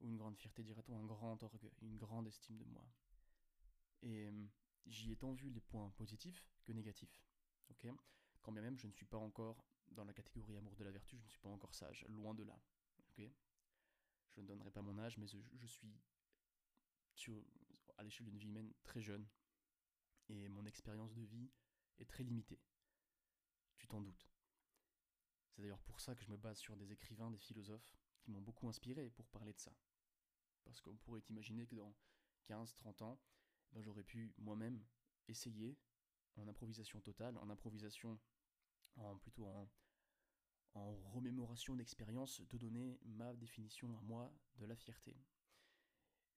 Ou 0.00 0.08
une 0.08 0.16
grande 0.16 0.36
fierté, 0.36 0.62
dirait-on, 0.62 0.96
un 0.96 1.04
grand 1.04 1.42
orgueil, 1.42 1.72
une 1.82 1.96
grande 1.96 2.26
estime 2.26 2.56
de 2.56 2.64
moi. 2.64 2.86
Et 4.02 4.26
euh, 4.26 4.46
j'y 4.86 5.12
ai 5.12 5.16
tant 5.16 5.32
vu 5.32 5.50
les 5.50 5.60
points 5.60 5.90
positifs 5.90 6.48
que 6.64 6.72
négatifs. 6.72 7.22
Ok? 7.70 7.86
Quand 8.42 8.52
bien 8.52 8.62
même 8.62 8.78
je 8.78 8.86
ne 8.86 8.92
suis 8.92 9.04
pas 9.04 9.18
encore 9.18 9.64
dans 9.90 10.04
la 10.04 10.12
catégorie 10.12 10.56
amour 10.56 10.74
de 10.76 10.84
la 10.84 10.90
vertu, 10.90 11.18
je 11.18 11.24
ne 11.24 11.28
suis 11.28 11.40
pas 11.40 11.48
encore 11.48 11.74
sage, 11.74 12.04
loin 12.08 12.34
de 12.34 12.44
là. 12.44 12.58
Ok? 13.00 13.22
Je 14.32 14.40
ne 14.40 14.46
donnerai 14.46 14.70
pas 14.70 14.82
mon 14.82 14.98
âge, 14.98 15.18
mais 15.18 15.26
je, 15.26 15.66
suis 15.66 15.92
à 17.96 18.02
l'échelle 18.02 18.26
d'une 18.26 18.38
vie 18.38 18.46
humaine 18.46 18.72
très 18.82 19.00
jeune. 19.00 19.28
Et 20.28 20.48
mon 20.48 20.64
expérience 20.64 21.12
de 21.14 21.22
vie 21.22 21.50
est 21.98 22.08
très 22.08 22.24
limitée. 22.24 22.60
Tu 23.76 23.86
t'en 23.88 24.00
doutes. 24.00 24.30
C'est 25.50 25.62
d'ailleurs 25.62 25.82
pour 25.82 26.00
ça 26.00 26.14
que 26.14 26.22
je 26.22 26.30
me 26.30 26.36
base 26.36 26.58
sur 26.58 26.76
des 26.76 26.92
écrivains, 26.92 27.30
des 27.30 27.38
philosophes, 27.38 27.92
qui 28.20 28.30
m'ont 28.30 28.40
beaucoup 28.40 28.68
inspiré 28.68 29.10
pour 29.10 29.26
parler 29.28 29.52
de 29.52 29.58
ça. 29.58 29.74
Parce 30.64 30.80
qu'on 30.80 30.96
pourrait 30.96 31.22
imaginer 31.28 31.66
que 31.66 31.74
dans 31.74 31.94
15-30 32.48 33.02
ans, 33.02 33.20
ben 33.72 33.82
j'aurais 33.82 34.04
pu 34.04 34.32
moi-même 34.38 34.84
essayer, 35.28 35.78
en 36.36 36.48
improvisation 36.48 37.00
totale, 37.00 37.36
en 37.38 37.50
improvisation, 37.50 38.18
en 38.96 39.16
plutôt 39.18 39.46
en, 39.46 39.68
en 40.74 40.92
remémoration 41.10 41.74
d'expérience, 41.74 42.40
de 42.48 42.58
donner 42.58 42.98
ma 43.04 43.34
définition 43.34 43.96
à 43.98 44.00
moi 44.02 44.32
de 44.56 44.66
la 44.66 44.76
fierté. 44.76 45.16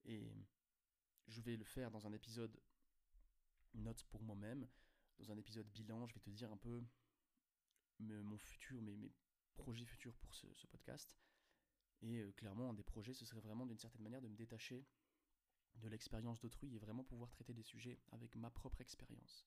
Et 0.06 0.34
je 1.28 1.42
vais 1.42 1.56
le 1.56 1.64
faire 1.64 1.92
dans 1.92 2.06
un 2.08 2.14
épisode 2.14 2.60
note 3.74 4.04
pour 4.06 4.22
moi-même, 4.24 4.68
dans 5.20 5.32
un 5.32 5.38
épisode 5.38 5.68
bilan, 5.68 6.08
je 6.08 6.14
vais 6.14 6.20
te 6.20 6.30
dire 6.30 6.52
un 6.52 6.58
peu 6.58 6.84
mon 8.00 8.38
futur, 8.38 8.82
mes, 8.82 9.12
projets 9.56 9.86
futurs 9.86 10.16
pour 10.18 10.34
ce, 10.34 10.48
podcast. 10.68 11.16
Et 12.02 12.20
euh, 12.20 12.32
clairement, 12.34 12.70
un 12.70 12.74
des 12.74 12.84
projets, 12.84 13.14
ce 13.14 13.26
serait 13.26 13.40
vraiment 13.40 13.66
d'une 13.66 13.78
certaine 13.78 14.02
manière 14.02 14.22
de 14.22 14.28
me 14.28 14.36
détacher 14.36 14.86
de 15.76 15.88
l'expérience 15.88 16.40
d'autrui 16.40 16.76
et 16.76 16.80
vraiment 16.80 17.04
pouvoir 17.04 17.30
traiter 17.32 17.54
des 17.54 17.64
sujets 17.64 18.00
avec 18.12 18.36
ma 18.36 18.50
propre 18.50 18.82
expérience. 18.82 19.46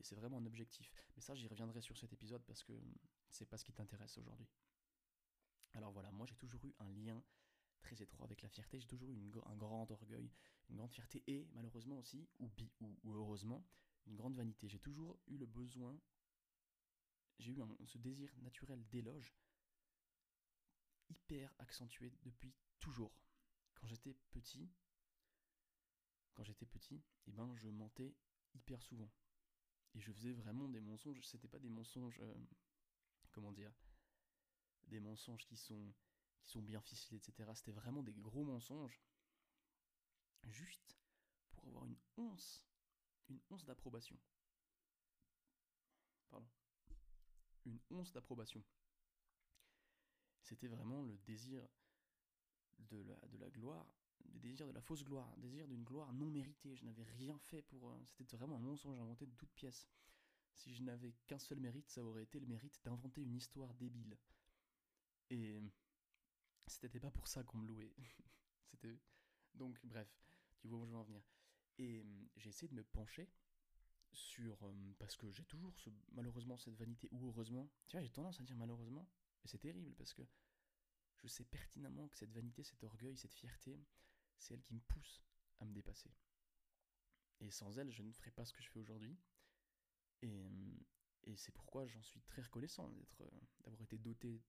Et 0.00 0.04
c'est 0.04 0.14
vraiment 0.14 0.38
un 0.38 0.46
objectif. 0.46 0.92
Mais 1.16 1.22
ça, 1.22 1.34
j'y 1.34 1.46
reviendrai 1.46 1.80
sur 1.80 1.96
cet 1.96 2.12
épisode 2.12 2.44
parce 2.44 2.64
que 2.64 2.72
c'est 3.30 3.46
pas 3.46 3.58
ce 3.58 3.64
qui 3.64 3.72
t'intéresse 3.72 4.18
aujourd'hui. 4.18 4.48
Alors 5.74 5.92
voilà, 5.92 6.10
moi 6.12 6.26
j'ai 6.26 6.36
toujours 6.36 6.64
eu 6.64 6.74
un 6.78 6.88
lien 6.90 7.22
très 7.84 8.02
étroit 8.02 8.26
avec 8.26 8.42
la 8.42 8.48
fierté, 8.48 8.80
j'ai 8.80 8.88
toujours 8.88 9.12
eu 9.12 9.30
un 9.46 9.56
grand 9.56 9.90
orgueil, 9.90 10.30
une 10.70 10.76
grande 10.76 10.92
fierté 10.92 11.22
et 11.26 11.46
malheureusement 11.52 11.98
aussi, 11.98 12.26
ou, 12.40 12.50
ou, 12.80 13.14
heureusement, 13.14 13.64
une 14.06 14.16
grande 14.16 14.34
vanité. 14.34 14.68
J'ai 14.68 14.80
toujours 14.80 15.18
eu 15.28 15.36
le 15.36 15.46
besoin, 15.46 15.96
j'ai 17.38 17.52
eu 17.52 17.62
ce 17.86 17.98
désir 17.98 18.34
naturel 18.38 18.84
d'éloge 18.88 19.32
hyper 21.10 21.52
accentué 21.58 22.12
depuis 22.22 22.54
toujours. 22.80 23.12
Quand 23.74 23.86
j'étais 23.86 24.14
petit, 24.32 24.70
quand 26.34 26.42
j'étais 26.42 26.66
petit, 26.66 27.02
eh 27.26 27.32
ben 27.32 27.54
je 27.56 27.68
mentais 27.68 28.16
hyper 28.54 28.82
souvent. 28.82 29.10
Et 29.94 30.00
je 30.00 30.10
faisais 30.10 30.32
vraiment 30.32 30.68
des 30.68 30.80
mensonges, 30.80 31.20
c'était 31.24 31.48
pas 31.48 31.60
des 31.60 31.68
mensonges 31.68 32.18
euh, 32.20 32.34
comment 33.30 33.52
dire 33.52 33.72
des 34.88 35.00
mensonges 35.00 35.46
qui 35.46 35.56
sont 35.56 35.94
sont 36.44 36.62
bien 36.62 36.80
ficelés, 36.80 37.16
etc. 37.16 37.50
C'était 37.54 37.72
vraiment 37.72 38.02
des 38.02 38.14
gros 38.14 38.44
mensonges, 38.44 39.00
juste 40.44 40.98
pour 41.52 41.66
avoir 41.66 41.84
une 41.86 41.96
once, 42.16 42.66
une 43.28 43.40
once 43.50 43.64
d'approbation. 43.64 44.18
Pardon. 46.30 46.48
Une 47.64 47.80
once 47.90 48.12
d'approbation. 48.12 48.62
C'était 50.42 50.68
vraiment 50.68 51.02
le 51.02 51.16
désir 51.18 51.66
de 52.78 53.02
la, 53.02 53.16
de 53.28 53.38
la 53.38 53.48
gloire, 53.48 53.86
le 54.32 54.40
désir 54.40 54.66
de 54.66 54.72
la 54.72 54.82
fausse 54.82 55.04
gloire, 55.04 55.32
un 55.36 55.38
désir 55.38 55.66
d'une 55.66 55.84
gloire 55.84 56.12
non 56.12 56.30
méritée. 56.30 56.76
Je 56.76 56.84
n'avais 56.84 57.04
rien 57.04 57.38
fait 57.38 57.62
pour. 57.62 57.90
Euh, 57.90 57.98
c'était 58.12 58.36
vraiment 58.36 58.56
un 58.56 58.60
mensonge 58.60 58.98
inventé 59.00 59.26
de 59.26 59.34
toutes 59.34 59.52
pièces. 59.54 59.88
Si 60.52 60.74
je 60.74 60.82
n'avais 60.82 61.12
qu'un 61.26 61.38
seul 61.38 61.58
mérite, 61.58 61.88
ça 61.88 62.04
aurait 62.04 62.22
été 62.22 62.38
le 62.38 62.46
mérite 62.46 62.78
d'inventer 62.84 63.22
une 63.22 63.34
histoire 63.34 63.74
débile. 63.74 64.16
Et 65.30 65.58
c'était 66.66 67.00
pas 67.00 67.10
pour 67.10 67.28
ça 67.28 67.42
qu'on 67.44 67.58
me 67.58 67.66
louait. 67.66 67.92
C'était. 68.70 68.98
Donc, 69.54 69.78
bref, 69.84 70.08
tu 70.58 70.68
vois 70.68 70.78
où 70.78 70.86
je 70.86 70.90
veux 70.90 70.96
en 70.96 71.04
venir. 71.04 71.22
Et 71.78 72.00
hum, 72.00 72.28
j'ai 72.36 72.48
essayé 72.50 72.68
de 72.68 72.74
me 72.74 72.84
pencher 72.84 73.30
sur. 74.12 74.62
Hum, 74.62 74.94
parce 74.98 75.16
que 75.16 75.30
j'ai 75.30 75.44
toujours 75.44 75.74
malheureusement 76.12 76.56
cette 76.58 76.76
vanité, 76.76 77.08
ou 77.12 77.28
heureusement. 77.28 77.70
Tu 77.88 77.96
vois, 77.96 78.02
j'ai 78.02 78.10
tendance 78.10 78.40
à 78.40 78.42
dire 78.42 78.56
malheureusement, 78.56 79.08
mais 79.42 79.48
c'est 79.48 79.58
terrible 79.58 79.94
parce 79.94 80.14
que 80.14 80.22
je 81.16 81.28
sais 81.28 81.44
pertinemment 81.44 82.08
que 82.08 82.16
cette 82.16 82.32
vanité, 82.32 82.62
cet 82.62 82.82
orgueil, 82.84 83.16
cette 83.16 83.34
fierté, 83.34 83.80
c'est 84.38 84.54
elle 84.54 84.62
qui 84.62 84.74
me 84.74 84.80
pousse 84.80 85.22
à 85.60 85.64
me 85.64 85.72
dépasser. 85.72 86.10
Et 87.40 87.50
sans 87.50 87.78
elle, 87.78 87.90
je 87.90 88.02
ne 88.02 88.12
ferais 88.12 88.30
pas 88.30 88.44
ce 88.44 88.52
que 88.52 88.62
je 88.62 88.68
fais 88.68 88.78
aujourd'hui. 88.78 89.16
Et, 90.22 90.46
hum, 90.46 90.78
et 91.24 91.36
c'est 91.36 91.52
pourquoi 91.52 91.86
j'en 91.86 92.02
suis 92.02 92.20
très 92.22 92.42
reconnaissant 92.42 92.90
d'avoir 93.60 93.82
été 93.82 93.98
doté 93.98 94.42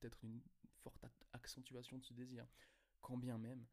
peut-être 0.00 0.22
une 0.24 0.42
forte 0.82 1.04
accentuation 1.48 1.96
de 1.96 2.04
ce 2.04 2.12
désir. 2.12 2.46
Quand 3.00 3.16
bien 3.16 3.38
même, 3.38 3.66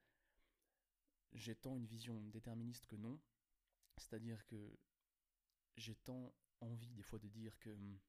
j'ai 1.34 1.56
tant 1.56 1.76
une 1.76 1.86
vision 1.86 2.22
déterministe 2.30 2.86
que 2.86 2.96
non. 2.96 3.20
C'est-à-dire 3.98 4.46
que 4.46 4.78
j'ai 5.76 5.96
tant 5.96 6.34
envie 6.62 6.94
des 6.94 7.04
fois 7.04 7.20
de 7.20 7.28
dire 7.28 7.60
que 7.60 7.70
hum, 7.70 8.00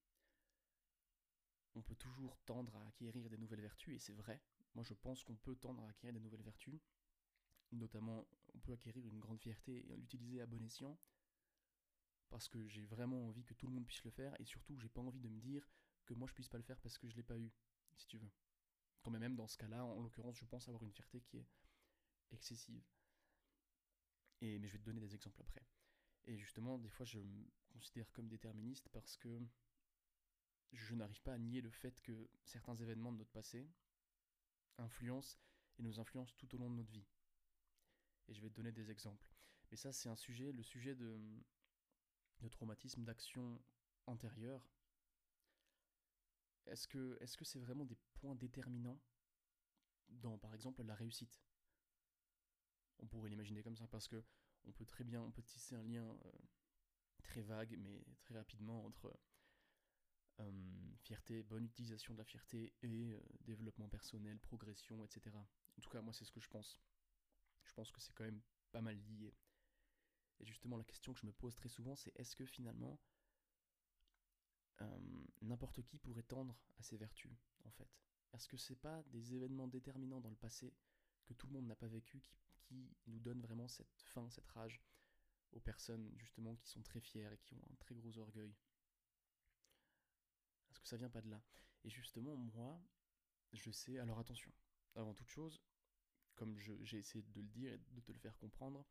on 1.74 1.82
peut 1.82 1.96
toujours 1.96 2.38
tendre 2.44 2.76
à 2.76 2.86
acquérir 2.86 3.28
des 3.28 3.38
nouvelles 3.38 3.60
vertus, 3.60 3.96
et 3.96 3.98
c'est 3.98 4.14
vrai. 4.14 4.40
Moi 4.74 4.84
je 4.84 4.94
pense 4.94 5.24
qu'on 5.24 5.36
peut 5.36 5.56
tendre 5.56 5.82
à 5.82 5.88
acquérir 5.88 6.14
des 6.14 6.20
nouvelles 6.20 6.42
vertus. 6.42 6.80
Notamment, 7.72 8.28
on 8.54 8.60
peut 8.60 8.72
acquérir 8.72 9.04
une 9.08 9.18
grande 9.18 9.40
fierté 9.40 9.90
et 9.90 9.96
l'utiliser 9.96 10.40
à 10.40 10.46
bon 10.46 10.62
escient. 10.64 10.96
Parce 12.28 12.48
que 12.48 12.68
j'ai 12.68 12.84
vraiment 12.86 13.26
envie 13.26 13.44
que 13.44 13.54
tout 13.54 13.66
le 13.66 13.72
monde 13.72 13.86
puisse 13.86 14.04
le 14.04 14.10
faire, 14.12 14.40
et 14.40 14.44
surtout 14.44 14.78
j'ai 14.78 14.88
pas 14.88 15.00
envie 15.00 15.20
de 15.20 15.28
me 15.28 15.40
dire 15.40 15.68
que 16.04 16.14
moi 16.14 16.28
je 16.28 16.34
puisse 16.34 16.48
pas 16.48 16.58
le 16.58 16.64
faire 16.64 16.80
parce 16.80 16.98
que 16.98 17.08
je 17.08 17.16
l'ai 17.16 17.24
pas 17.24 17.38
eu 17.38 17.52
si 17.96 18.06
tu 18.06 18.18
veux. 18.18 18.30
Quand 19.06 19.12
même 19.12 19.36
dans 19.36 19.46
ce 19.46 19.56
cas-là, 19.58 19.84
en 19.84 20.02
l'occurrence, 20.02 20.36
je 20.36 20.44
pense 20.46 20.66
avoir 20.66 20.82
une 20.82 20.90
fierté 20.90 21.20
qui 21.20 21.36
est 21.36 21.46
excessive. 22.32 22.82
Et, 24.40 24.58
mais 24.58 24.66
je 24.66 24.72
vais 24.72 24.80
te 24.80 24.84
donner 24.84 24.98
des 24.98 25.14
exemples 25.14 25.40
après. 25.42 25.64
Et 26.24 26.36
justement, 26.36 26.76
des 26.76 26.88
fois, 26.88 27.06
je 27.06 27.20
me 27.20 27.46
considère 27.68 28.10
comme 28.10 28.26
déterministe 28.26 28.88
parce 28.88 29.16
que 29.16 29.40
je 30.72 30.96
n'arrive 30.96 31.22
pas 31.22 31.34
à 31.34 31.38
nier 31.38 31.60
le 31.60 31.70
fait 31.70 32.00
que 32.00 32.28
certains 32.42 32.74
événements 32.74 33.12
de 33.12 33.18
notre 33.18 33.30
passé 33.30 33.70
influencent 34.76 35.38
et 35.78 35.84
nous 35.84 36.00
influencent 36.00 36.34
tout 36.36 36.52
au 36.56 36.58
long 36.58 36.68
de 36.68 36.74
notre 36.74 36.90
vie. 36.90 37.06
Et 38.26 38.34
je 38.34 38.42
vais 38.42 38.50
te 38.50 38.56
donner 38.56 38.72
des 38.72 38.90
exemples. 38.90 39.30
Mais 39.70 39.76
ça, 39.76 39.92
c'est 39.92 40.08
un 40.08 40.16
sujet, 40.16 40.50
le 40.50 40.64
sujet 40.64 40.96
de, 40.96 41.16
de 42.40 42.48
traumatisme, 42.48 43.04
d'action 43.04 43.62
antérieure, 44.06 44.68
est-ce 46.68 46.86
que 46.88 47.44
c'est 47.44 47.58
vraiment 47.58 47.84
des 47.84 47.96
points 48.14 48.34
déterminants 48.34 49.00
dans 50.08 50.38
par 50.38 50.54
exemple 50.54 50.82
la 50.82 50.94
réussite? 50.94 51.40
On 52.98 53.06
pourrait 53.06 53.30
l'imaginer 53.30 53.62
comme 53.62 53.76
ça 53.76 53.86
parce 53.86 54.08
que 54.08 54.22
on 54.64 54.72
peut 54.72 54.86
très 54.86 55.04
bien 55.04 55.22
on 55.22 55.30
peut 55.30 55.42
tisser 55.42 55.74
un 55.74 55.82
lien 55.82 56.04
euh, 56.24 56.32
très 57.22 57.42
vague 57.42 57.76
mais 57.78 58.04
très 58.20 58.34
rapidement 58.34 58.84
entre 58.84 59.18
fierté, 61.02 61.42
bonne 61.42 61.64
utilisation 61.64 62.12
de 62.12 62.18
la 62.18 62.24
fierté 62.24 62.72
et 62.82 63.12
euh, 63.12 63.20
développement 63.40 63.88
personnel, 63.88 64.38
progression, 64.38 65.04
etc. 65.04 65.36
En 65.36 65.80
tout 65.80 65.90
cas, 65.90 66.02
moi, 66.02 66.12
c'est 66.12 66.24
ce 66.24 66.32
que 66.32 66.40
je 66.40 66.48
pense. 66.48 66.80
Je 67.64 67.72
pense 67.72 67.90
que 67.92 68.00
c'est 68.00 68.12
quand 68.12 68.24
même 68.24 68.42
pas 68.72 68.80
mal 68.80 68.96
liés. 69.08 69.34
Et 70.40 70.44
justement, 70.44 70.76
la 70.76 70.84
question 70.84 71.12
que 71.14 71.20
je 71.20 71.26
me 71.26 71.32
pose 71.32 71.54
très 71.54 71.68
souvent, 71.68 71.96
c'est 71.96 72.12
est-ce 72.16 72.36
que 72.36 72.44
finalement, 72.44 73.00
euh, 74.82 74.98
n'importe 75.42 75.82
qui 75.82 75.98
pourrait 75.98 76.22
tendre 76.22 76.56
à 76.78 76.82
ces 76.82 76.96
vertus, 76.96 77.32
en 77.64 77.70
fait. 77.70 77.88
Est-ce 78.32 78.48
que 78.48 78.56
c'est 78.56 78.76
pas 78.76 79.02
des 79.04 79.34
événements 79.34 79.68
déterminants 79.68 80.20
dans 80.20 80.30
le 80.30 80.36
passé 80.36 80.74
que 81.24 81.34
tout 81.34 81.46
le 81.46 81.54
monde 81.54 81.66
n'a 81.66 81.76
pas 81.76 81.88
vécu 81.88 82.22
qui, 82.58 82.90
nous 83.06 83.20
donnent 83.20 83.40
vraiment 83.40 83.68
cette 83.68 84.02
faim, 84.02 84.28
cette 84.30 84.48
rage 84.48 84.82
aux 85.52 85.60
personnes 85.60 86.12
justement 86.16 86.56
qui 86.56 86.68
sont 86.68 86.82
très 86.82 87.00
fières 87.00 87.32
et 87.32 87.38
qui 87.38 87.54
ont 87.54 87.62
un 87.70 87.76
très 87.76 87.94
gros 87.94 88.18
orgueil. 88.18 88.54
Est-ce 90.70 90.80
que 90.80 90.88
ça 90.88 90.96
vient 90.96 91.08
pas 91.08 91.22
de 91.22 91.30
là. 91.30 91.40
Et 91.84 91.90
justement, 91.90 92.36
moi, 92.36 92.82
je 93.52 93.70
sais. 93.70 93.98
Alors 93.98 94.18
attention, 94.18 94.52
avant 94.96 95.14
toute 95.14 95.28
chose, 95.28 95.62
comme 96.34 96.58
j'ai 96.58 96.98
essayé 96.98 97.22
de 97.22 97.40
le 97.40 97.46
dire 97.46 97.72
et 97.72 97.78
de 97.78 98.00
te 98.00 98.12
le 98.12 98.18
faire 98.18 98.36
comprendre, 98.36 98.84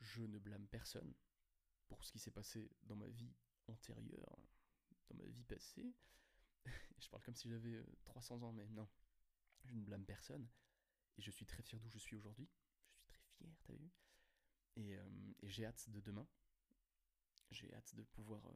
je 0.00 0.22
ne 0.22 0.38
blâme 0.38 0.66
personne 0.68 1.14
pour 1.88 2.04
ce 2.04 2.12
qui 2.12 2.18
s'est 2.18 2.30
passé 2.30 2.70
dans 2.82 2.96
ma 2.96 3.08
vie 3.08 3.32
antérieure, 3.68 4.38
dans 5.08 5.16
ma 5.16 5.26
vie 5.26 5.44
passée. 5.44 5.94
je 6.98 7.08
parle 7.08 7.22
comme 7.22 7.34
si 7.36 7.48
j'avais 7.48 7.82
300 8.04 8.36
euh, 8.36 8.46
ans, 8.46 8.52
mais 8.52 8.66
non, 8.68 8.88
je 9.64 9.74
ne 9.74 9.82
blâme 9.82 10.04
personne. 10.04 10.48
Et 11.18 11.22
je 11.22 11.30
suis 11.30 11.46
très 11.46 11.62
fier 11.62 11.80
d'où 11.80 11.88
je 11.88 11.98
suis 11.98 12.16
aujourd'hui. 12.16 12.48
Je 13.08 13.12
suis 13.12 13.20
très 13.20 13.34
fier, 13.36 13.50
t'as 13.64 13.74
vu 13.74 13.90
euh, 14.78 15.32
et, 15.42 15.48
j'ai 15.48 15.64
hâte 15.64 15.88
de 15.90 16.00
demain. 16.00 16.26
J'ai 17.50 17.72
hâte 17.74 17.94
de 17.94 18.02
pouvoir 18.02 18.44
euh, 18.46 18.52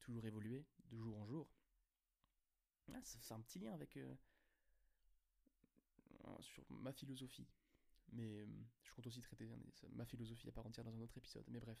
toujours 0.00 0.24
évoluer 0.26 0.64
de 0.90 0.96
jour 0.96 1.16
en 1.18 1.26
jour. 1.26 1.50
Ah, 2.92 3.00
c'est 3.02 3.32
un 3.32 3.40
petit 3.40 3.58
lien 3.58 3.72
avec 3.72 3.98
sur 6.40 6.64
ma 6.70 6.92
philosophie. 6.92 7.48
Mais 8.12 8.46
je 8.82 8.92
compte 8.92 9.06
aussi 9.06 9.22
traiter 9.22 9.48
ma 9.92 10.04
philosophie 10.04 10.48
à 10.48 10.52
part 10.52 10.66
entière 10.66 10.84
dans 10.84 10.94
un 10.94 11.00
autre 11.00 11.16
épisode. 11.16 11.46
Mais 11.48 11.60
bref, 11.60 11.78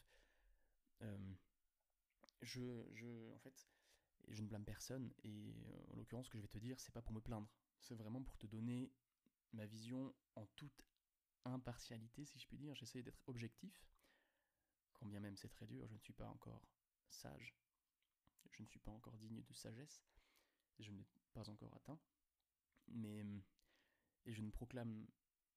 je, 2.40 2.86
je, 2.94 3.32
en 3.34 3.38
fait, 3.38 3.68
je 4.28 4.42
ne 4.42 4.48
blâme 4.48 4.64
personne. 4.64 5.12
Et 5.22 5.54
en 5.92 5.96
l'occurrence, 5.96 6.26
ce 6.26 6.30
que 6.30 6.38
je 6.38 6.42
vais 6.42 6.48
te 6.48 6.58
dire, 6.58 6.78
c'est 6.80 6.92
pas 6.92 7.02
pour 7.02 7.12
me 7.12 7.20
plaindre. 7.20 7.48
C'est 7.80 7.94
vraiment 7.94 8.22
pour 8.22 8.36
te 8.36 8.46
donner 8.46 8.92
ma 9.52 9.66
vision 9.66 10.14
en 10.34 10.46
toute 10.56 10.84
impartialité, 11.44 12.24
si 12.24 12.38
je 12.38 12.46
puis 12.46 12.56
dire. 12.56 12.74
J'essaie 12.74 13.02
d'être 13.02 13.22
objectif. 13.26 13.86
Quand 14.94 15.06
bien 15.06 15.20
même 15.20 15.36
c'est 15.36 15.48
très 15.48 15.66
dur, 15.66 15.86
je 15.86 15.94
ne 15.94 15.98
suis 15.98 16.12
pas 16.12 16.28
encore 16.28 16.66
sage. 17.08 17.54
Je 18.50 18.62
ne 18.62 18.66
suis 18.66 18.78
pas 18.80 18.92
encore 18.92 19.16
digne 19.18 19.42
de 19.42 19.52
sagesse. 19.52 20.04
Je 20.78 20.90
ne 20.90 20.98
l'ai 20.98 21.06
pas 21.32 21.48
encore 21.48 21.74
atteint. 21.74 21.98
Mais. 22.88 23.24
Et 24.26 24.32
je 24.32 24.40
ne 24.40 24.50
proclame 24.50 25.06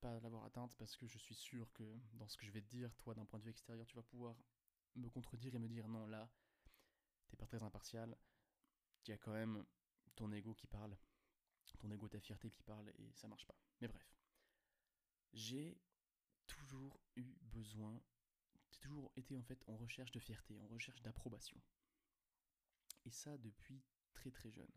pas 0.02 0.20
l'avoir 0.20 0.44
atteinte 0.44 0.76
parce 0.76 0.98
que 0.98 1.08
je 1.08 1.18
suis 1.18 1.36
sûr 1.36 1.72
que 1.72 1.84
dans 2.14 2.28
ce 2.28 2.38
que 2.38 2.46
je 2.46 2.52
vais 2.52 2.62
te 2.62 2.68
dire, 2.68 2.94
toi, 2.98 3.14
d'un 3.16 3.26
point 3.26 3.40
de 3.40 3.46
vue 3.46 3.52
extérieur, 3.52 3.86
tu 3.88 3.96
vas 3.96 4.04
pouvoir 4.04 4.36
me 4.96 5.10
contredire 5.10 5.56
et 5.56 5.60
me 5.60 5.68
dire 5.68 5.88
non, 5.88 6.06
là, 6.08 6.30
t'es 7.30 7.38
pas 7.38 7.46
très 7.46 7.64
impartial. 7.64 8.18
Il 9.08 9.12
y 9.12 9.14
a 9.14 9.18
quand 9.18 9.32
même 9.32 9.66
ton 10.16 10.32
ego 10.34 10.54
qui 10.54 10.68
parle, 10.68 10.98
ton 11.80 11.90
ego, 11.92 12.10
ta 12.10 12.20
fierté 12.20 12.52
qui 12.52 12.62
parle 12.64 12.90
et 12.98 13.14
ça 13.14 13.28
marche 13.28 13.46
pas. 13.46 13.56
Mais 13.80 13.88
bref, 13.88 14.18
j'ai 15.32 15.80
toujours 16.46 17.00
eu 17.16 17.36
besoin, 17.42 18.02
j'ai 18.70 18.80
toujours 18.80 19.12
été 19.16 19.38
en 19.38 19.44
fait 19.44 19.64
en 19.68 19.78
recherche 19.78 20.12
de 20.12 20.20
fierté, 20.20 20.60
en 20.60 20.68
recherche 20.68 21.02
d'approbation. 21.02 21.62
Et 23.06 23.12
ça 23.12 23.38
depuis 23.38 23.82
très 24.14 24.32
très 24.32 24.52
jeune. 24.52 24.72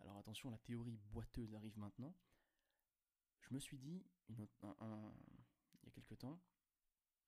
Alors 0.00 0.18
attention, 0.18 0.50
la 0.50 0.58
théorie 0.58 0.98
boiteuse 0.98 1.54
arrive 1.54 1.78
maintenant. 1.78 2.14
Je 3.40 3.54
me 3.54 3.58
suis 3.58 3.78
dit, 3.78 4.04
il 4.28 4.38
y 4.38 4.42
a 4.42 5.90
quelques 5.90 6.18
temps, 6.18 6.42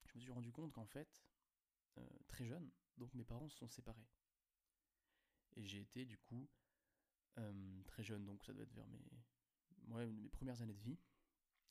je 0.04 0.14
me 0.16 0.20
suis 0.20 0.32
rendu 0.32 0.52
compte 0.52 0.72
qu'en 0.72 0.86
fait, 0.86 1.22
euh, 1.96 2.06
très 2.26 2.44
jeune, 2.44 2.70
donc 2.98 3.14
mes 3.14 3.24
parents 3.24 3.48
se 3.48 3.56
sont 3.56 3.68
séparés. 3.68 4.06
Et 5.58 5.66
j'ai 5.66 5.80
été 5.80 6.04
du 6.06 6.16
coup 6.16 6.48
euh, 7.38 7.82
très 7.84 8.02
jeune, 8.02 8.24
donc 8.24 8.44
ça 8.44 8.52
doit 8.52 8.62
être 8.62 8.74
vers 8.74 8.86
mes, 8.86 10.06
mes 10.06 10.28
premières 10.28 10.62
années 10.62 10.74
de 10.74 10.82
vie. 10.82 10.98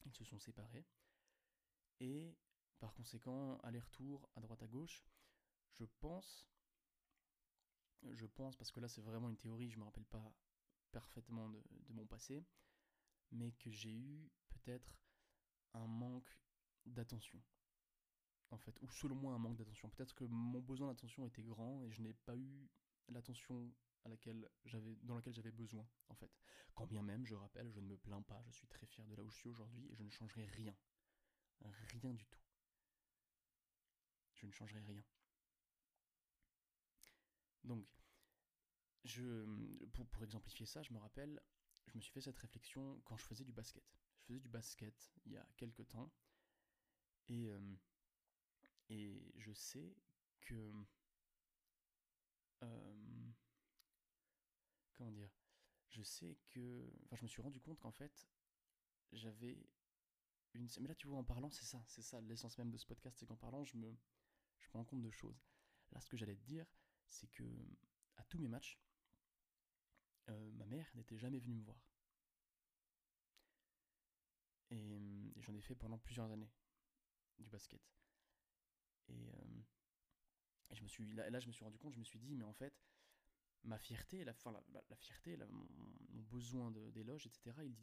Ils 0.06 0.14
se 0.14 0.24
sont 0.24 0.40
séparés. 0.40 0.86
Et 2.00 2.38
par 2.80 2.94
conséquent, 2.94 3.58
aller-retour 3.64 4.30
à 4.36 4.42
droite 4.42 4.62
à 4.62 4.68
gauche, 4.68 5.04
je 5.72 5.86
pense, 6.00 6.48
je 8.12 8.26
pense, 8.26 8.56
parce 8.56 8.72
que 8.72 8.80
là 8.80 8.88
c'est 8.88 9.02
vraiment 9.02 9.30
une 9.30 9.38
théorie, 9.38 9.70
je 9.70 9.78
ne 9.78 9.82
me 9.82 9.86
rappelle 9.86 10.06
pas 10.06 10.34
parfaitement 10.92 11.50
de, 11.50 11.64
mon 11.90 12.06
passé, 12.06 12.46
mais 13.32 13.52
que 13.54 13.72
j'ai 13.72 13.94
eu 13.94 14.30
peut-être 14.50 15.00
un 15.74 15.88
manque 15.88 16.38
d'attention. 16.86 17.42
En 18.50 18.58
fait, 18.58 18.78
ou 18.82 18.90
selon 18.90 19.16
moi 19.16 19.34
un 19.34 19.40
manque 19.40 19.58
d'attention. 19.58 19.90
Peut-être 19.90 20.14
que 20.14 20.24
mon 20.24 20.62
besoin 20.62 20.88
d'attention 20.88 21.28
était 21.28 21.44
grand 21.44 21.84
et 21.84 21.92
je 21.92 22.02
n'ai 22.02 22.14
pas 22.14 22.36
eu 22.38 22.70
l'attention 23.10 23.74
à 24.04 24.10
laquelle 24.10 24.50
j'avais, 24.66 24.96
dans 25.04 25.16
laquelle 25.16 25.34
j'avais 25.34 25.52
besoin, 25.52 25.88
en 26.10 26.16
fait. 26.16 26.32
Quand 26.76 26.88
bien 26.88 27.04
même, 27.04 27.26
je 27.26 27.36
rappelle, 27.36 27.72
je 27.72 27.80
ne 27.80 27.88
me 27.88 27.98
plains 27.98 28.22
pas, 28.22 28.42
je 28.46 28.52
suis 28.52 28.68
très 28.68 28.86
fier 28.86 29.06
de 29.08 29.16
là 29.16 29.24
où 29.24 29.30
je 29.30 29.38
suis 29.38 29.50
aujourd'hui 29.50 29.88
et 29.92 29.96
je 29.96 30.04
ne 30.04 30.10
changerai 30.10 30.46
rien. 30.46 30.76
Rien 32.02 32.14
du 32.14 32.26
tout. 32.28 32.40
Je 34.34 34.46
ne 34.46 34.52
changerai 34.52 34.82
rien. 34.82 35.04
Donc, 37.64 37.86
je, 39.04 39.46
pour, 39.94 40.08
pour 40.08 40.24
exemplifier 40.24 40.66
ça, 40.66 40.84
je 40.84 40.94
me 40.94 41.00
rappelle, 41.00 41.42
je 41.88 41.98
me 41.98 42.02
suis 42.02 42.12
fait 42.12 42.22
cette 42.22 42.38
réflexion 42.38 43.02
quand 43.06 43.18
je 43.18 43.26
faisais 43.26 43.44
du 43.44 43.52
basket. 43.52 43.84
Je 44.20 44.26
faisais 44.26 44.40
du 44.40 44.50
basket 44.50 45.12
il 45.26 45.34
y 45.34 45.38
a 45.38 45.48
quelques 45.58 45.88
temps. 45.88 46.12
Euh, 47.32 47.76
et 48.90 49.34
je 49.38 49.54
sais 49.54 49.96
que... 50.42 50.74
Comment 54.94 55.12
dire? 55.12 55.30
Je 55.90 56.02
sais 56.02 56.38
que... 56.48 56.92
Enfin, 57.06 57.16
je 57.16 57.24
me 57.24 57.28
suis 57.28 57.42
rendu 57.42 57.60
compte 57.60 57.80
qu'en 57.80 57.92
fait, 57.92 58.28
j'avais 59.12 59.58
une... 60.54 60.68
Mais 60.80 60.88
là, 60.88 60.96
tu 60.96 61.08
vois, 61.08 61.20
en 61.20 61.24
parlant, 61.24 61.50
c'est 61.52 61.66
ça. 61.66 61.84
C'est 61.86 62.02
ça 62.02 62.20
l'essence 62.22 62.58
même 62.58 62.72
de 62.72 62.78
ce 62.78 62.86
podcast, 62.86 63.18
c'est 63.20 63.26
qu'en 63.26 63.38
parlant, 63.38 63.64
je 63.64 63.78
me... 63.78 63.96
Je 64.60 64.70
rends 64.72 64.86
compte 64.86 65.02
de 65.02 65.12
choses. 65.12 65.46
Là, 65.92 66.02
ce 66.02 66.10
que 66.10 66.18
j'allais 66.18 66.36
te 66.36 66.44
dire, 66.44 66.66
c'est 67.08 67.28
que 67.28 67.44
à 68.18 68.24
tous 68.24 68.40
mes 68.40 68.48
matchs, 68.48 68.80
ma 70.28 70.66
mère 70.66 70.92
n'était 70.96 71.18
jamais 71.18 71.40
venue 71.40 71.56
me 71.56 71.64
voir. 71.64 71.88
Et, 74.72 75.34
j'en 75.38 75.56
ai 75.56 75.62
fait 75.62 75.76
pendant 75.76 75.98
plusieurs 75.98 76.30
années 76.32 76.52
du 77.38 77.50
basket. 77.50 77.82
Et, 79.10 79.32
je 80.72 80.84
me 80.84 80.88
suis 80.88 81.06
là, 81.14 81.40
je 81.40 81.48
me 81.48 81.52
suis 81.52 81.64
rendu 81.64 81.78
compte, 81.78 81.94
je 81.94 82.00
me 82.00 82.04
suis 82.04 82.20
dit, 82.20 82.36
mais 82.36 82.44
en 82.44 82.54
fait, 82.54 82.74
ma 83.64 83.78
fierté, 83.78 84.24
la, 84.24 84.32
enfin, 84.32 84.52
la, 84.52 84.96
fierté, 84.96 85.38
mon, 85.50 85.66
besoin 86.24 86.72
d'éloge, 86.72 87.26
etc., 87.28 87.56
il, 87.64 87.76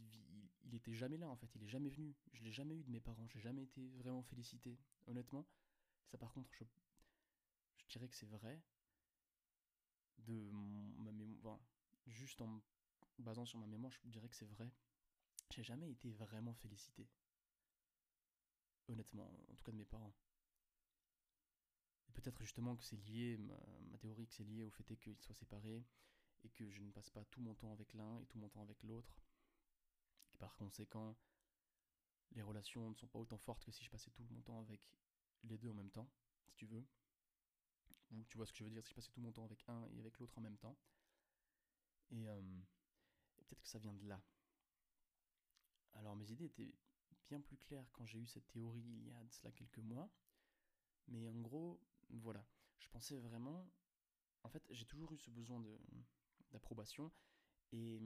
il, 0.64 0.74
était 0.74 0.94
jamais 0.94 1.16
là 1.16 1.28
en 1.28 1.36
fait, 1.36 1.48
il 1.54 1.62
est 1.62 1.68
jamais 1.68 1.88
venu. 1.88 2.14
Je 2.32 2.42
l'ai 2.42 2.52
jamais 2.52 2.74
eu 2.74 2.84
de 2.84 2.90
mes 2.90 3.00
parents, 3.00 3.26
j'ai 3.28 3.40
jamais 3.40 3.62
été 3.62 3.88
vraiment 3.96 4.22
félicité, 4.22 4.78
honnêtement. 5.06 5.46
Ça, 6.10 6.18
par 6.18 6.32
contre, 6.32 6.50
je, 6.52 6.64
je 7.76 7.86
dirais 7.86 8.08
que 8.08 8.16
c'est 8.16 8.26
vrai 8.26 8.60
de 10.18 10.50
ma 10.52 11.12
mémoire 11.12 11.60
juste 12.06 12.40
en 12.40 12.62
basant 13.18 13.44
sur 13.44 13.58
ma 13.58 13.66
mémoire, 13.66 13.92
je 13.92 14.10
dirais 14.10 14.28
que 14.28 14.36
c'est 14.36 14.46
vrai. 14.46 14.70
J'ai 15.50 15.62
jamais 15.62 15.90
été 15.90 16.10
vraiment 16.12 16.54
félicité. 16.54 17.06
Honnêtement, 18.88 19.30
en 19.48 19.54
tout 19.54 19.64
cas 19.64 19.72
de 19.72 19.76
mes 19.76 19.84
parents. 19.84 20.14
Peut-être 22.14 22.40
justement 22.40 22.76
que 22.76 22.82
c'est 22.82 22.96
lié, 22.96 23.36
ma, 23.36 23.98
théorie 23.98 24.26
que 24.26 24.32
c'est 24.32 24.44
lié 24.44 24.64
au 24.64 24.70
fait 24.70 24.96
qu'ils 24.96 25.20
soient 25.20 25.34
séparés 25.34 25.84
et 26.44 26.48
que 26.50 26.70
je 26.70 26.80
ne 26.82 26.90
passe 26.90 27.10
pas 27.10 27.24
tout 27.26 27.40
mon 27.40 27.54
temps 27.54 27.72
avec 27.72 27.92
l'un 27.94 28.18
et 28.20 28.26
tout 28.26 28.38
mon 28.38 28.48
temps 28.48 28.62
avec 28.62 28.82
l'autre. 28.82 29.18
Et 30.34 30.38
par 30.38 30.54
conséquent, 30.56 31.16
les 32.32 32.42
relations 32.42 32.90
ne 32.90 32.94
sont 32.94 33.06
pas 33.06 33.18
autant 33.18 33.38
fortes 33.38 33.64
que 33.64 33.72
si 33.72 33.84
je 33.84 33.90
passais 33.90 34.10
tout 34.10 34.24
mon 34.30 34.40
temps 34.42 34.60
avec 34.60 34.88
les 35.44 35.58
deux 35.58 35.68
en 35.68 35.74
même 35.74 35.90
temps, 35.90 36.08
si 36.46 36.54
tu 36.54 36.66
veux. 36.66 36.84
Ou 38.10 38.24
tu 38.24 38.36
vois 38.36 38.46
ce 38.46 38.52
que 38.52 38.58
je 38.58 38.64
veux 38.64 38.70
dire, 38.70 38.84
si 38.84 38.90
je 38.90 38.94
passais 38.94 39.10
tout 39.10 39.20
mon 39.20 39.32
temps 39.32 39.44
avec 39.44 39.62
un 39.68 39.86
et 39.88 39.98
avec 39.98 40.18
l'autre 40.18 40.38
en 40.38 40.40
même 40.40 40.58
temps. 40.58 40.76
Euh, 42.12 42.60
et, 43.38 43.44
peut-être 43.44 43.62
que 43.62 43.68
ça 43.68 43.78
vient 43.78 43.94
de 43.94 44.06
là. 44.06 44.20
Alors 45.94 46.16
mes 46.16 46.30
idées 46.30 46.46
étaient 46.46 46.74
bien 47.28 47.40
plus 47.40 47.56
claires 47.56 47.90
quand 47.92 48.04
j'ai 48.06 48.18
eu 48.18 48.26
cette 48.26 48.46
théorie 48.48 48.82
il 48.82 49.06
y 49.06 49.12
a 49.12 49.24
de 49.24 49.32
cela 49.32 49.52
quelques 49.52 49.78
mois. 49.78 50.10
Mais 51.08 51.28
en 51.28 51.40
gros, 51.40 51.80
voilà, 52.18 52.44
je 52.78 52.88
pensais 52.88 53.18
vraiment... 53.18 53.70
En 54.42 54.48
fait, 54.48 54.62
j'ai 54.70 54.84
toujours 54.84 55.12
eu 55.12 55.18
ce 55.18 55.30
besoin 55.30 55.62
d'approbation. 56.50 57.10
Et 57.72 58.00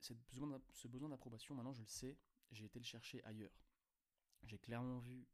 cette 0.00 0.18
besoin, 0.28 0.60
ce 0.72 0.88
besoin 0.88 1.08
d'approbation, 1.08 1.54
maintenant 1.54 1.72
je 1.72 1.82
le 1.82 1.88
sais, 1.88 2.18
j'ai 2.50 2.64
été 2.64 2.78
le 2.78 2.84
chercher 2.84 3.22
ailleurs. 3.24 3.64
J'ai 4.42 4.58
clairement 4.58 4.98
vu 4.98 5.26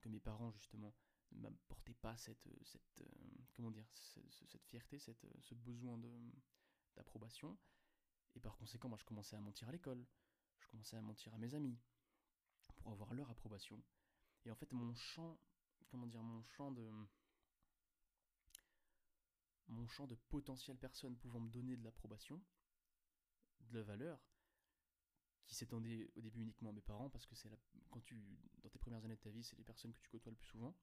que 0.00 0.08
mes 0.08 0.20
parents, 0.20 0.50
justement, 0.50 0.94
ne 1.32 1.40
m'apportaient 1.40 1.94
pas 1.94 2.16
cette, 2.16 2.48
cette, 2.64 3.00
euh, 3.00 3.06
comment 3.54 3.70
dire, 3.70 3.86
cette, 3.94 4.62
fierté, 4.64 4.98
cette, 4.98 5.26
ce 5.40 5.54
besoin 5.54 5.98
d'approbation. 6.94 7.58
Et 8.34 8.40
par 8.40 8.56
conséquent, 8.56 8.88
moi, 8.88 8.98
je 8.98 9.04
commençais 9.04 9.36
à 9.36 9.40
mentir 9.40 9.68
à 9.68 9.72
l'école. 9.72 10.04
Je 10.60 10.68
commençais 10.68 10.96
à 10.96 11.00
mentir 11.02 11.34
à 11.34 11.38
mes 11.38 11.54
amis. 11.54 11.78
Pour 12.66 12.76
pour 12.76 12.92
avoir 12.92 13.14
leur 13.14 13.30
approbation. 13.30 13.82
Et 14.44 14.50
en 14.50 14.54
fait, 14.54 14.72
mon 14.72 14.94
champ, 14.94 15.38
comment 15.88 16.06
dire, 16.06 16.22
mon 16.22 16.42
champ 16.42 16.70
de. 16.72 16.90
Mon 19.68 19.86
champ 19.86 20.06
de 20.06 20.14
potentielles 20.14 20.78
personnes 20.78 21.16
pouvant 21.16 21.40
me 21.40 21.50
donner 21.50 21.76
de 21.76 21.84
l'approbation, 21.84 22.42
de 23.60 23.78
la 23.78 23.82
valeur, 23.82 24.18
qui 25.46 25.54
s'étendait 25.54 26.10
au 26.16 26.22
début 26.22 26.40
uniquement 26.40 26.70
à 26.70 26.72
mes 26.72 26.80
parents, 26.80 27.10
parce 27.10 27.26
que 27.26 27.34
c'est 27.34 27.50
quand 27.90 28.00
tu, 28.00 28.38
dans 28.62 28.70
tes 28.70 28.78
premières 28.78 29.04
années 29.04 29.16
de 29.16 29.20
ta 29.20 29.30
vie, 29.30 29.44
c'est 29.44 29.56
les 29.56 29.64
personnes 29.64 29.92
que 29.92 30.00
tu 30.00 30.08
côtoies 30.08 30.32
le 30.32 30.36
plus 30.36 30.48
souvent. 30.48 30.74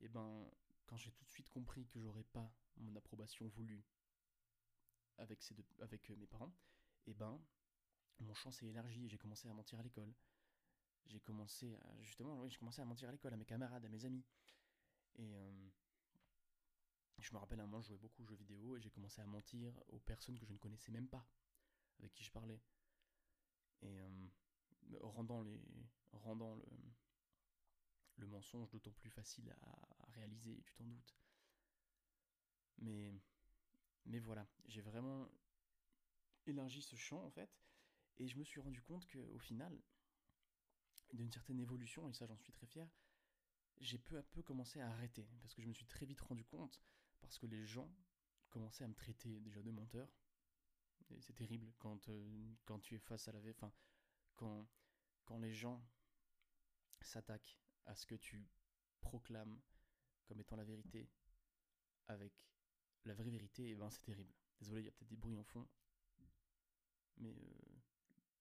Et 0.00 0.08
ben, 0.08 0.50
quand 0.86 0.96
j'ai 0.98 1.12
tout 1.12 1.24
de 1.24 1.30
suite 1.30 1.48
compris 1.48 1.86
que 1.86 2.00
j'aurais 2.00 2.24
pas 2.24 2.52
mon 2.76 2.94
approbation 2.96 3.48
voulue 3.48 3.84
avec, 5.16 5.42
ces 5.42 5.54
deux, 5.54 5.64
avec 5.80 6.10
euh, 6.10 6.16
mes 6.16 6.26
parents, 6.26 6.54
et 7.06 7.14
ben, 7.14 7.40
mon 8.20 8.34
champ 8.34 8.50
s'est 8.50 8.66
élargi 8.66 9.06
et 9.06 9.08
j'ai 9.08 9.18
commencé 9.18 9.48
à 9.48 9.54
mentir 9.54 9.78
à 9.78 9.82
l'école. 9.82 10.12
J'ai 11.06 11.20
commencé 11.20 11.74
à, 11.76 12.02
justement, 12.02 12.40
oui, 12.40 12.56
à 12.78 12.84
mentir 12.84 13.08
à 13.08 13.12
l'école, 13.12 13.34
à 13.34 13.36
mes 13.36 13.44
camarades, 13.44 13.84
à 13.84 13.88
mes 13.88 14.04
amis. 14.04 14.24
Et 15.16 15.34
euh, 15.34 15.68
je 17.18 17.32
me 17.32 17.38
rappelle 17.38 17.60
un 17.60 17.66
moment, 17.66 17.82
je 17.82 17.88
jouais 17.88 17.98
beaucoup 17.98 18.22
aux 18.22 18.26
jeux 18.26 18.34
vidéo 18.36 18.76
et 18.76 18.80
j'ai 18.80 18.90
commencé 18.90 19.20
à 19.20 19.26
mentir 19.26 19.78
aux 19.88 19.98
personnes 20.00 20.38
que 20.38 20.46
je 20.46 20.52
ne 20.52 20.58
connaissais 20.58 20.90
même 20.90 21.08
pas, 21.08 21.26
avec 21.98 22.12
qui 22.14 22.24
je 22.24 22.30
parlais. 22.30 22.60
Et 23.82 24.00
euh, 24.00 24.28
rendant, 25.02 25.42
le, 25.42 25.60
le 28.16 28.26
mensonge 28.26 28.70
d'autant 28.70 28.92
plus 28.92 29.10
facile 29.10 29.50
à, 29.50 30.06
à 30.06 30.10
réaliser, 30.12 30.62
tu 30.62 30.74
t'en 30.74 30.84
doutes. 30.84 31.14
Mais, 32.78 33.12
mais 34.06 34.18
voilà, 34.18 34.46
j'ai 34.66 34.80
vraiment 34.80 35.28
élargi 36.46 36.82
ce 36.82 36.96
champ 36.96 37.22
en 37.24 37.30
fait, 37.30 37.50
et 38.18 38.26
je 38.26 38.36
me 38.38 38.44
suis 38.44 38.60
rendu 38.60 38.82
compte 38.82 39.06
qu'au 39.06 39.38
final, 39.38 39.80
d'une 41.12 41.30
certaine 41.30 41.60
évolution, 41.60 42.08
et 42.08 42.12
ça 42.12 42.26
j'en 42.26 42.36
suis 42.36 42.52
très 42.52 42.66
fier, 42.66 42.88
j'ai 43.78 43.98
peu 43.98 44.18
à 44.18 44.22
peu 44.22 44.42
commencé 44.42 44.80
à 44.80 44.90
arrêter, 44.90 45.28
parce 45.40 45.54
que 45.54 45.62
je 45.62 45.68
me 45.68 45.74
suis 45.74 45.86
très 45.86 46.06
vite 46.06 46.20
rendu 46.20 46.44
compte, 46.44 46.80
parce 47.20 47.38
que 47.38 47.46
les 47.46 47.66
gens 47.66 47.90
commençaient 48.50 48.84
à 48.84 48.88
me 48.88 48.94
traiter 48.94 49.40
déjà 49.40 49.62
de 49.62 49.70
menteur, 49.70 50.08
et 51.10 51.20
c'est 51.20 51.34
terrible 51.34 51.72
quand, 51.78 52.08
euh, 52.08 52.54
quand 52.64 52.78
tu 52.78 52.94
es 52.94 52.98
face 52.98 53.28
à 53.28 53.32
la... 53.32 53.40
Enfin, 53.50 53.72
quand, 54.34 54.66
quand 55.24 55.38
les 55.38 55.52
gens 55.52 55.84
s'attaquent 57.00 57.58
à 57.84 57.94
ce 57.94 58.06
que 58.06 58.14
tu 58.14 58.48
proclames 59.00 59.60
comme 60.24 60.40
étant 60.40 60.56
la 60.56 60.64
vérité 60.64 61.10
avec 62.08 62.48
la 63.04 63.14
vraie 63.14 63.30
vérité, 63.30 63.64
et 63.64 63.70
eh 63.70 63.74
ben 63.74 63.90
c'est 63.90 64.02
terrible. 64.02 64.32
Désolé, 64.60 64.82
il 64.82 64.84
y 64.84 64.88
a 64.88 64.92
peut-être 64.92 65.08
des 65.08 65.16
bruits 65.16 65.36
en 65.36 65.44
fond, 65.44 65.68
mais 67.16 67.34
euh, 67.34 67.80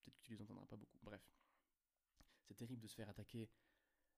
peut-être 0.02 0.16
que 0.16 0.22
tu 0.22 0.34
les 0.34 0.42
entendras 0.42 0.66
pas 0.66 0.76
beaucoup. 0.76 1.00
Bref, 1.02 1.22
c'est 2.52 2.58
terrible 2.58 2.82
de 2.82 2.88
se 2.88 2.96
faire 2.96 3.08
attaquer, 3.08 3.50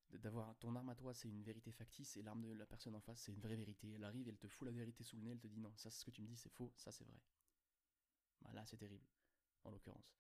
d'avoir 0.10 0.58
ton 0.58 0.76
arme 0.76 0.90
à 0.90 0.96
toi, 0.96 1.14
c'est 1.14 1.30
une 1.30 1.44
vérité 1.44 1.72
factice, 1.72 2.18
et 2.18 2.24
l'arme 2.24 2.48
de 2.48 2.54
la 2.54 2.66
personne 2.66 2.96
en 2.96 3.00
face, 3.00 3.22
c'est 3.22 3.32
une 3.32 3.40
vraie 3.40 3.56
vérité. 3.56 3.92
Elle 3.92 4.04
arrive, 4.04 4.28
elle 4.28 4.40
te 4.40 4.48
fout 4.48 4.66
la 4.66 4.72
vérité 4.72 5.04
sous 5.04 5.16
le 5.18 5.22
nez, 5.22 5.32
elle 5.32 5.40
te 5.40 5.48
dit 5.48 5.60
non, 5.60 5.72
ça 5.76 5.92
c'est 5.92 6.00
ce 6.00 6.06
que 6.06 6.12
tu 6.12 6.22
me 6.24 6.28
dis, 6.28 6.36
c'est 6.36 6.52
faux, 6.52 6.74
ça 6.76 6.92
c'est 6.92 7.04
vrai. 7.04 7.20
Bah 8.42 8.52
là, 8.54 8.66
c'est 8.66 8.78
terrible, 8.78 9.06
en 9.64 9.70
l'occurrence. 9.70 10.18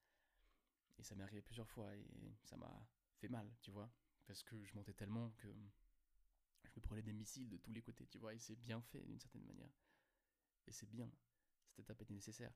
Et 0.99 1.03
ça 1.03 1.15
m'est 1.15 1.23
arrivé 1.23 1.41
plusieurs 1.41 1.67
fois, 1.67 1.95
et 1.95 2.37
ça 2.43 2.55
m'a 2.55 2.87
fait 3.15 3.29
mal, 3.29 3.51
tu 3.61 3.71
vois, 3.71 3.91
parce 4.27 4.43
que 4.43 4.63
je 4.63 4.75
montais 4.75 4.93
tellement 4.93 5.31
que 5.31 5.47
je 6.65 6.71
me 6.75 6.81
prenais 6.81 7.01
des 7.01 7.13
missiles 7.13 7.49
de 7.49 7.57
tous 7.57 7.73
les 7.73 7.81
côtés, 7.81 8.05
tu 8.05 8.19
vois, 8.19 8.35
et 8.35 8.39
c'est 8.39 8.55
bien 8.55 8.79
fait 8.81 9.03
d'une 9.05 9.19
certaine 9.19 9.45
manière. 9.45 9.73
Et 10.67 10.71
c'est 10.71 10.89
bien, 10.89 11.11
cette 11.65 11.79
étape 11.79 12.01
était 12.03 12.13
nécessaire 12.13 12.53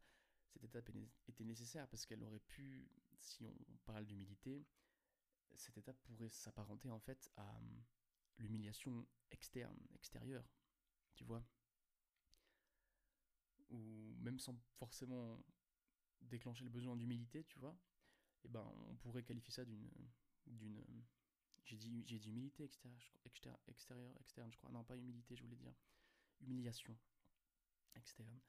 cette 0.58 0.64
étape 0.64 0.90
était 1.28 1.44
nécessaire 1.44 1.88
parce 1.88 2.06
qu'elle 2.06 2.24
aurait 2.24 2.40
pu, 2.40 2.90
si 3.20 3.46
on 3.46 3.54
parle 3.86 4.06
d'humilité, 4.06 4.66
cette 5.56 5.78
étape 5.78 5.98
pourrait 6.04 6.30
s'apparenter 6.30 6.90
en 6.90 7.00
fait 7.00 7.32
à 7.38 7.58
hum, 7.58 7.84
l'humiliation 8.38 9.08
externe, 9.32 9.80
extérieure, 9.94 10.46
tu 11.16 11.24
vois. 11.24 11.44
Ou 13.70 14.16
même 14.20 14.40
sans 14.40 14.56
forcément 14.78 15.44
déclencher 16.22 16.64
le 16.64 16.70
besoin 16.70 16.96
d'humilité, 16.96 17.44
tu 17.46 17.60
vois, 17.60 17.78
eh 18.44 18.48
ben 18.48 18.66
on 18.90 18.96
pourrait 18.96 19.24
qualifier 19.24 19.52
ça 19.52 19.66
d'une 19.66 19.90
d'une 20.46 20.84
j'ai 21.66 21.76
dit 21.76 22.04
j'ai 22.08 22.30
humilité 22.30 22.64
extérieure, 22.64 24.16
externe, 24.20 24.52
je 24.52 24.58
crois. 24.58 24.72
Non, 24.72 24.84
pas 24.84 24.96
humilité, 24.96 25.36
je 25.36 25.44
voulais 25.44 25.58
dire 25.58 25.74
humiliation 26.40 26.98
externe. 27.96 28.40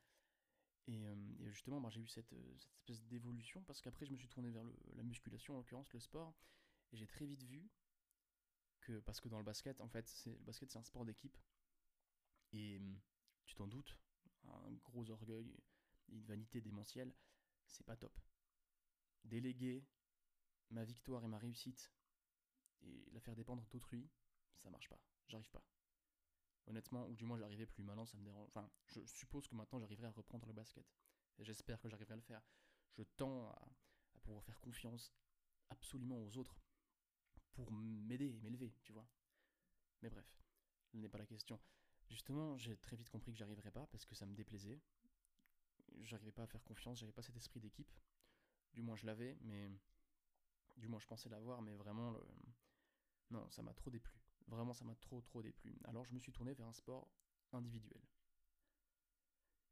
Et, 0.86 1.04
justement, 1.46 1.80
bah, 1.80 1.90
j'ai 1.90 2.00
eu 2.00 2.04
euh, 2.04 2.08
cette, 2.08 2.32
espèce 2.32 3.04
d'évolution 3.04 3.62
parce 3.64 3.82
qu'après, 3.82 4.06
je 4.06 4.12
me 4.12 4.16
suis 4.16 4.28
tourné 4.28 4.50
vers 4.50 4.64
la 4.94 5.02
musculation, 5.02 5.54
en 5.54 5.58
l'occurrence 5.58 5.92
le 5.92 6.00
sport, 6.00 6.34
et 6.92 6.96
j'ai 6.96 7.06
très 7.06 7.26
vite 7.26 7.42
vu 7.42 7.70
que, 8.80 9.00
parce 9.00 9.20
que 9.20 9.28
dans 9.28 9.38
le 9.38 9.44
basket, 9.44 9.80
en 9.80 9.88
fait, 9.88 10.10
le 10.26 10.44
basket 10.44 10.70
c'est 10.70 10.78
un 10.78 10.84
sport 10.84 11.04
d'équipe, 11.04 11.36
et 12.52 12.78
hum, 12.78 13.00
tu 13.46 13.54
t'en 13.54 13.66
doutes, 13.66 13.98
un 14.44 14.72
gros 14.84 15.10
orgueil, 15.10 15.54
une 16.08 16.24
vanité 16.24 16.60
démentielle, 16.60 17.14
c'est 17.66 17.84
pas 17.84 17.96
top. 17.96 18.18
Déléguer 19.24 19.86
ma 20.70 20.84
victoire 20.84 21.24
et 21.24 21.28
ma 21.28 21.38
réussite 21.38 21.92
et 22.82 23.10
la 23.12 23.20
faire 23.20 23.34
dépendre 23.34 23.66
d'autrui, 23.66 24.08
ça 24.56 24.70
marche 24.70 24.88
pas, 24.88 25.00
j'arrive 25.26 25.50
pas 25.50 25.64
honnêtement, 26.68 27.06
ou 27.06 27.14
du 27.16 27.24
moins 27.24 27.38
j'arrivais 27.38 27.66
plus. 27.66 27.82
Maintenant, 27.82 28.06
ça 28.06 28.16
me 28.16 28.24
dérange. 28.24 28.48
Enfin, 28.48 28.70
je 28.86 29.04
suppose 29.06 29.48
que 29.48 29.54
maintenant 29.54 29.80
j'arriverai 29.80 30.06
à 30.06 30.10
reprendre 30.10 30.46
le 30.46 30.52
basket. 30.52 30.86
Et 31.38 31.44
j'espère 31.44 31.80
que 31.80 31.88
j'arriverai 31.88 32.14
à 32.14 32.16
le 32.16 32.22
faire. 32.22 32.42
Je 32.92 33.02
tends 33.02 33.48
à, 33.48 33.68
pouvoir 34.22 34.44
faire 34.44 34.60
confiance 34.60 35.12
absolument 35.70 36.22
aux 36.22 36.36
autres 36.36 36.60
pour 37.58 37.72
m'aider 37.72 38.26
et 38.26 38.40
m'élever, 38.40 38.72
tu 38.84 38.92
vois. 38.92 39.04
Mais 40.02 40.08
bref, 40.08 40.24
ce 40.86 40.96
n'est 40.96 41.08
pas 41.08 41.18
la 41.18 41.26
question. 41.26 41.58
Justement, 42.08 42.56
j'ai 42.56 42.76
très 42.76 42.94
vite 42.94 43.10
compris 43.10 43.32
que 43.32 43.38
j'arriverais 43.38 43.72
pas 43.72 43.88
parce 43.88 44.06
que 44.06 44.14
ça 44.14 44.26
me 44.26 44.34
déplaisait. 44.34 44.80
J'arrivais 46.02 46.30
pas 46.30 46.44
à 46.44 46.46
faire 46.46 46.62
confiance, 46.62 47.00
j'avais 47.00 47.12
pas 47.12 47.22
cet 47.22 47.36
esprit 47.36 47.58
d'équipe. 47.58 47.92
Du 48.72 48.82
moins, 48.82 48.94
je 48.94 49.06
l'avais, 49.06 49.36
mais. 49.40 49.68
Du 50.76 50.86
moins, 50.86 51.00
je 51.00 51.06
pensais 51.08 51.28
l'avoir, 51.28 51.60
mais 51.60 51.74
vraiment, 51.74 52.16
non, 53.30 53.50
ça 53.50 53.62
m'a 53.62 53.74
trop 53.74 53.90
déplu. 53.90 54.14
Vraiment, 54.46 54.72
ça 54.72 54.84
m'a 54.84 54.94
trop 54.94 55.20
trop 55.20 55.42
déplu. 55.42 55.76
Alors 55.84 56.04
je 56.04 56.14
me 56.14 56.20
suis 56.20 56.30
tourné 56.30 56.54
vers 56.54 56.68
un 56.68 56.72
sport 56.72 57.10
individuel. 57.52 58.00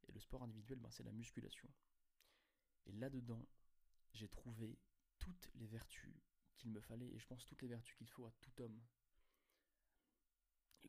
Et 0.09 0.11
le 0.11 0.19
sport 0.19 0.43
individuel, 0.43 0.79
ben, 0.79 0.91
c'est 0.91 1.03
la 1.03 1.13
musculation. 1.13 1.69
Et 2.85 2.91
là-dedans, 2.91 3.47
j'ai 4.13 4.27
trouvé 4.27 4.77
toutes 5.17 5.49
les 5.55 5.67
vertus 5.67 6.13
qu'il 6.57 6.71
me 6.71 6.81
fallait, 6.81 7.07
et 7.07 7.19
je 7.19 7.25
pense 7.27 7.45
toutes 7.45 7.61
les 7.61 7.67
vertus 7.67 7.95
qu'il 7.95 8.09
faut 8.09 8.25
à 8.25 8.31
tout 8.41 8.61
homme. 8.61 8.81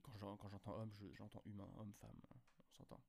Quand 0.02 0.48
j'entends 0.48 0.78
homme, 0.78 0.92
j'entends 1.14 1.42
humain, 1.44 1.70
homme, 1.76 1.92
femme, 1.94 2.20
on 2.30 2.72
s'entend. 2.72 3.04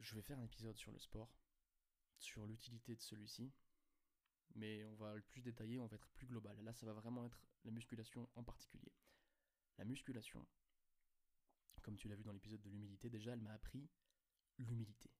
Je 0.00 0.14
vais 0.14 0.22
faire 0.22 0.38
un 0.38 0.44
épisode 0.44 0.76
sur 0.76 0.92
le 0.92 0.98
sport, 0.98 1.32
sur 2.18 2.46
l'utilité 2.46 2.94
de 2.94 3.00
celui-ci, 3.00 3.52
mais 4.54 4.84
on 4.84 4.94
va 4.94 5.14
le 5.14 5.22
plus 5.22 5.42
détailler, 5.42 5.78
on 5.78 5.86
va 5.86 5.96
être 5.96 6.08
plus 6.10 6.26
global. 6.26 6.58
Là, 6.62 6.72
ça 6.74 6.86
va 6.86 6.92
vraiment 6.92 7.24
être 7.24 7.40
la 7.64 7.70
musculation 7.70 8.28
en 8.34 8.44
particulier. 8.44 8.92
La 9.78 9.84
musculation, 9.84 10.46
comme 11.82 11.96
tu 11.96 12.08
l'as 12.08 12.16
vu 12.16 12.24
dans 12.24 12.32
l'épisode 12.32 12.62
de 12.62 12.70
l'humilité, 12.70 13.08
déjà 13.10 13.32
elle 13.32 13.40
m'a 13.40 13.52
appris 13.52 13.88
l'humilité. 14.58 15.10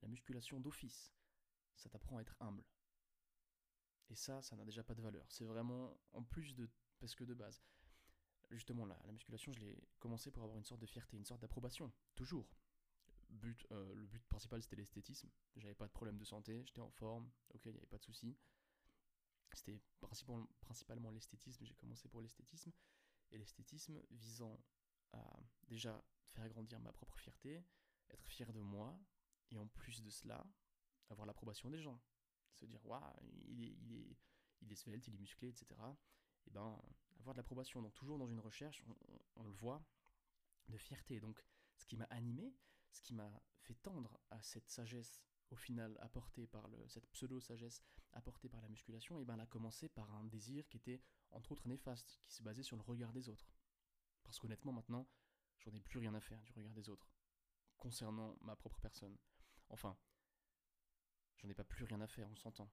La 0.00 0.08
musculation 0.08 0.60
d'office, 0.60 1.14
ça 1.76 1.88
t'apprend 1.88 2.18
à 2.18 2.22
être 2.22 2.36
humble. 2.40 2.64
Et 4.12 4.14
ça, 4.14 4.42
ça 4.42 4.56
n'a 4.56 4.64
déjà 4.66 4.84
pas 4.84 4.94
de 4.94 5.00
valeur. 5.00 5.24
C'est 5.30 5.46
vraiment 5.46 5.98
en 6.12 6.22
plus 6.22 6.54
de... 6.54 6.68
parce 6.98 7.14
que 7.14 7.24
de 7.24 7.32
base. 7.32 7.62
Justement, 8.50 8.84
la, 8.84 9.00
la 9.06 9.12
musculation, 9.12 9.54
je 9.54 9.60
l'ai 9.60 9.82
commencé 9.98 10.30
pour 10.30 10.42
avoir 10.42 10.58
une 10.58 10.66
sorte 10.66 10.82
de 10.82 10.86
fierté, 10.86 11.16
une 11.16 11.24
sorte 11.24 11.40
d'approbation. 11.40 11.90
Toujours. 12.14 12.46
But, 13.30 13.66
euh, 13.70 13.94
le 13.94 14.06
but 14.06 14.22
principal, 14.26 14.62
c'était 14.62 14.76
l'esthétisme. 14.76 15.30
J'avais 15.56 15.74
pas 15.74 15.86
de 15.86 15.92
problème 15.92 16.18
de 16.18 16.24
santé, 16.24 16.62
j'étais 16.66 16.82
en 16.82 16.90
forme, 16.90 17.30
ok, 17.54 17.64
il 17.64 17.72
n'y 17.72 17.78
avait 17.78 17.86
pas 17.86 17.96
de 17.96 18.04
souci. 18.04 18.36
C'était 19.54 19.80
principalement, 20.02 20.46
principalement 20.60 21.10
l'esthétisme, 21.10 21.64
j'ai 21.64 21.74
commencé 21.74 22.06
pour 22.10 22.20
l'esthétisme 22.20 22.70
et 23.30 23.38
l'esthétisme 23.38 24.02
visant 24.10 24.62
à 25.12 25.40
déjà 25.68 26.04
faire 26.34 26.46
grandir 26.50 26.78
ma 26.80 26.92
propre 26.92 27.16
fierté, 27.18 27.64
être 28.10 28.26
fier 28.26 28.52
de 28.52 28.60
moi, 28.60 28.98
et 29.50 29.56
en 29.56 29.68
plus 29.68 30.02
de 30.02 30.10
cela, 30.10 30.46
avoir 31.08 31.26
l'approbation 31.26 31.70
des 31.70 31.80
gens. 31.80 31.98
Se 32.54 32.64
dire, 32.66 32.84
waouh, 32.86 33.02
il 33.48 33.62
est, 33.62 33.76
il, 33.82 33.92
est, 33.92 34.16
il 34.60 34.72
est 34.72 34.76
svelte, 34.76 35.06
il 35.08 35.14
est 35.14 35.18
musclé, 35.18 35.48
etc. 35.48 35.66
Et 36.46 36.50
ben, 36.50 36.80
avoir 37.18 37.34
de 37.34 37.38
l'approbation. 37.38 37.82
Donc, 37.82 37.94
toujours 37.94 38.18
dans 38.18 38.28
une 38.28 38.40
recherche, 38.40 38.84
on, 39.36 39.42
le 39.42 39.50
voit, 39.50 39.82
de 40.68 40.76
fierté. 40.76 41.20
Donc, 41.20 41.44
ce 41.76 41.86
qui 41.86 41.96
m'a 41.96 42.04
animé, 42.04 42.54
ce 42.90 43.00
qui 43.00 43.14
m'a 43.14 43.42
fait 43.56 43.74
tendre 43.74 44.20
à 44.30 44.42
cette 44.42 44.68
sagesse 44.68 45.20
au 45.50 45.56
final 45.56 45.96
apportée 46.00 46.46
par 46.46 46.66
le, 46.68 46.88
cette 46.88 47.06
pseudo-sagesse 47.10 47.82
apportée 48.14 48.48
par 48.48 48.60
la 48.60 48.68
musculation, 48.68 49.18
et 49.18 49.24
ben 49.24 49.34
elle 49.34 49.40
a 49.40 49.46
commencé 49.46 49.88
par 49.88 50.12
un 50.14 50.24
désir 50.24 50.66
qui 50.68 50.78
était 50.78 51.00
entre 51.30 51.52
autres 51.52 51.66
néfaste, 51.68 52.18
qui 52.22 52.32
se 52.32 52.42
basait 52.42 52.62
sur 52.62 52.76
le 52.76 52.82
regard 52.82 53.12
des 53.12 53.28
autres. 53.28 53.52
Parce 54.22 54.38
qu'honnêtement 54.38 54.72
maintenant, 54.72 55.06
j'en 55.58 55.72
ai 55.72 55.80
plus 55.80 55.98
rien 55.98 56.14
à 56.14 56.20
faire 56.20 56.42
du 56.42 56.52
regard 56.52 56.74
des 56.74 56.88
autres, 56.88 57.10
concernant 57.76 58.36
ma 58.40 58.56
propre 58.56 58.80
personne. 58.80 59.16
Enfin, 59.68 59.96
j'en 61.42 61.48
ai 61.48 61.54
pas 61.54 61.64
plus 61.64 61.84
rien 61.84 62.00
à 62.00 62.06
faire, 62.06 62.28
on 62.30 62.36
s'entend. 62.36 62.70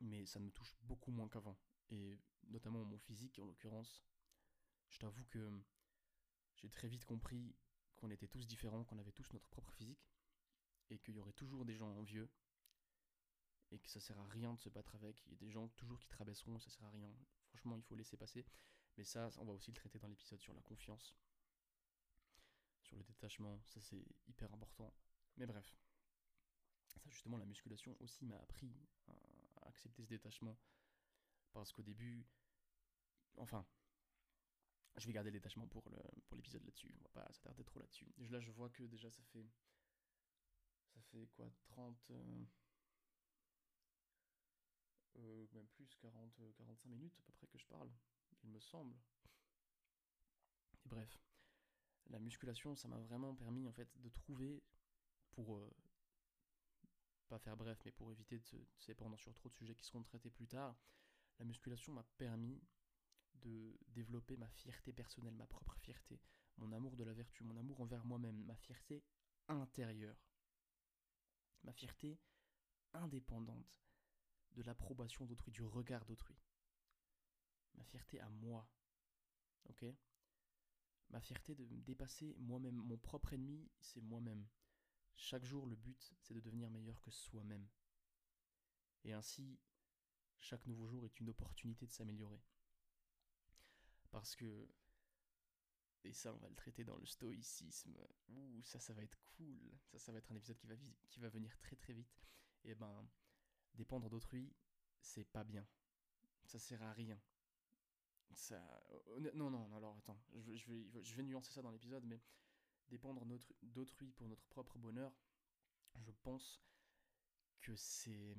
Mais 0.00 0.26
ça 0.26 0.40
me 0.40 0.50
touche 0.50 0.74
beaucoup 0.82 1.10
moins 1.10 1.28
qu'avant. 1.28 1.58
et 1.90 2.18
notamment 2.48 2.84
mon 2.84 2.98
physique 2.98 3.38
en 3.38 3.44
l'occurrence, 3.44 4.04
je 4.88 4.98
t'avoue 4.98 5.24
que 5.24 5.50
j'ai 6.56 6.70
très 6.70 6.88
vite 6.88 7.04
compris 7.04 7.54
qu'on 7.96 8.10
était 8.10 8.28
tous 8.28 8.46
différents, 8.46 8.84
qu'on 8.84 8.98
avait 8.98 9.12
tous 9.12 9.32
notre 9.32 9.48
propre 9.48 9.72
physique, 9.72 10.08
et 10.90 10.98
qu'il 10.98 11.14
y 11.14 11.18
aurait 11.18 11.32
toujours 11.32 11.64
des 11.64 11.74
gens 11.74 11.88
envieux, 11.96 12.30
et 13.70 13.78
que 13.80 13.90
ça 13.90 14.00
sert 14.00 14.18
à 14.18 14.26
rien 14.28 14.54
de 14.54 14.60
se 14.60 14.68
battre 14.68 14.94
avec. 14.94 15.24
Il 15.26 15.32
y 15.32 15.34
a 15.34 15.38
des 15.38 15.50
gens 15.50 15.68
toujours 15.68 15.98
qui 15.98 16.08
te 16.08 16.16
rabaisseront, 16.16 16.58
ça 16.60 16.70
sert 16.70 16.84
à 16.84 16.90
rien. 16.90 17.12
Franchement, 17.48 17.76
il 17.76 17.82
faut 17.82 17.96
laisser 17.96 18.16
passer. 18.16 18.46
Mais 18.96 19.04
ça, 19.04 19.28
on 19.38 19.44
va 19.44 19.52
aussi 19.52 19.70
le 19.70 19.76
traiter 19.76 19.98
dans 19.98 20.08
l'épisode 20.08 20.40
sur 20.40 20.54
la 20.54 20.62
confiance, 20.62 21.14
sur 22.82 22.96
le 22.96 23.02
détachement, 23.02 23.60
ça 23.64 23.80
c'est 23.82 24.04
hyper 24.28 24.52
important. 24.54 24.94
Mais 25.36 25.46
bref, 25.46 25.76
ça 26.98 27.10
justement, 27.10 27.36
la 27.38 27.44
musculation 27.44 27.96
aussi 28.00 28.24
m'a 28.24 28.36
appris 28.36 28.74
à 29.08 29.68
accepter 29.68 30.02
ce 30.02 30.08
détachement. 30.08 30.56
Parce 31.52 31.72
qu'au 31.72 31.82
début, 31.82 32.26
enfin, 33.38 33.66
je 34.96 35.06
vais 35.06 35.12
garder 35.12 35.30
le 35.30 35.38
détachement 35.38 35.66
pour 35.66 35.90
l'épisode 36.32 36.64
là-dessus, 36.64 36.92
on 36.98 37.02
va 37.02 37.08
pas 37.08 37.32
s'attarder 37.32 37.64
trop 37.64 37.80
là-dessus. 37.80 38.12
Là, 38.18 38.40
je 38.40 38.50
vois 38.50 38.68
que 38.70 38.82
déjà 38.84 39.10
ça 39.10 39.22
fait, 39.32 39.46
ça 40.94 41.00
fait 41.10 41.26
quoi, 41.28 41.50
30... 41.68 42.12
Euh, 45.18 45.46
même 45.54 45.66
plus, 45.68 45.96
40, 45.96 46.42
45 46.56 46.90
minutes 46.90 47.18
à 47.18 47.22
peu 47.22 47.32
près 47.32 47.46
que 47.46 47.56
je 47.56 47.66
parle, 47.66 47.90
il 48.42 48.50
me 48.50 48.60
semble. 48.60 48.94
Bref, 50.84 51.18
la 52.10 52.18
musculation, 52.18 52.76
ça 52.76 52.86
m'a 52.88 52.98
vraiment 52.98 53.34
permis 53.34 53.66
en 53.66 53.72
fait 53.72 53.88
de 53.98 54.10
trouver, 54.10 54.62
pour 55.30 55.56
euh, 55.56 55.70
pas 57.26 57.38
faire 57.38 57.56
bref, 57.56 57.80
mais 57.84 57.92
pour 57.92 58.10
éviter 58.10 58.38
de 58.38 58.66
s'épandre 58.78 59.18
sur 59.18 59.34
trop 59.34 59.48
de 59.48 59.54
sujets 59.54 59.74
qui 59.74 59.84
seront 59.84 60.02
traités 60.02 60.30
plus 60.30 60.46
tard, 60.46 60.76
la 61.38 61.44
musculation 61.44 61.92
m'a 61.92 62.04
permis 62.18 62.62
de 63.34 63.76
développer 63.88 64.36
ma 64.36 64.48
fierté 64.48 64.92
personnelle, 64.92 65.34
ma 65.34 65.46
propre 65.46 65.74
fierté, 65.76 66.20
mon 66.56 66.72
amour 66.72 66.96
de 66.96 67.04
la 67.04 67.12
vertu, 67.12 67.44
mon 67.44 67.56
amour 67.56 67.80
envers 67.80 68.04
moi-même, 68.04 68.44
ma 68.44 68.56
fierté 68.56 69.04
intérieure, 69.48 70.16
ma 71.64 71.72
fierté 71.72 72.18
indépendante 72.94 73.76
de 74.52 74.62
l'approbation 74.62 75.26
d'autrui, 75.26 75.52
du 75.52 75.62
regard 75.62 76.04
d'autrui. 76.06 76.36
Ma 77.74 77.84
fierté 77.84 78.18
à 78.20 78.28
moi. 78.28 78.66
Ok? 79.68 79.84
Ma 81.10 81.20
fierté 81.20 81.54
de 81.54 81.64
dépasser 81.64 82.34
moi-même. 82.38 82.76
Mon 82.76 82.96
propre 82.96 83.34
ennemi, 83.34 83.70
c'est 83.80 84.00
moi-même. 84.00 84.46
Chaque 85.16 85.44
jour, 85.44 85.66
le 85.66 85.76
but, 85.76 86.14
c'est 86.20 86.34
de 86.34 86.40
devenir 86.40 86.70
meilleur 86.70 87.00
que 87.00 87.10
soi-même. 87.10 87.66
Et 89.02 89.12
ainsi, 89.12 89.58
chaque 90.38 90.66
nouveau 90.66 90.86
jour 90.86 91.04
est 91.04 91.20
une 91.20 91.30
opportunité 91.30 91.86
de 91.86 91.92
s'améliorer. 91.92 92.42
Parce 94.10 94.36
que, 94.36 94.68
et 96.04 96.12
ça 96.12 96.32
on 96.32 96.38
va 96.38 96.48
le 96.48 96.54
traiter 96.54 96.84
dans 96.84 96.96
le 96.96 97.06
stoïcisme, 97.06 97.96
ouh, 98.28 98.62
ça 98.62 98.78
ça 98.78 98.92
va 98.92 99.02
être 99.02 99.18
cool, 99.36 99.78
ça 99.86 99.98
ça 99.98 100.12
va 100.12 100.18
être 100.18 100.30
un 100.30 100.36
épisode 100.36 100.56
qui 100.58 100.66
va, 100.66 100.76
qui 101.08 101.20
va 101.20 101.28
venir 101.28 101.56
très 101.58 101.76
très 101.76 101.92
vite. 101.92 102.20
Et 102.64 102.74
ben, 102.74 103.08
dépendre 103.74 104.08
d'autrui, 104.08 104.54
c'est 105.00 105.24
pas 105.24 105.44
bien. 105.44 105.66
Ça 106.44 106.58
sert 106.58 106.82
à 106.82 106.92
rien. 106.92 107.20
Ça... 108.32 108.60
Non, 109.34 109.50
non, 109.50 109.74
alors 109.76 109.96
attends, 109.96 110.20
je 110.34 111.14
vais 111.14 111.22
nuancer 111.22 111.52
ça 111.52 111.62
dans 111.62 111.70
l'épisode, 111.70 112.04
mais 112.04 112.20
dépendre 112.88 113.24
d'autrui 113.62 114.12
pour 114.12 114.28
notre 114.28 114.46
propre 114.46 114.78
bonheur, 114.78 115.12
je 115.96 116.10
pense 116.22 116.62
que 117.60 117.74
c'est... 117.76 118.36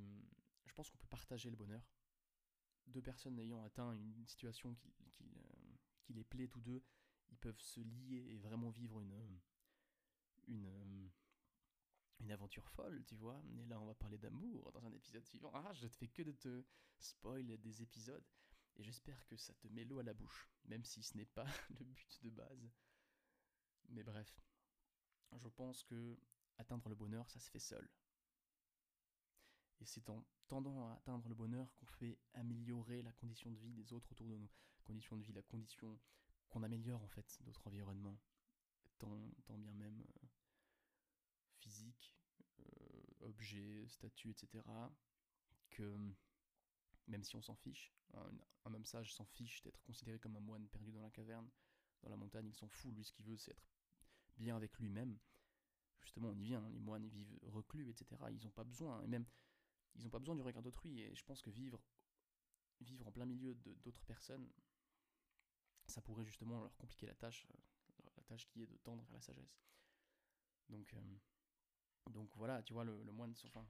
Je 0.66 0.74
pense 0.74 0.90
qu'on 0.90 0.98
peut 0.98 1.08
partager 1.08 1.50
le 1.50 1.56
bonheur. 1.56 1.82
Deux 2.86 3.02
personnes 3.02 3.38
ayant 3.38 3.62
atteint 3.62 3.92
une 3.92 4.26
situation 4.26 4.74
qui, 4.74 4.92
euh, 5.22 5.76
les 6.10 6.24
plaît 6.24 6.48
tous 6.48 6.60
deux, 6.60 6.82
ils 7.30 7.36
peuvent 7.36 7.60
se 7.60 7.80
lier 7.80 8.26
et 8.30 8.38
vraiment 8.38 8.70
vivre 8.70 9.00
une... 9.00 9.40
une 10.46 11.10
une 12.20 12.32
aventure 12.32 12.68
folle, 12.70 13.04
tu 13.06 13.14
vois. 13.14 13.40
Et 13.56 13.64
là, 13.66 13.80
on 13.80 13.86
va 13.86 13.94
parler 13.94 14.18
d'amour 14.18 14.72
dans 14.72 14.84
un 14.84 14.92
épisode 14.92 15.24
suivant. 15.24 15.50
Ah, 15.54 15.72
je 15.74 15.84
ne 15.84 15.88
fais 15.88 16.08
que 16.08 16.22
de 16.22 16.32
te 16.32 16.64
spoil 16.98 17.56
des 17.58 17.82
épisodes. 17.82 18.24
Et 18.76 18.82
j'espère 18.82 19.26
que 19.26 19.36
ça 19.36 19.54
te 19.54 19.66
met 19.68 19.84
l'eau 19.84 19.98
à 19.98 20.02
la 20.02 20.14
bouche, 20.14 20.48
même 20.66 20.84
si 20.84 21.02
ce 21.02 21.16
n'est 21.16 21.26
pas 21.26 21.46
le 21.78 21.84
but 21.84 22.18
de 22.22 22.30
base. 22.30 22.70
Mais 23.88 24.02
bref, 24.02 24.40
je 25.36 25.48
pense 25.48 25.82
que 25.82 26.18
atteindre 26.58 26.88
le 26.88 26.94
bonheur, 26.94 27.28
ça 27.30 27.40
se 27.40 27.50
fait 27.50 27.58
seul. 27.58 27.88
Et 29.80 29.86
c'est 29.86 30.08
en 30.08 30.24
tendant 30.48 30.88
à 30.88 30.94
atteindre 30.94 31.28
le 31.28 31.34
bonheur 31.34 31.72
qu'on 31.74 31.86
fait 31.86 32.18
améliorer 32.34 33.02
la 33.02 33.12
condition 33.12 33.50
de 33.50 33.58
vie 33.58 33.72
des 33.72 33.92
autres 33.92 34.10
autour 34.12 34.26
de 34.26 34.36
nous. 34.36 34.50
Condition 34.84 35.16
de 35.16 35.22
vie, 35.22 35.32
la 35.32 35.42
condition 35.42 35.98
qu'on 36.48 36.62
améliore 36.62 37.02
en 37.02 37.08
fait 37.08 37.38
notre 37.44 37.66
environnement. 37.66 38.18
Tant, 38.98 39.30
tant 39.44 39.56
bien 39.56 39.72
même 39.74 40.00
euh, 40.00 40.26
physique, 41.58 42.16
euh, 42.58 43.02
objet, 43.20 43.86
statut, 43.88 44.30
etc., 44.30 44.64
que 45.70 45.96
même 47.06 47.22
si 47.22 47.36
on 47.36 47.42
s'en 47.42 47.54
fiche, 47.54 47.94
un, 48.14 48.74
homme 48.74 48.84
sage 48.84 49.14
s'en 49.14 49.24
fiche 49.24 49.62
d'être 49.62 49.80
considéré 49.82 50.18
comme 50.18 50.36
un 50.36 50.40
moine 50.40 50.66
perdu 50.68 50.90
dans 50.90 51.02
la 51.02 51.10
caverne, 51.10 51.48
dans 52.02 52.10
la 52.10 52.16
montagne, 52.16 52.48
il 52.48 52.54
s'en 52.54 52.68
fout, 52.68 52.92
lui 52.92 53.04
ce 53.04 53.12
qu'il 53.12 53.24
veut 53.24 53.36
c'est 53.36 53.52
être 53.52 53.77
bien 54.38 54.56
avec 54.56 54.78
lui-même. 54.78 55.18
Justement, 56.00 56.28
on 56.28 56.38
y 56.38 56.44
vient, 56.44 56.64
hein, 56.64 56.70
les 56.70 56.78
moines 56.78 57.06
vivent 57.06 57.38
reclus, 57.42 57.90
etc. 57.90 58.20
Ils 58.30 58.42
n'ont 58.44 58.50
pas 58.50 58.64
besoin, 58.64 59.02
et 59.02 59.06
même, 59.06 59.26
ils 59.94 60.04
n'ont 60.04 60.10
pas 60.10 60.18
besoin 60.18 60.34
du 60.34 60.42
regard 60.42 60.62
d'autrui, 60.62 61.00
et 61.00 61.14
je 61.14 61.24
pense 61.24 61.42
que 61.42 61.50
vivre, 61.50 61.82
vivre 62.80 63.06
en 63.06 63.12
plein 63.12 63.26
milieu 63.26 63.54
d'autres 63.54 64.04
personnes, 64.04 64.48
ça 65.86 66.00
pourrait 66.00 66.24
justement 66.24 66.60
leur 66.60 66.76
compliquer 66.76 67.06
la 67.06 67.14
tâche, 67.14 67.46
euh, 67.50 68.10
la 68.16 68.22
tâche 68.24 68.46
qui 68.46 68.62
est 68.62 68.66
de 68.66 68.76
tendre 68.78 69.02
vers 69.04 69.14
la 69.14 69.20
sagesse. 69.20 69.58
Donc, 70.68 70.92
euh, 70.94 71.18
donc 72.10 72.34
voilà, 72.36 72.62
tu 72.62 72.72
vois, 72.72 72.84
le, 72.84 72.94
moine 73.12 73.34
enfin, 73.44 73.66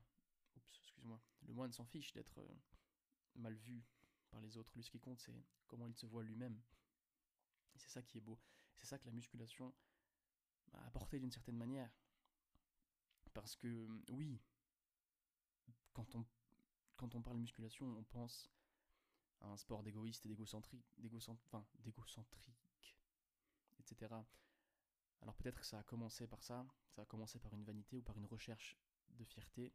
excuse-moi, 0.57 1.21
le 1.43 1.53
moine 1.53 1.73
s'en 1.73 1.85
fiche 1.85 2.13
d'être 2.13 2.39
euh, 2.39 2.55
mal 3.37 3.55
vu 3.55 3.85
par 4.31 4.41
les 4.41 4.57
autres. 4.57 4.73
Lui, 4.75 4.83
ce 4.83 4.91
qui 4.91 5.01
compte, 5.01 5.21
c'est 5.21 5.33
comment 5.67 5.87
il 5.87 5.95
se 5.95 6.07
voit 6.07 6.23
lui-même. 6.23 6.61
Et 7.75 7.79
c'est 7.79 7.91
ça 7.91 8.03
qui 8.03 8.19
est 8.19 8.21
beau. 8.23 8.39
C'est 8.77 8.87
ça 8.87 8.99
que 8.99 9.07
la 9.07 9.13
musculation 9.13 9.75
apporté 10.87 11.19
d'une 11.19 11.31
certaine 11.31 11.57
manière. 11.57 11.91
Parce 13.35 13.57
que, 13.57 13.89
oui, 14.11 14.41
quand 15.93 16.15
on, 16.15 16.27
quand 16.97 17.15
on 17.15 17.23
parle 17.23 17.39
musculation, 17.39 17.87
on 17.97 18.05
pense 18.05 18.51
à 19.41 19.47
un 19.49 19.57
sport 19.57 19.83
d'égoïste 19.83 20.27
et 20.27 20.29
d'égocentrique, 20.29 20.85
enfin, 21.47 21.65
d'égocentrique, 21.79 22.97
etc. 23.79 24.15
Alors 25.21 25.35
peut-être 25.37 25.59
que 25.59 25.67
ça 25.67 25.79
a 25.79 25.83
commencé 25.83 26.27
par 26.27 26.43
ça, 26.43 26.67
ça 26.91 27.03
a 27.03 27.07
commencé 27.07 27.39
par 27.39 27.53
une 27.55 27.65
vanité 27.65 27.97
ou 27.97 28.03
par 28.03 28.17
une 28.19 28.27
recherche 28.27 28.77
de 29.11 29.25
fierté 29.25 29.73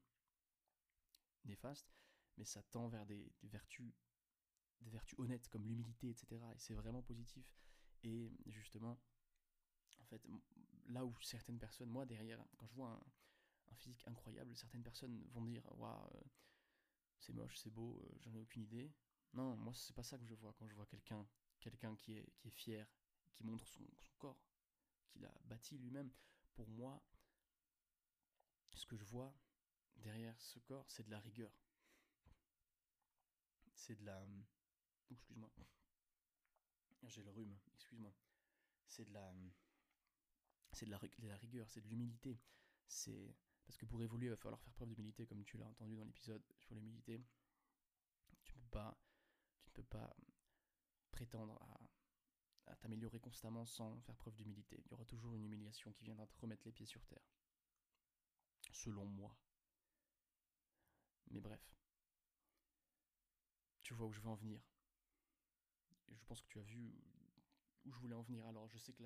néfaste, 1.45 1.93
mais 2.37 2.45
ça 2.45 2.63
tend 2.63 2.87
vers 2.87 3.05
des, 3.05 3.31
vertus 3.43 3.93
des 4.81 4.89
vertus 4.89 5.17
honnêtes 5.19 5.47
comme 5.47 5.65
l'humilité, 5.65 6.09
etc. 6.09 6.41
Et 6.53 6.59
c'est 6.59 6.73
vraiment 6.73 7.01
positif. 7.01 7.45
Et 8.03 8.33
justement, 8.47 8.99
en 10.01 10.05
fait, 10.05 10.21
là 10.88 11.05
où 11.05 11.15
certaines 11.21 11.59
personnes, 11.59 11.89
moi 11.89 12.05
derrière, 12.05 12.43
quand 12.57 12.67
je 12.67 12.73
vois 12.75 12.89
un, 12.89 13.75
physique 13.75 14.07
incroyable, 14.07 14.55
certaines 14.55 14.84
personnes 14.84 15.25
vont 15.31 15.45
dire 15.45 15.63
Waouh, 15.79 16.07
euh, 16.15 16.21
c'est 17.19 17.34
moche, 17.34 17.57
c'est 17.57 17.71
beau, 17.71 17.99
euh, 18.03 18.17
j'en 18.19 18.34
ai 18.34 18.39
aucune 18.39 18.63
idée. 18.63 18.93
Non, 19.34 19.55
moi 19.57 19.73
c'est 19.73 19.95
pas 19.95 20.03
ça 20.03 20.17
que 20.17 20.25
je 20.25 20.36
vois 20.36 20.53
quand 20.53 20.67
je 20.67 20.75
vois 20.75 20.86
quelqu'un 20.86 21.27
quelqu'un 21.63 21.95
qui 21.95 22.17
est, 22.17 22.29
qui 22.36 22.49
est 22.49 22.51
fier, 22.51 22.88
qui 23.34 23.43
montre 23.43 23.65
son 23.67 23.88
corps, 24.19 24.43
qu'il 25.07 25.25
a 25.25 25.34
bâti 25.45 25.77
lui-même. 25.77 26.11
Pour 26.53 26.67
moi, 26.69 27.01
ce 28.73 28.86
que 28.86 28.97
je 28.97 29.05
vois 29.05 29.34
derrière 29.95 30.39
ce 30.39 30.59
corps, 30.59 30.89
c'est 30.89 31.03
de 31.03 31.11
la 31.11 31.19
rigueur. 31.19 31.51
C'est 33.75 33.95
de 33.95 34.05
la... 34.05 34.25
excuse-moi. 35.09 35.51
J'ai 37.03 37.23
le 37.23 37.31
rhume, 37.31 37.57
excuse-moi. 37.75 38.13
C'est 38.88 39.05
de 39.05 39.13
la... 39.13 39.34
C'est 40.74 40.86
de 40.86 40.91
la, 40.91 40.99
la 41.19 41.38
rigueur, 41.38 41.69
c'est 41.69 41.82
de 41.82 41.88
l'humilité. 41.88 42.39
C'est... 42.88 43.36
Parce 43.65 43.78
que 43.78 43.86
pour 43.86 44.01
évoluer, 44.01 44.28
il 44.28 44.32
va 44.32 44.36
falloir 44.36 44.59
faire 44.59 44.74
preuve 44.74 44.89
d'humilité, 44.89 45.26
comme 45.26 45.43
tu 45.45 45.57
l'as 45.57 45.67
entendu 45.67 45.95
dans 45.95 46.03
l'épisode 46.03 46.43
sur 46.57 46.76
l'humilité. 46.76 47.24
Tu 48.43 48.53
ne 48.55 48.61
peux 48.61 48.69
pas... 48.69 48.99
Tu 49.63 49.69
ne 49.69 49.74
peux 49.74 49.84
pas 49.84 50.15
prétendre 51.11 51.59
à 52.65 52.76
t'améliorer 52.78 53.19
constamment 53.19 53.65
sans 53.65 53.99
faire 54.01 54.15
preuve 54.17 54.36
d'humilité. 54.36 54.82
Il 54.86 54.91
y 54.91 54.93
aura 54.93 55.05
toujours 55.05 55.36
une 55.36 55.43
humiliation 55.43 55.91
qui 55.93 56.03
viendra 56.03 56.28
te 56.28 56.36
remettre 56.38 56.63
les 56.65 56.71
pieds 56.71 56.86
sur 56.86 57.05
terre. 57.05 57.24
Selon 58.71 59.05
moi. 59.05 59.38
Mais 61.30 61.39
bref. 61.39 61.61
Tu 63.84 63.93
vois 63.93 64.07
où 64.07 64.11
je 64.11 64.21
veux 64.21 64.30
en 64.30 64.36
venir. 64.36 64.61
Je 66.09 66.24
pense 66.26 66.41
que 66.41 66.47
tu 66.47 66.59
as 66.59 66.63
vu 66.63 66.93
où 67.86 67.91
je 67.91 67.99
voulais 67.99 68.15
en 68.15 68.21
venir. 68.21 68.45
Alors 68.47 68.67
je 68.67 68.78
sais 68.78 68.93
que 68.93 69.03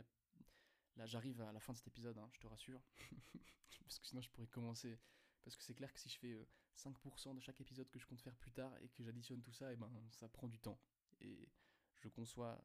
là, 0.98 1.06
j'arrive 1.06 1.42
à 1.42 1.52
la 1.52 1.60
fin 1.60 1.74
de 1.74 1.78
cet 1.78 1.88
épisode, 1.88 2.18
hein, 2.18 2.30
je 2.34 2.40
te 2.40 2.48
rassure. 2.48 2.82
parce 3.84 4.00
que 4.00 4.06
sinon 4.06 4.22
je 4.22 4.30
pourrais 4.30 4.48
commencer. 4.48 5.00
Parce 5.44 5.56
que 5.56 5.64
c'est 5.64 5.76
clair 5.76 5.94
que 5.94 6.00
si 6.00 6.10
je 6.10 6.18
fais 6.18 6.48
5% 6.78 7.36
de 7.36 7.40
chaque 7.40 7.62
épisode 7.62 7.90
que 7.90 8.00
je 8.00 8.06
compte 8.06 8.22
faire 8.22 8.36
plus 8.36 8.52
tard 8.52 8.76
et 8.82 8.90
que 8.90 9.04
j'additionne 9.04 9.42
tout 9.42 9.54
ça, 9.54 9.72
et 9.72 9.76
ben 9.78 9.90
ça 10.12 10.28
prend 10.28 10.48
du 10.48 10.60
temps. 10.60 10.80
Et 11.22 11.50
je 11.96 12.10
conçois, 12.10 12.62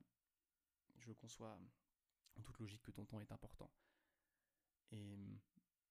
je 0.98 1.12
conçois 1.12 1.58
en 2.36 2.42
toute 2.42 2.58
logique 2.58 2.82
que 2.82 2.90
ton 2.90 3.04
temps 3.04 3.20
est 3.20 3.32
important. 3.32 3.70
Et 4.90 5.16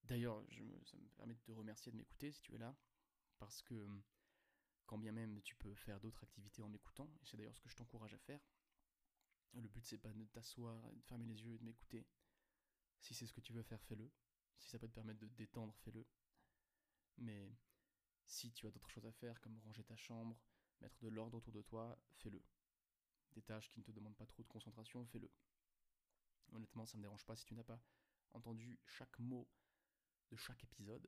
d'ailleurs, 0.04 0.44
ça 0.84 0.98
me 0.98 1.08
permet 1.16 1.34
de 1.34 1.39
te 1.39 1.52
remercier 1.52 1.92
de 1.92 1.98
m'écouter 1.98 2.32
si 2.32 2.42
tu 2.42 2.56
es 2.56 2.58
là, 2.58 2.76
parce 3.39 3.62
que 3.64 3.88
quand 4.86 4.98
bien 4.98 5.12
même 5.12 5.42
tu 5.42 5.56
peux 5.56 5.74
faire 5.74 6.00
d'autres 6.00 6.24
activités 6.24 6.62
en 6.62 6.70
m'écoutant, 6.70 7.10
et 7.22 7.26
c'est 7.26 7.38
d'ailleurs 7.38 7.56
ce 7.56 7.62
que 7.62 7.70
je 7.70 7.76
t'encourage 7.76 8.14
à 8.14 8.20
faire, 8.20 8.42
le 9.54 9.68
but 9.68 9.86
c'est 9.86 9.98
pas 9.98 10.12
de 10.12 10.26
t'asseoir, 10.26 10.92
de 10.94 11.02
fermer 11.02 11.26
les 11.26 11.44
yeux 11.44 11.54
et 11.54 11.58
de 11.58 11.64
m'écouter. 11.64 12.06
Si 13.02 13.14
c'est 13.14 13.26
ce 13.26 13.34
que 13.34 13.41
tu 13.41 13.52
veux 13.54 13.64
faire, 13.64 13.82
fais-le. 13.84 14.10
Si 14.58 14.70
ça 14.70 14.80
peut 14.80 14.88
te 14.88 14.93
permettre 14.93 15.20
de 15.20 15.28
te 15.28 15.34
détendre, 15.34 15.76
fais-le. 15.78 16.06
Mais 17.18 17.52
si 18.26 18.52
tu 18.52 18.68
as 18.68 18.72
d'autres 18.72 18.89
choses 18.89 19.06
à 19.06 19.12
faire, 19.12 19.41
comme 19.41 19.60
ranger 19.60 19.84
ta 19.84 19.95
chambre, 19.95 20.39
mettre 20.80 20.99
de 20.99 21.10
l'ordre 21.10 21.38
autour 21.38 21.52
de 21.52 21.62
toi, 21.62 21.97
fais-le. 22.14 22.41
Des 23.34 23.41
tâches 23.41 23.70
qui 23.70 23.80
ne 23.80 23.84
te 23.84 23.91
demandent 23.91 24.16
pas 24.16 24.26
trop 24.26 24.43
de 24.43 24.47
concentration, 24.47 25.06
fais-le. 25.08 25.30
Honnêtement, 26.52 26.86
ça 26.86 26.97
me 26.97 27.02
dérange 27.02 27.26
pas 27.26 27.36
si 27.36 27.45
tu 27.45 27.56
n'as 27.56 27.64
pas 27.64 27.82
entendu 28.34 28.80
chaque 28.86 29.18
mot 29.20 29.47
de 30.30 30.36
chaque 30.36 30.64
épisode. 30.64 31.08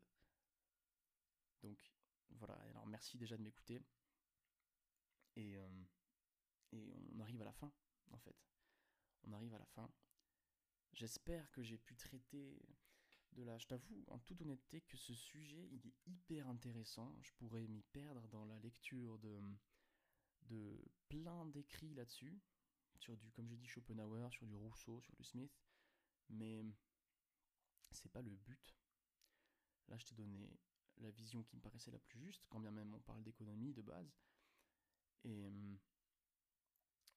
Donc 1.62 1.78
voilà, 2.32 2.56
alors 2.70 2.88
merci 2.88 3.18
déjà 3.18 3.38
de 3.38 3.44
m'écouter. 3.44 3.82
Euh, 5.38 5.84
et 6.72 6.94
on 7.14 7.20
arrive 7.20 7.42
à 7.42 7.46
la 7.46 7.54
fin, 7.54 7.72
en 8.12 8.18
fait. 8.18 8.36
On 9.24 9.34
arrive 9.34 9.54
à 9.54 9.60
la 9.60 9.66
fin. 9.66 9.90
J'espère 10.94 11.50
que 11.52 11.64
j'ai 11.64 11.78
pu 11.78 11.96
traiter 11.96 12.62
de 13.32 13.44
la... 13.44 13.58
Je 13.58 13.66
t'avoue, 13.66 14.04
en 14.08 14.20
toute 14.20 14.42
honnêteté, 14.42 14.82
que 14.82 14.96
ce 14.98 15.14
sujet, 15.14 15.68
il 15.72 15.88
est 15.88 15.96
hyper 16.06 16.48
intéressant. 16.48 17.18
Je 17.22 17.32
pourrais 17.34 17.68
m'y 17.68 17.82
perdre 17.82 18.28
dans 18.28 18.46
la 18.46 18.60
lecture 18.60 19.18
de, 19.20 19.42
de 20.44 20.80
plein 21.10 21.46
d'écrits 21.48 21.96
là-dessus. 21.96 22.40
Sur 22.96 23.18
du, 23.18 23.32
comme 23.32 23.48
j'ai 23.50 23.58
dit, 23.58 23.68
Schopenhauer, 23.68 24.32
sur 24.32 24.46
du 24.46 24.56
Rousseau, 24.56 25.02
sur 25.02 25.16
du 25.16 25.24
Smith. 25.24 25.52
Mais 26.30 26.64
c'est 27.92 28.12
pas 28.12 28.22
le 28.22 28.30
but. 28.30 28.76
Là, 29.88 29.98
je 29.98 30.06
t'ai 30.06 30.16
donné 30.16 30.48
la 30.98 31.10
vision 31.10 31.44
qui 31.44 31.56
me 31.56 31.62
paraissait 31.62 31.92
la 31.92 32.00
plus 32.00 32.20
juste, 32.20 32.46
quand 32.50 32.60
bien 32.60 32.72
même 32.72 32.94
on 32.94 33.00
parle 33.02 33.24
d'économie 33.24 33.74
de 33.74 33.82
base. 33.82 34.16
Et, 35.24 35.48
hum, 35.48 35.80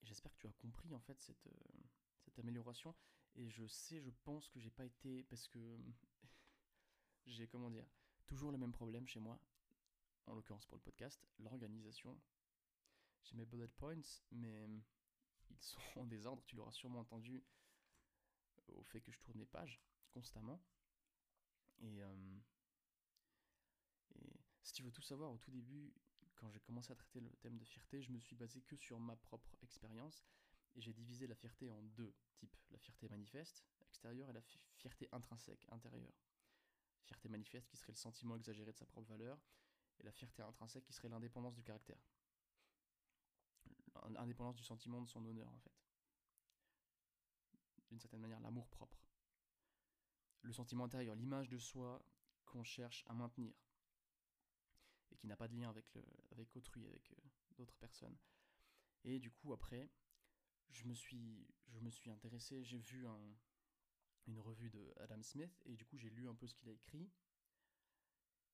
j'espère 0.03 0.33
que 0.33 0.39
tu 0.39 0.47
as 0.47 0.53
compris 0.53 0.95
en 0.95 1.01
fait 1.01 1.21
cette, 1.21 1.47
euh, 1.47 1.85
cette 2.21 2.39
amélioration. 2.39 2.95
Et 3.37 3.49
je 3.51 3.67
sais, 3.67 4.01
je 4.01 4.11
pense 4.25 4.49
que 4.49 4.59
j'ai 4.61 4.71
pas 4.71 4.85
été. 4.85 5.25
Parce 5.25 5.47
que 5.49 5.59
j'ai, 7.27 7.47
comment 7.47 7.71
dire, 7.71 7.87
toujours 8.27 8.51
le 8.51 8.59
même 8.59 8.73
problème 8.73 9.07
chez 9.07 9.21
moi, 9.21 9.39
en 10.27 10.35
l'occurrence 10.35 10.67
pour 10.67 10.77
le 10.77 10.83
podcast, 10.83 11.27
l'organisation. 11.39 12.19
J'ai 13.25 13.37
mes 13.37 13.47
bullet 13.47 13.69
points, 13.69 14.01
mais 14.31 14.65
hum, 14.65 14.83
ils 15.51 15.63
sont 15.63 15.81
en 15.97 16.07
désordre. 16.07 16.43
Tu 16.47 16.57
l'auras 16.57 16.73
sûrement 16.73 17.01
entendu 17.01 17.45
au 18.69 18.83
fait 18.85 19.01
que 19.01 19.13
je 19.13 19.19
tourne 19.21 19.39
mes 19.39 19.47
pages 19.47 19.81
constamment. 20.13 20.63
Et, 21.81 22.03
hum, 22.05 22.43
et 24.15 24.41
si 24.63 24.73
tu 24.73 24.83
veux 24.83 24.93
tout 24.93 25.03
savoir, 25.03 25.31
au 25.31 25.39
tout 25.39 25.51
début, 25.51 25.93
quand 26.37 26.49
j'ai 26.51 26.61
commencé 26.61 26.93
à 26.93 26.97
traiter 26.97 27.21
le 27.21 27.31
thème 27.37 27.59
de 27.59 27.65
fierté, 27.65 28.01
je 28.03 28.11
me 28.13 28.21
suis 28.21 28.37
basé 28.37 28.63
que 28.63 28.77
sur 28.77 28.99
ma 28.99 29.17
propre 29.17 29.57
expérience 29.63 30.25
et 30.77 30.81
j'ai 30.81 30.93
divisé 30.93 31.27
la 31.27 31.35
fierté 31.35 31.71
en 31.71 31.83
deux 31.83 32.15
types. 32.35 32.57
La 32.71 32.79
fierté 32.79 33.09
manifeste, 33.09 33.65
extérieure, 33.81 34.29
et 34.31 34.33
la 34.33 34.43
fierté 34.77 35.09
intrinsèque, 35.13 35.67
intérieure. 35.71 36.15
Fierté 37.05 37.29
manifeste 37.29 37.69
qui 37.69 37.77
serait 37.77 37.93
le 37.93 37.99
sentiment 37.99 38.37
exagéré 38.37 38.73
de 38.73 38.77
sa 38.77 38.87
propre 38.87 39.09
valeur, 39.09 39.39
et 39.99 40.03
la 40.03 40.13
fierté 40.13 40.43
intrinsèque 40.43 40.85
qui 40.85 40.93
serait 40.93 41.09
l'indépendance 41.09 41.55
du 41.55 41.63
caractère. 41.63 41.99
L'indépendance 44.11 44.57
du 44.57 44.63
sentiment 44.63 45.01
de 45.01 45.09
son 45.09 45.25
honneur, 45.25 45.51
en 45.51 45.59
fait. 45.59 45.73
D'une 47.89 47.99
certaine 47.99 48.21
manière, 48.21 48.41
l'amour 48.41 48.69
propre. 48.69 49.09
Le 50.43 50.53
sentiment 50.53 50.85
intérieur, 50.85 51.15
l'image 51.15 51.49
de 51.49 51.59
soi 51.59 52.05
qu'on 52.45 52.63
cherche 52.63 53.05
à 53.09 53.15
maintenir 53.15 53.55
et 55.11 55.17
qui 55.17 55.27
n'a 55.27 55.37
pas 55.37 55.49
de 55.49 55.57
lien 55.57 55.71
avec, 55.71 55.97
avec 56.31 56.55
autrui, 56.57 56.87
avec 56.87 57.11
euh, 57.11 57.17
d'autres 57.57 57.77
personnes. 57.77 58.17
Et 59.05 59.19
du 59.19 59.31
coup, 59.31 59.53
après, 59.53 59.89
je 60.71 60.85
me 60.85 60.95
suis, 60.95 61.47
je 61.69 61.81
me 61.81 61.91
suis 61.91 62.11
intéressé, 62.11 62.63
j'ai 62.65 62.79
vu 62.79 63.07
un, 63.07 63.37
une 64.27 64.39
revue 64.39 64.71
de 64.71 64.93
Adam 65.01 65.23
Smith, 65.23 65.63
et 65.67 65.77
du 65.77 65.85
coup, 65.85 65.97
j'ai 65.97 66.11
lu 66.11 66.29
un 66.29 66.35
peu 66.35 66.47
ce 66.47 66.55
qu'il 66.55 66.69
a 66.69 66.73
écrit. 66.73 67.11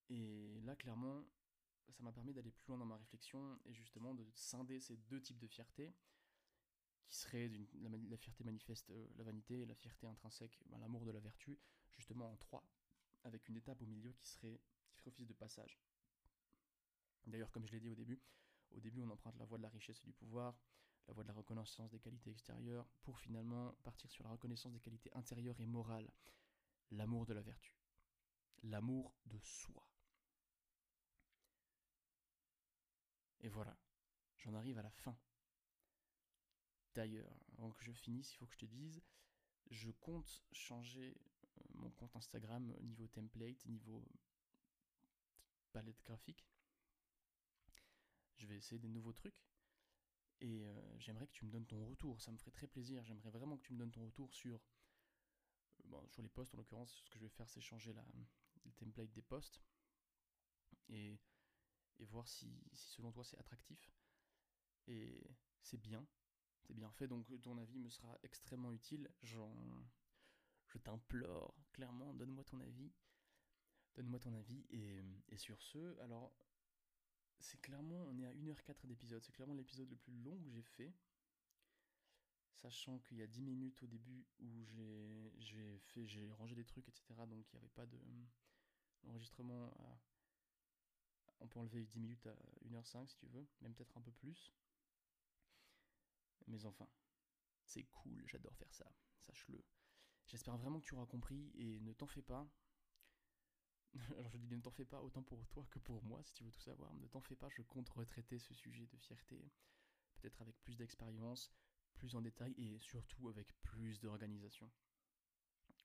Et 0.09 0.61
là, 0.63 0.77
clairement, 0.77 1.25
ça 1.91 2.03
m'a 2.03 2.13
permis 2.13 2.33
d'aller 2.33 2.51
plus 2.51 2.67
loin 2.69 2.79
dans 2.79 2.87
ma 2.87 2.97
réflexion 2.97 3.59
et 3.65 3.73
justement 3.73 4.15
de 4.15 4.27
scinder 4.35 4.81
ces 4.81 4.97
deux 4.97 5.21
types 5.21 5.39
de 5.39 5.47
fierté, 5.47 5.95
qui 7.05 7.17
seraient 7.17 7.51
la, 7.75 7.91
la, 8.09 8.17
fierté 8.17 8.43
manifeste, 8.45 8.91
euh, 8.91 9.09
la 9.17 9.25
vanité, 9.25 9.61
et 9.61 9.67
la 9.67 9.75
fierté 9.75 10.07
intrinsèque, 10.07 10.59
ben, 10.67 10.79
l'amour 10.79 11.05
de 11.05 11.11
la 11.11 11.21
vertu, 11.21 11.59
justement 11.91 12.31
en 12.33 12.37
trois, 12.37 12.67
avec 13.25 13.49
une 13.49 13.57
étape 13.57 13.83
au 13.83 13.87
milieu 13.87 14.13
qui 14.13 14.27
serait 14.27 14.61
qui 14.87 14.97
ferait 14.97 15.09
office 15.09 15.27
de 15.27 15.35
passage. 15.35 15.79
D'ailleurs, 17.27 17.51
comme 17.51 17.67
je 17.67 17.73
l'ai 17.73 17.81
dit 17.81 17.91
au 17.91 17.95
début, 17.95 18.21
au 18.71 18.81
début 18.81 19.01
on 19.01 19.11
emprunte 19.11 19.37
la 19.39 19.45
voie 19.45 19.59
de 19.59 19.63
la 19.63 19.69
richesse 19.69 20.01
et 20.01 20.07
du 20.07 20.13
pouvoir, 20.13 20.59
la 21.07 21.13
voie 21.13 21.23
de 21.25 21.29
la 21.29 21.35
reconnaissance 21.35 21.91
des 21.91 21.99
qualités 21.99 22.31
extérieures, 22.31 22.87
pour 23.03 23.19
finalement 23.19 23.73
partir 23.83 24.11
sur 24.11 24.25
la 24.25 24.31
reconnaissance 24.31 24.73
des 24.73 24.81
qualités 24.81 25.13
intérieures 25.15 25.61
et 25.61 25.67
morales, 25.67 26.11
l'amour 26.91 27.27
de 27.27 27.35
la 27.35 27.43
vertu, 27.43 27.75
l'amour 28.63 29.15
de 29.27 29.39
soi. 29.41 29.87
Et 33.41 33.49
voilà, 33.49 33.77
j'en 34.39 34.55
arrive 34.55 34.79
à 34.79 34.83
la 34.83 34.91
fin. 34.91 35.17
D'ailleurs, 36.95 37.37
avant 37.57 37.73
que 37.73 37.83
je 37.83 37.93
finisse, 37.93 38.33
il 38.33 38.37
faut 38.37 38.47
que 38.47 38.53
je 38.53 38.59
te 38.59 38.67
dise, 38.67 39.03
je 39.71 39.91
compte 39.91 40.45
changer 40.53 41.17
euh, 41.59 41.63
mon 41.75 41.91
compte 41.91 42.15
Instagram 42.15 42.77
niveau 42.83 43.09
template, 43.09 43.65
niveau 43.67 44.07
palette 45.73 46.03
graphique 46.05 46.47
je 48.43 48.47
vais 48.49 48.57
essayer 48.57 48.79
des 48.79 48.89
nouveaux 48.89 49.13
trucs. 49.13 49.41
Et 50.43 50.67
euh, 50.67 50.99
j'aimerais 50.99 51.29
que 51.29 51.33
tu 51.33 51.45
me 51.45 51.53
donnes 51.53 51.67
ton 51.67 51.87
retour, 51.87 52.21
ça 52.21 52.33
me 52.33 52.37
ferait 52.37 52.51
très 52.51 52.67
plaisir. 52.67 53.05
J'aimerais 53.05 53.31
vraiment 53.31 53.57
que 53.57 53.63
tu 53.63 53.73
me 53.73 53.79
donnes 53.79 53.93
ton 53.93 54.05
retour 54.05 54.35
sur, 54.35 54.57
euh, 54.57 55.83
bon, 55.85 56.05
sur 56.09 56.21
les 56.21 56.29
posts 56.29 56.53
en 56.55 56.59
l'occurrence. 56.59 57.01
Ce 57.05 57.11
que 57.11 57.19
je 57.21 57.25
vais 57.25 57.31
faire, 57.31 57.49
c'est 57.49 57.61
changer 57.61 57.93
la, 57.93 58.05
le 58.65 58.73
template 58.73 59.13
des 59.13 59.23
posts 59.23 59.63
et, 60.89 61.21
et 62.01 62.05
voir 62.07 62.27
si, 62.27 62.61
si 62.73 62.91
selon 62.91 63.13
toi 63.13 63.23
c'est 63.23 63.39
attractif. 63.39 63.93
Et 64.89 65.31
c'est 65.61 65.81
bien, 65.81 66.05
c'est 66.65 66.75
bien 66.75 66.91
fait. 66.91 67.07
Donc 67.07 67.25
ton 67.43 67.57
avis 67.59 67.79
me 67.79 67.89
sera 67.89 68.19
extrêmement 68.25 68.73
utile. 68.73 69.09
je 69.23 69.39
t'implore 70.83 71.55
clairement, 71.73 72.15
donne-moi 72.15 72.43
ton 72.43 72.59
avis. 72.61 72.91
Donne-moi 73.95 74.19
ton 74.19 74.35
avis. 74.35 74.67
Et, 74.71 75.05
et 75.29 75.37
sur 75.37 75.63
ce, 75.63 76.01
alors 76.01 76.35
c'est 77.43 77.61
clairement, 77.61 78.07
on 78.09 78.19
est 78.19 78.27
à 78.27 78.33
1h04 78.33 78.87
d'épisode, 78.87 79.23
c'est 79.23 79.33
clairement 79.33 79.55
l'épisode 79.55 79.91
le 79.91 79.97
plus 79.97 80.13
long 80.23 80.39
que 80.39 80.51
j'ai 80.51 80.63
fait. 80.63 80.93
Sachant 82.55 83.01
qu'il 83.01 83.17
y 83.19 83.23
a 83.23 83.27
10 83.27 83.43
minutes 83.43 83.83
au 83.83 83.87
début 83.87 84.25
où 84.39 84.65
j'ai 85.39 85.79
fait, 85.79 86.07
j'ai 86.07 86.31
rangé 86.31 86.55
des 86.55 86.65
trucs, 86.65 86.89
etc. 86.89 87.03
Donc 87.27 87.53
il 87.53 87.57
n'y 87.57 87.59
avait 87.59 87.75
pas 87.75 87.87
de 87.87 87.99
enregistrement 89.05 89.75
On 91.41 91.49
peut 91.49 91.59
enlever 91.59 91.85
10 91.85 91.99
minutes 91.99 92.27
à 92.27 92.37
1h05 92.65 93.09
si 93.09 93.17
tu 93.17 93.27
veux, 93.27 93.47
même 93.61 93.75
peut-être 93.75 93.97
un 93.99 94.03
peu 94.03 94.13
plus. 94.13 94.53
Mais 96.47 96.65
enfin, 96.65 96.89
c'est 97.65 97.85
cool, 97.85 98.23
j'adore 98.27 98.57
faire 98.57 98.73
ça, 98.73 98.87
sache-le. 99.19 99.65
J'espère 100.27 100.57
vraiment 100.57 100.81
que 100.81 100.87
tu 100.87 100.95
auras 100.95 101.07
compris 101.07 101.51
et 101.55 101.81
ne 101.81 101.93
t'en 101.93 102.07
fais 102.07 102.23
pas, 102.23 102.49
Alors 104.19 104.37
je 104.37 104.47
dis 104.47 104.57
ne 104.57 104.61
t'en 104.61 104.71
fais 104.71 104.85
pas 104.85 105.03
autant 105.03 105.23
pour 105.23 105.47
toi 105.49 105.67
que 105.71 105.79
pour 105.79 106.03
moi 106.05 106.23
si 106.23 106.33
tu 106.33 106.45
veux 106.45 106.51
tout 106.51 106.61
savoir. 106.61 106.93
Ne 106.95 107.07
t'en 107.09 107.21
fais 107.21 107.37
pas, 107.37 107.49
je 107.51 107.63
compte 107.63 107.89
retraiter 107.91 108.39
ce 108.39 108.55
sujet 108.55 108.87
de 108.87 108.97
fierté. 108.97 109.51
Peut-être 110.15 110.41
avec 110.41 110.59
plus 110.63 110.77
d'expérience, 110.77 111.53
plus 111.95 112.15
en 112.15 112.23
détail 112.23 112.55
et 112.57 112.79
surtout 112.79 113.29
avec 113.29 113.53
plus 113.63 114.01
d'organisation. 114.01 114.71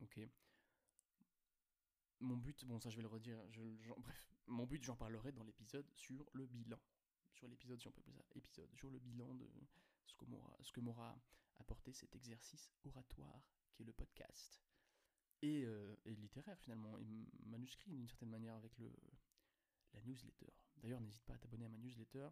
Ok. 0.01 0.19
Mon 2.19 2.37
but, 2.37 2.65
bon 2.65 2.79
ça 2.79 2.89
je 2.89 2.95
vais 2.95 3.03
le 3.03 3.07
redire, 3.07 3.39
je, 3.51 3.61
bref, 3.97 4.33
mon 4.47 4.65
but 4.65 4.83
j'en 4.83 4.95
parlerai 4.95 5.31
dans 5.31 5.43
l'épisode 5.43 5.87
sur 5.93 6.27
le 6.33 6.45
bilan. 6.47 6.79
Sur 7.33 7.47
l'épisode, 7.47 7.79
si 7.79 7.87
on 7.87 7.91
peut 7.91 8.01
appeler 8.01 8.15
ça, 8.15 8.23
épisode, 8.35 8.73
sur 8.73 8.89
le 8.89 8.97
bilan 8.97 9.35
de 9.35 9.47
ce 10.05 10.71
que 10.71 10.79
m'aura 10.79 11.21
apporté 11.59 11.93
cet 11.93 12.15
exercice 12.15 12.71
oratoire 12.83 13.43
qui 13.73 13.83
est 13.83 13.85
le 13.85 13.93
podcast 13.93 14.66
et, 15.41 15.63
euh, 15.65 15.95
et 16.05 16.15
littéraire 16.15 16.57
finalement, 16.59 16.97
et 16.97 17.05
manuscrit 17.45 17.91
d'une 17.91 18.07
certaine 18.07 18.29
manière 18.29 18.55
avec 18.55 18.77
le, 18.77 18.91
la 19.93 20.01
newsletter. 20.01 20.51
D'ailleurs, 20.77 21.01
n'hésite 21.01 21.23
pas 21.23 21.33
à 21.33 21.37
t'abonner 21.37 21.65
à 21.65 21.69
ma 21.69 21.77
newsletter. 21.77 22.29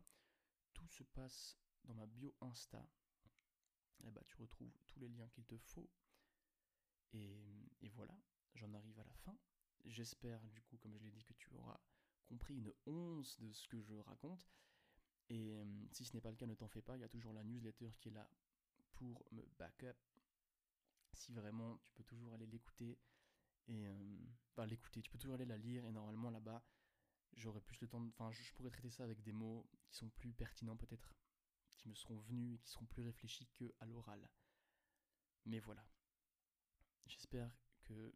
Tout 0.74 0.88
se 0.88 1.04
passe 1.04 1.58
dans 1.84 1.94
ma 1.94 2.06
bio 2.06 2.36
Insta. 2.42 2.88
Là-bas, 4.02 4.24
tu 4.28 4.36
retrouves 4.38 4.78
tous 4.88 5.00
les 5.00 5.10
liens 5.10 5.28
qu'il 5.30 5.46
te 5.46 5.58
faut. 5.58 5.90
Et, 7.14 7.40
et 7.82 7.90
voilà, 7.90 8.18
j'en 8.56 8.74
arrive 8.74 9.00
à 9.00 9.04
la 9.04 9.14
fin. 9.14 9.38
J'espère, 9.86 10.42
du 10.50 10.62
coup, 10.64 10.78
comme 10.78 10.98
je 10.98 11.04
l'ai 11.04 11.12
dit, 11.12 11.24
que 11.24 11.34
tu 11.34 11.54
auras 11.54 11.80
compris 12.26 12.56
une 12.56 12.74
once 12.86 13.40
de 13.40 13.52
ce 13.52 13.68
que 13.68 13.82
je 13.82 13.96
raconte. 13.96 14.50
Et 15.30 15.54
euh, 15.54 15.66
si 15.92 16.06
ce 16.06 16.14
n'est 16.14 16.22
pas 16.22 16.30
le 16.30 16.36
cas, 16.36 16.46
ne 16.46 16.56
t'en 16.56 16.68
fais 16.68 16.82
pas, 16.82 16.98
il 16.98 17.02
y 17.02 17.04
a 17.04 17.10
toujours 17.10 17.34
la 17.34 17.44
newsletter 17.44 17.90
qui 18.00 18.10
est 18.10 18.12
là 18.12 18.30
pour 18.94 19.26
me 19.32 19.44
backup. 19.58 19.98
Si 21.16 21.32
vraiment, 21.32 21.78
tu 21.84 21.94
peux 21.94 22.04
toujours 22.04 22.34
aller 22.34 22.46
l'écouter. 22.48 23.00
Et 23.68 23.88
euh, 23.88 24.18
enfin, 24.52 24.66
l'écouter, 24.66 25.02
tu 25.02 25.10
peux 25.10 25.18
toujours 25.18 25.36
aller 25.36 25.46
la 25.46 25.58
lire. 25.58 25.86
Et 25.86 25.92
normalement, 25.92 26.30
là-bas, 26.30 26.64
j'aurai 27.34 27.62
plus 27.62 27.80
le 27.82 27.88
temps. 27.88 28.06
Enfin, 28.08 28.32
je 28.32 28.54
pourrais 28.54 28.70
traiter 28.70 28.92
ça 28.92 29.04
avec 29.04 29.22
des 29.24 29.32
mots 29.32 29.68
qui 29.88 29.96
sont 29.96 30.10
plus 30.10 30.34
pertinents, 30.34 30.78
peut-être, 30.78 31.16
qui 31.78 31.90
me 31.90 31.96
seront 31.96 32.18
venus 32.18 32.56
et 32.56 32.60
qui 32.60 32.70
seront 32.70 32.86
plus 32.86 33.04
réfléchis 33.04 33.48
que 33.54 33.74
à 33.80 33.86
l'oral. 33.86 34.30
Mais 35.46 35.60
voilà. 35.60 35.86
J'espère 37.08 37.52
que 37.84 38.14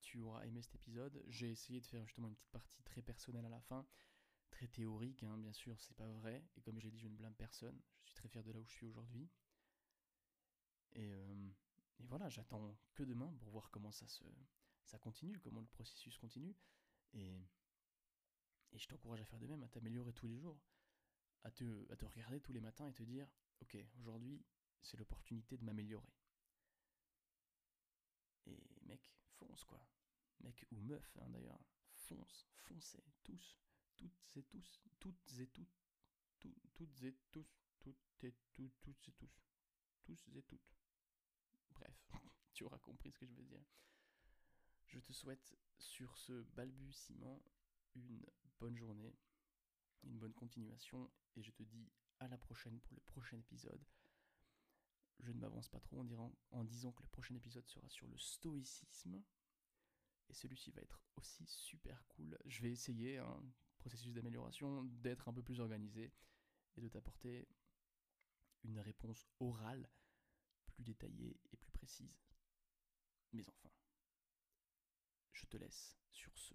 tu 0.00 0.20
auras 0.20 0.44
aimé 0.46 0.62
cet 0.62 0.74
épisode. 0.76 1.22
J'ai 1.26 1.50
essayé 1.50 1.80
de 1.80 1.86
faire 1.86 2.06
justement 2.06 2.28
une 2.28 2.34
petite 2.34 2.50
partie 2.50 2.82
très 2.82 3.02
personnelle 3.02 3.44
à 3.44 3.50
la 3.50 3.60
fin, 3.60 3.86
très 4.50 4.68
théorique, 4.68 5.22
hein, 5.22 5.36
bien 5.38 5.52
sûr, 5.52 5.78
c'est 5.80 5.96
pas 5.96 6.08
vrai. 6.08 6.44
Et 6.56 6.62
comme 6.62 6.78
j'ai 6.80 6.90
dit, 6.90 6.98
je 6.98 7.08
ne 7.08 7.16
blâme 7.16 7.34
personne. 7.34 7.78
Je 8.04 8.10
suis 8.10 8.14
très 8.14 8.28
fier 8.28 8.42
de 8.42 8.52
là 8.52 8.60
où 8.60 8.64
je 8.64 8.72
suis 8.72 8.86
aujourd'hui. 8.86 9.28
Et, 10.92 11.12
euh, 11.12 11.50
et, 11.98 12.06
voilà, 12.06 12.28
j'attends 12.28 12.76
que 12.94 13.02
demain 13.02 13.32
pour 13.38 13.50
voir 13.50 13.70
comment 13.70 13.92
ça 13.92 14.06
se, 14.06 14.24
ça 14.84 14.98
continue, 14.98 15.38
comment 15.40 15.60
le 15.60 15.66
processus 15.66 16.16
continue. 16.18 16.54
Et, 17.12 17.40
et 18.72 18.78
je 18.78 18.86
t'encourage 18.88 19.20
à 19.20 19.24
faire 19.24 19.38
de 19.38 19.46
même, 19.46 19.62
à 19.62 19.68
t'améliorer 19.68 20.12
tous 20.12 20.26
les 20.26 20.36
jours, 20.36 20.60
à 21.44 21.50
te, 21.50 21.92
à 21.92 21.96
te 21.96 22.04
regarder 22.04 22.40
tous 22.40 22.52
les 22.52 22.60
matins 22.60 22.88
et 22.88 22.92
te 22.92 23.02
dire, 23.02 23.28
ok, 23.60 23.76
aujourd'hui, 23.98 24.44
c'est 24.82 24.96
l'opportunité 24.96 25.56
de 25.56 25.64
m'améliorer. 25.64 26.12
Et 28.46 28.62
mec, 28.82 29.12
fonce 29.38 29.64
quoi. 29.64 29.84
Mec 30.40 30.66
ou 30.70 30.80
meuf 30.80 31.16
hein, 31.20 31.28
d'ailleurs, 31.30 31.64
fonce, 31.92 32.46
foncez, 32.54 33.02
tous, 33.24 33.58
toutes 33.96 34.36
et 34.36 34.42
tous, 34.44 34.80
toutes 35.00 35.40
et 35.40 35.46
toutes, 35.48 35.82
toutes 36.38 37.02
et 37.02 37.16
tous, 37.32 37.46
toutes 37.80 38.24
et 38.24 38.34
toutes, 38.52 38.82
toutes 38.82 39.08
et 39.08 39.12
tous, 39.12 39.30
tous 40.04 40.28
et 40.36 40.42
toutes. 40.42 40.75
Tu 42.54 42.64
auras 42.64 42.78
compris 42.78 43.10
ce 43.10 43.18
que 43.18 43.26
je 43.26 43.34
veux 43.34 43.44
dire. 43.44 43.64
Je 44.86 45.00
te 45.00 45.12
souhaite 45.12 45.56
sur 45.78 46.16
ce 46.16 46.42
balbutiement 46.54 47.42
une 47.94 48.24
bonne 48.60 48.76
journée, 48.76 49.14
une 50.04 50.18
bonne 50.18 50.32
continuation, 50.32 51.10
et 51.34 51.42
je 51.42 51.50
te 51.50 51.62
dis 51.62 51.90
à 52.18 52.28
la 52.28 52.38
prochaine 52.38 52.80
pour 52.80 52.94
le 52.94 53.02
prochain 53.02 53.38
épisode 53.38 53.84
je 55.20 55.32
ne 55.32 55.38
m'avance 55.38 55.68
pas 55.68 55.80
trop 55.80 56.00
en, 56.00 56.32
en 56.50 56.64
disant 56.64 56.92
que 56.92 57.02
le 57.02 57.08
prochain 57.08 57.34
épisode 57.34 57.66
sera 57.68 57.88
sur 57.88 58.06
le 58.06 58.16
stoïcisme. 58.18 59.22
Et 60.28 60.34
celui-ci 60.34 60.70
va 60.72 60.82
être 60.82 61.00
aussi 61.16 61.46
super 61.46 62.04
cool. 62.08 62.36
Je 62.46 62.62
vais 62.62 62.70
essayer, 62.70 63.18
un 63.18 63.26
hein, 63.26 63.42
processus 63.78 64.12
d'amélioration, 64.12 64.84
d'être 64.84 65.28
un 65.28 65.32
peu 65.32 65.42
plus 65.42 65.60
organisé 65.60 66.12
et 66.76 66.80
de 66.80 66.88
t'apporter 66.88 67.48
une 68.64 68.80
réponse 68.80 69.26
orale 69.38 69.88
plus 70.66 70.82
détaillée 70.82 71.38
et 71.52 71.56
plus 71.56 71.65
Mais 73.32 73.48
enfin, 73.48 73.70
je 75.32 75.46
te 75.46 75.56
laisse 75.56 75.96
sur 76.10 76.36
ce 76.36 76.54